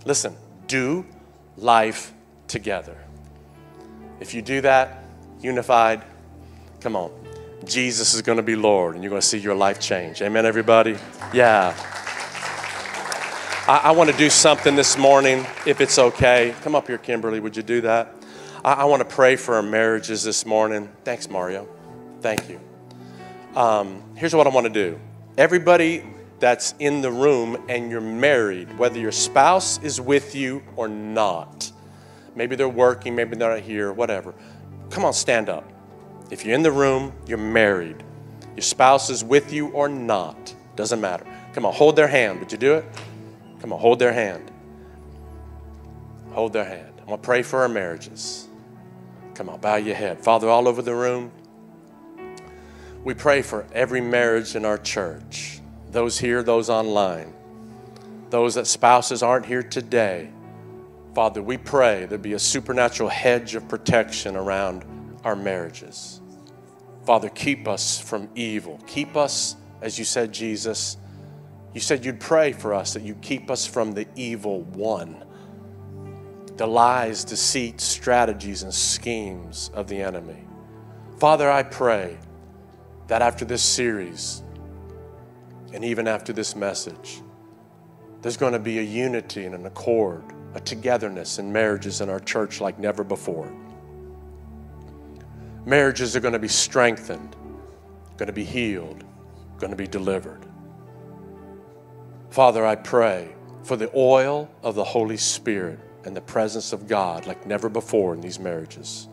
Listen, 0.03 0.35
do 0.67 1.05
life 1.55 2.11
together. 2.49 2.97
If 4.19 4.33
you 4.33 4.41
do 4.41 4.59
that, 4.61 5.01
unified, 5.39 6.03
come 6.81 6.97
on. 6.97 7.09
Jesus 7.63 8.15
is 8.15 8.21
going 8.21 8.35
to 8.35 8.43
be 8.43 8.57
Lord, 8.57 8.95
and 8.95 9.03
you're 9.03 9.11
going 9.11 9.21
to 9.21 9.25
see 9.25 9.37
your 9.37 9.55
life 9.55 9.79
change. 9.79 10.21
Amen, 10.21 10.45
everybody? 10.45 10.97
Yeah. 11.33 11.73
I, 13.71 13.77
I 13.77 13.91
want 13.91 14.09
to 14.09 14.17
do 14.17 14.29
something 14.29 14.75
this 14.75 14.97
morning, 14.97 15.45
if 15.65 15.79
it's 15.79 15.97
okay. 15.97 16.53
Come 16.61 16.75
up 16.75 16.87
here, 16.87 16.97
Kimberly. 16.97 17.39
Would 17.39 17.55
you 17.55 17.63
do 17.63 17.79
that? 17.79 18.13
I, 18.65 18.73
I 18.73 18.83
want 18.83 18.99
to 18.99 19.07
pray 19.15 19.37
for 19.37 19.55
our 19.55 19.61
marriages 19.61 20.25
this 20.25 20.45
morning. 20.45 20.89
Thanks, 21.05 21.29
Mario. 21.29 21.69
Thank 22.19 22.49
you. 22.49 22.59
Um, 23.55 24.03
here's 24.17 24.35
what 24.35 24.45
I 24.45 24.49
want 24.49 24.65
to 24.65 24.73
do. 24.73 24.99
Everybody 25.37 26.03
that's 26.41 26.75
in 26.79 27.01
the 27.01 27.13
room 27.13 27.63
and 27.69 27.89
you're 27.89 28.01
married, 28.01 28.77
whether 28.77 28.99
your 28.99 29.13
spouse 29.13 29.81
is 29.81 30.01
with 30.01 30.35
you 30.35 30.61
or 30.75 30.89
not, 30.89 31.71
maybe 32.35 32.57
they're 32.57 32.67
working, 32.67 33.15
maybe 33.15 33.37
they're 33.37 33.55
not 33.55 33.61
here, 33.61 33.93
whatever. 33.93 34.33
Come 34.89 35.05
on, 35.05 35.13
stand 35.13 35.47
up. 35.47 35.63
If 36.29 36.43
you're 36.43 36.55
in 36.55 36.63
the 36.63 36.73
room, 36.73 37.13
you're 37.25 37.37
married. 37.37 38.03
Your 38.53 38.63
spouse 38.63 39.09
is 39.09 39.23
with 39.23 39.53
you 39.53 39.69
or 39.69 39.87
not, 39.87 40.53
doesn't 40.75 40.99
matter. 40.99 41.25
Come 41.53 41.65
on, 41.65 41.73
hold 41.73 41.95
their 41.95 42.09
hand. 42.09 42.41
Would 42.41 42.51
you 42.51 42.57
do 42.57 42.73
it? 42.73 42.85
Come 43.61 43.73
on, 43.73 43.79
hold 43.79 43.99
their 43.99 44.11
hand. 44.11 44.51
Hold 46.31 46.53
their 46.53 46.65
hand. 46.65 46.93
I'm 46.99 47.05
going 47.05 47.19
to 47.19 47.23
pray 47.23 47.43
for 47.43 47.61
our 47.61 47.69
marriages. 47.69 48.47
Come 49.35 49.49
on, 49.49 49.59
bow 49.59 49.75
your 49.75 49.95
head. 49.95 50.23
Father, 50.23 50.49
all 50.49 50.67
over 50.67 50.81
the 50.81 50.95
room, 50.95 51.31
we 53.03 53.13
pray 53.13 53.43
for 53.43 53.67
every 53.71 54.01
marriage 54.01 54.55
in 54.55 54.65
our 54.65 54.77
church, 54.79 55.59
those 55.91 56.17
here, 56.17 56.41
those 56.41 56.69
online, 56.69 57.33
those 58.31 58.55
that 58.55 58.65
spouses 58.65 59.21
aren't 59.21 59.45
here 59.45 59.63
today. 59.63 60.31
Father, 61.13 61.43
we 61.43 61.57
pray 61.57 62.05
there 62.05 62.17
be 62.17 62.33
a 62.33 62.39
supernatural 62.39 63.09
hedge 63.09 63.53
of 63.53 63.67
protection 63.67 64.35
around 64.35 64.85
our 65.23 65.35
marriages. 65.35 66.19
Father, 67.05 67.29
keep 67.29 67.67
us 67.67 67.99
from 67.99 68.27
evil. 68.33 68.79
Keep 68.87 69.15
us, 69.15 69.55
as 69.81 69.99
you 69.99 70.05
said, 70.05 70.31
Jesus, 70.31 70.97
you 71.73 71.79
said 71.79 72.03
you'd 72.05 72.19
pray 72.19 72.51
for 72.51 72.73
us, 72.73 72.93
that 72.93 73.03
you 73.03 73.15
keep 73.15 73.49
us 73.49 73.65
from 73.65 73.93
the 73.93 74.07
evil 74.15 74.61
one, 74.61 75.23
the 76.57 76.67
lies, 76.67 77.23
deceit, 77.23 77.79
strategies, 77.79 78.63
and 78.63 78.73
schemes 78.73 79.71
of 79.73 79.87
the 79.87 80.01
enemy. 80.01 80.45
Father, 81.17 81.49
I 81.49 81.63
pray 81.63 82.17
that 83.07 83.21
after 83.21 83.45
this 83.45 83.63
series, 83.63 84.43
and 85.73 85.85
even 85.85 86.07
after 86.07 86.33
this 86.33 86.55
message, 86.55 87.21
there's 88.21 88.37
going 88.37 88.53
to 88.53 88.59
be 88.59 88.79
a 88.79 88.83
unity 88.83 89.45
and 89.45 89.55
an 89.55 89.65
accord 89.65 90.23
a 90.53 90.59
togetherness 90.59 91.39
in 91.39 91.51
marriages 91.51 92.01
in 92.01 92.09
our 92.09 92.19
church 92.19 92.59
like 92.59 92.77
never 92.77 93.03
before. 93.03 93.51
Marriages 95.65 96.15
are 96.15 96.19
going 96.19 96.33
to 96.33 96.39
be 96.39 96.47
strengthened, 96.47 97.35
going 98.17 98.27
to 98.27 98.33
be 98.33 98.43
healed, 98.43 99.03
going 99.59 99.71
to 99.71 99.77
be 99.77 99.87
delivered. 99.87 100.45
Father, 102.31 102.65
I 102.65 102.75
pray 102.75 103.35
for 103.63 103.75
the 103.75 103.91
oil 103.93 104.49
of 104.63 104.75
the 104.75 104.85
Holy 104.85 105.17
Spirit 105.17 105.79
and 106.05 106.15
the 106.15 106.21
presence 106.21 106.71
of 106.71 106.87
God 106.87 107.27
like 107.27 107.45
never 107.45 107.67
before 107.67 108.13
in 108.13 108.21
these 108.21 108.39
marriages. 108.39 109.09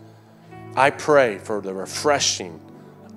I 0.77 0.91
pray 0.91 1.39
for 1.39 1.61
the 1.61 1.75
refreshing 1.75 2.61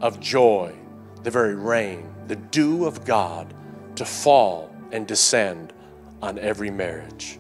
of 0.02 0.20
joy, 0.20 0.74
the 1.22 1.30
very 1.30 1.54
rain, 1.54 2.12
the 2.26 2.36
dew 2.36 2.86
of 2.86 3.06
God 3.06 3.54
to 3.96 4.04
fall 4.04 4.76
and 4.92 5.06
descend 5.06 5.72
on 6.20 6.40
every 6.40 6.72
marriage, 6.72 7.40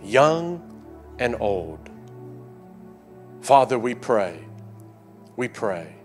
young 0.00 0.62
and 1.18 1.34
old. 1.40 1.90
Father, 3.40 3.80
we 3.80 3.96
pray, 3.96 4.38
we 5.34 5.48
pray 5.48 5.96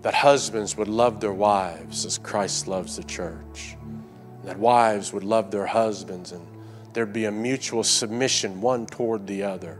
that 0.00 0.14
husbands 0.14 0.78
would 0.78 0.88
love 0.88 1.20
their 1.20 1.34
wives 1.34 2.06
as 2.06 2.16
Christ 2.16 2.66
loves 2.66 2.96
the 2.96 3.04
church, 3.04 3.76
that 4.44 4.58
wives 4.58 5.12
would 5.12 5.24
love 5.24 5.50
their 5.50 5.66
husbands 5.66 6.32
and 6.32 6.46
there'd 6.92 7.12
be 7.12 7.26
a 7.26 7.30
mutual 7.30 7.84
submission 7.84 8.60
one 8.60 8.86
toward 8.86 9.26
the 9.26 9.42
other, 9.42 9.78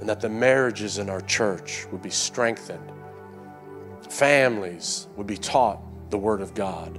and 0.00 0.08
that 0.08 0.20
the 0.20 0.28
marriages 0.28 0.98
in 0.98 1.08
our 1.08 1.20
church 1.22 1.86
would 1.92 2.02
be 2.02 2.10
strengthened. 2.10 2.92
Families 4.08 5.06
would 5.16 5.26
be 5.26 5.36
taught 5.36 5.80
the 6.10 6.18
Word 6.18 6.40
of 6.40 6.54
God, 6.54 6.98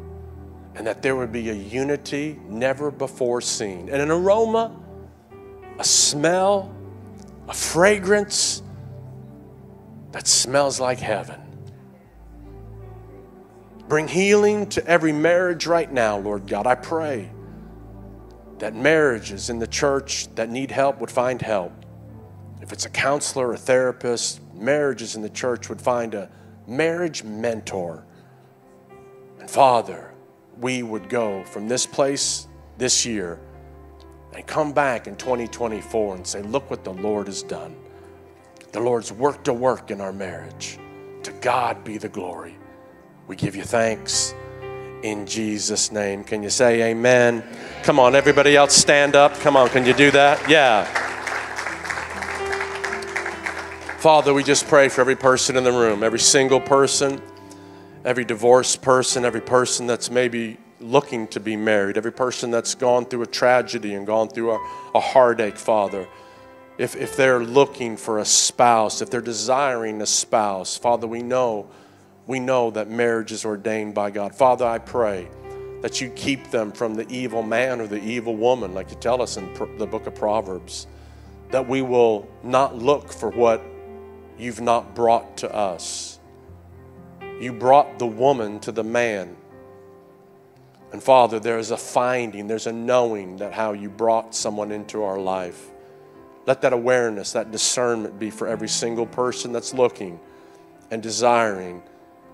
and 0.76 0.86
that 0.88 1.02
there 1.02 1.16
would 1.16 1.32
be 1.32 1.50
a 1.50 1.54
unity 1.54 2.40
never 2.48 2.92
before 2.92 3.42
seen, 3.42 3.90
and 3.90 4.02
an 4.02 4.12
aroma, 4.12 4.76
a 5.80 5.84
smell, 5.84 6.74
a 7.48 7.54
fragrance 7.54 8.62
that 10.12 10.28
smells 10.28 10.80
like 10.80 11.00
heaven. 11.00 11.42
Bring 13.90 14.08
healing 14.08 14.68
to 14.70 14.86
every 14.86 15.12
marriage 15.12 15.66
right 15.66 15.92
now, 15.92 16.20
Lord 16.20 16.46
God. 16.46 16.68
I 16.68 16.76
pray 16.76 17.32
that 18.60 18.76
marriages 18.76 19.50
in 19.50 19.58
the 19.58 19.66
church 19.66 20.28
that 20.36 20.48
need 20.48 20.70
help 20.70 21.00
would 21.00 21.10
find 21.10 21.42
help. 21.42 21.74
If 22.62 22.72
it's 22.72 22.86
a 22.86 22.90
counselor, 22.92 23.52
a 23.52 23.58
therapist, 23.58 24.42
marriages 24.54 25.16
in 25.16 25.24
the 25.24 25.30
church 25.30 25.70
would 25.70 25.82
find 25.82 26.14
a 26.14 26.30
marriage 26.68 27.24
mentor. 27.24 28.06
And 29.40 29.50
Father, 29.50 30.14
we 30.60 30.84
would 30.84 31.10
go 31.10 31.44
from 31.46 31.68
this 31.68 31.88
place 31.88 32.48
this 32.78 33.08
year 33.08 33.40
and 34.36 34.46
come 34.46 34.72
back 34.72 35.08
in 35.08 35.16
2024 35.16 36.16
and 36.16 36.28
say, 36.28 36.44
Look 36.44 36.70
what 36.70 36.84
the 36.84 36.94
Lord 36.94 37.26
has 37.26 37.42
done. 37.42 37.76
The 38.72 38.82
Lord's 38.82 39.12
worked 39.12 39.48
a 39.48 39.54
work 39.54 39.90
in 39.90 40.00
our 40.00 40.14
marriage. 40.14 40.78
To 41.24 41.32
God 41.32 41.84
be 41.84 41.98
the 41.98 42.08
glory. 42.08 42.59
We 43.30 43.36
give 43.36 43.56
you 43.56 43.62
thanks 43.62 44.34
in 45.04 45.28
Jesus' 45.28 45.92
name. 45.92 46.24
Can 46.24 46.42
you 46.42 46.50
say 46.50 46.90
amen? 46.90 47.44
Come 47.84 48.00
on, 48.00 48.16
everybody 48.16 48.56
else 48.56 48.74
stand 48.74 49.16
up. 49.16 49.36
Come 49.42 49.56
on, 49.56 49.70
can 49.70 49.86
you 49.86 49.94
do 49.94 50.10
that? 50.10 50.50
Yeah. 50.50 50.84
Father, 54.00 54.34
we 54.34 54.44
just 54.44 54.68
pray 54.68 54.90
for 54.90 55.02
every 55.02 55.16
person 55.16 55.58
in 55.58 55.64
the 55.64 55.72
room, 55.72 56.02
every 56.02 56.18
single 56.18 56.60
person, 56.60 57.22
every 58.04 58.26
divorced 58.26 58.82
person, 58.82 59.24
every 59.24 59.42
person 59.42 59.86
that's 59.86 60.10
maybe 60.10 60.58
looking 60.80 61.28
to 61.28 61.40
be 61.40 61.56
married, 61.56 61.98
every 61.98 62.12
person 62.12 62.50
that's 62.50 62.74
gone 62.74 63.06
through 63.06 63.22
a 63.22 63.28
tragedy 63.28 63.94
and 63.94 64.08
gone 64.08 64.30
through 64.30 64.54
a, 64.54 64.70
a 64.96 65.00
heartache, 65.00 65.58
Father. 65.58 66.08
If, 66.80 66.96
if 66.96 67.16
they're 67.16 67.44
looking 67.44 67.96
for 67.96 68.18
a 68.18 68.26
spouse, 68.26 69.04
if 69.04 69.12
they're 69.12 69.22
desiring 69.22 70.02
a 70.02 70.08
spouse, 70.08 70.76
Father, 70.78 71.06
we 71.06 71.22
know 71.22 71.70
we 72.30 72.40
know 72.40 72.70
that 72.70 72.88
marriage 72.88 73.32
is 73.32 73.44
ordained 73.44 73.96
by 73.96 74.12
God. 74.12 74.36
Father, 74.36 74.64
I 74.64 74.78
pray 74.78 75.28
that 75.82 76.00
you 76.00 76.12
keep 76.12 76.52
them 76.52 76.72
from 76.72 76.94
the 76.94 77.10
evil 77.10 77.42
man 77.42 77.82
or 77.82 77.88
the 77.88 78.00
evil 78.04 78.36
woman, 78.36 78.76
like 78.76 78.92
you 78.92 78.98
tell 78.98 79.20
us 79.20 79.36
in 79.36 79.52
the 79.80 79.88
book 79.88 80.06
of 80.06 80.14
Proverbs, 80.14 80.86
that 81.50 81.68
we 81.68 81.82
will 81.82 82.30
not 82.44 82.76
look 82.76 83.12
for 83.12 83.32
what 83.32 83.64
you've 84.38 84.62
not 84.62 84.94
brought 84.94 85.38
to 85.38 85.52
us. 85.52 86.20
You 87.42 87.52
brought 87.52 87.98
the 87.98 88.06
woman 88.06 88.60
to 88.60 88.72
the 88.72 88.84
man. 88.84 89.36
And 90.92 91.02
Father, 91.02 91.40
there 91.40 91.58
is 91.58 91.72
a 91.72 91.78
finding, 91.78 92.46
there's 92.46 92.68
a 92.68 92.72
knowing 92.72 93.38
that 93.38 93.54
how 93.54 93.74
you 93.74 93.90
brought 93.90 94.36
someone 94.36 94.72
into 94.72 95.02
our 95.02 95.18
life. 95.18 95.72
Let 96.46 96.62
that 96.62 96.74
awareness, 96.74 97.32
that 97.32 97.50
discernment 97.50 98.20
be 98.20 98.30
for 98.30 98.48
every 98.48 98.70
single 98.70 99.08
person 99.08 99.52
that's 99.52 99.74
looking 99.74 100.20
and 100.92 101.02
desiring 101.02 101.82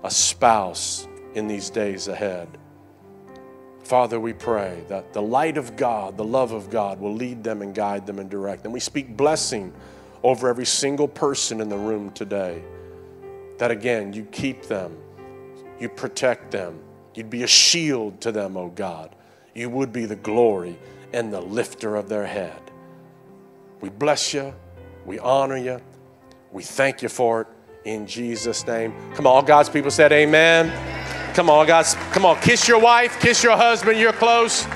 a 0.04 0.10
spouse 0.10 1.08
in 1.34 1.48
these 1.48 1.70
days 1.70 2.08
ahead. 2.08 2.48
Father, 3.82 4.18
we 4.18 4.32
pray 4.32 4.84
that 4.88 5.12
the 5.12 5.22
light 5.22 5.56
of 5.56 5.76
God, 5.76 6.16
the 6.16 6.24
love 6.24 6.52
of 6.52 6.70
God, 6.70 7.00
will 7.00 7.14
lead 7.14 7.44
them 7.44 7.62
and 7.62 7.74
guide 7.74 8.06
them 8.06 8.18
and 8.18 8.28
direct 8.28 8.64
them. 8.64 8.72
We 8.72 8.80
speak 8.80 9.16
blessing 9.16 9.72
over 10.22 10.48
every 10.48 10.66
single 10.66 11.06
person 11.06 11.60
in 11.60 11.68
the 11.68 11.76
room 11.76 12.10
today. 12.10 12.62
That 13.58 13.70
again, 13.70 14.12
you 14.12 14.24
keep 14.24 14.64
them, 14.64 14.96
you 15.78 15.88
protect 15.88 16.50
them, 16.50 16.80
you'd 17.14 17.30
be 17.30 17.44
a 17.44 17.46
shield 17.46 18.20
to 18.22 18.32
them, 18.32 18.56
oh 18.56 18.68
God. 18.70 19.14
You 19.54 19.70
would 19.70 19.92
be 19.92 20.04
the 20.04 20.16
glory 20.16 20.78
and 21.12 21.32
the 21.32 21.40
lifter 21.40 21.96
of 21.96 22.08
their 22.08 22.26
head. 22.26 22.60
We 23.80 23.88
bless 23.88 24.34
you, 24.34 24.52
we 25.04 25.18
honor 25.20 25.56
you, 25.56 25.80
we 26.50 26.62
thank 26.62 27.02
you 27.02 27.08
for 27.08 27.42
it 27.42 27.46
in 27.86 28.06
Jesus' 28.06 28.66
name. 28.66 28.92
Come 29.14 29.26
on, 29.26 29.36
all 29.36 29.42
God's 29.42 29.70
people 29.70 29.90
said 29.90 30.12
amen. 30.12 30.72
Come 31.34 31.48
on, 31.48 31.66
guys. 31.66 31.94
Come 32.12 32.24
on, 32.26 32.40
kiss 32.40 32.66
your 32.66 32.80
wife, 32.80 33.20
kiss 33.20 33.42
your 33.42 33.56
husband. 33.56 33.98
You're 33.98 34.12
close. 34.12 34.66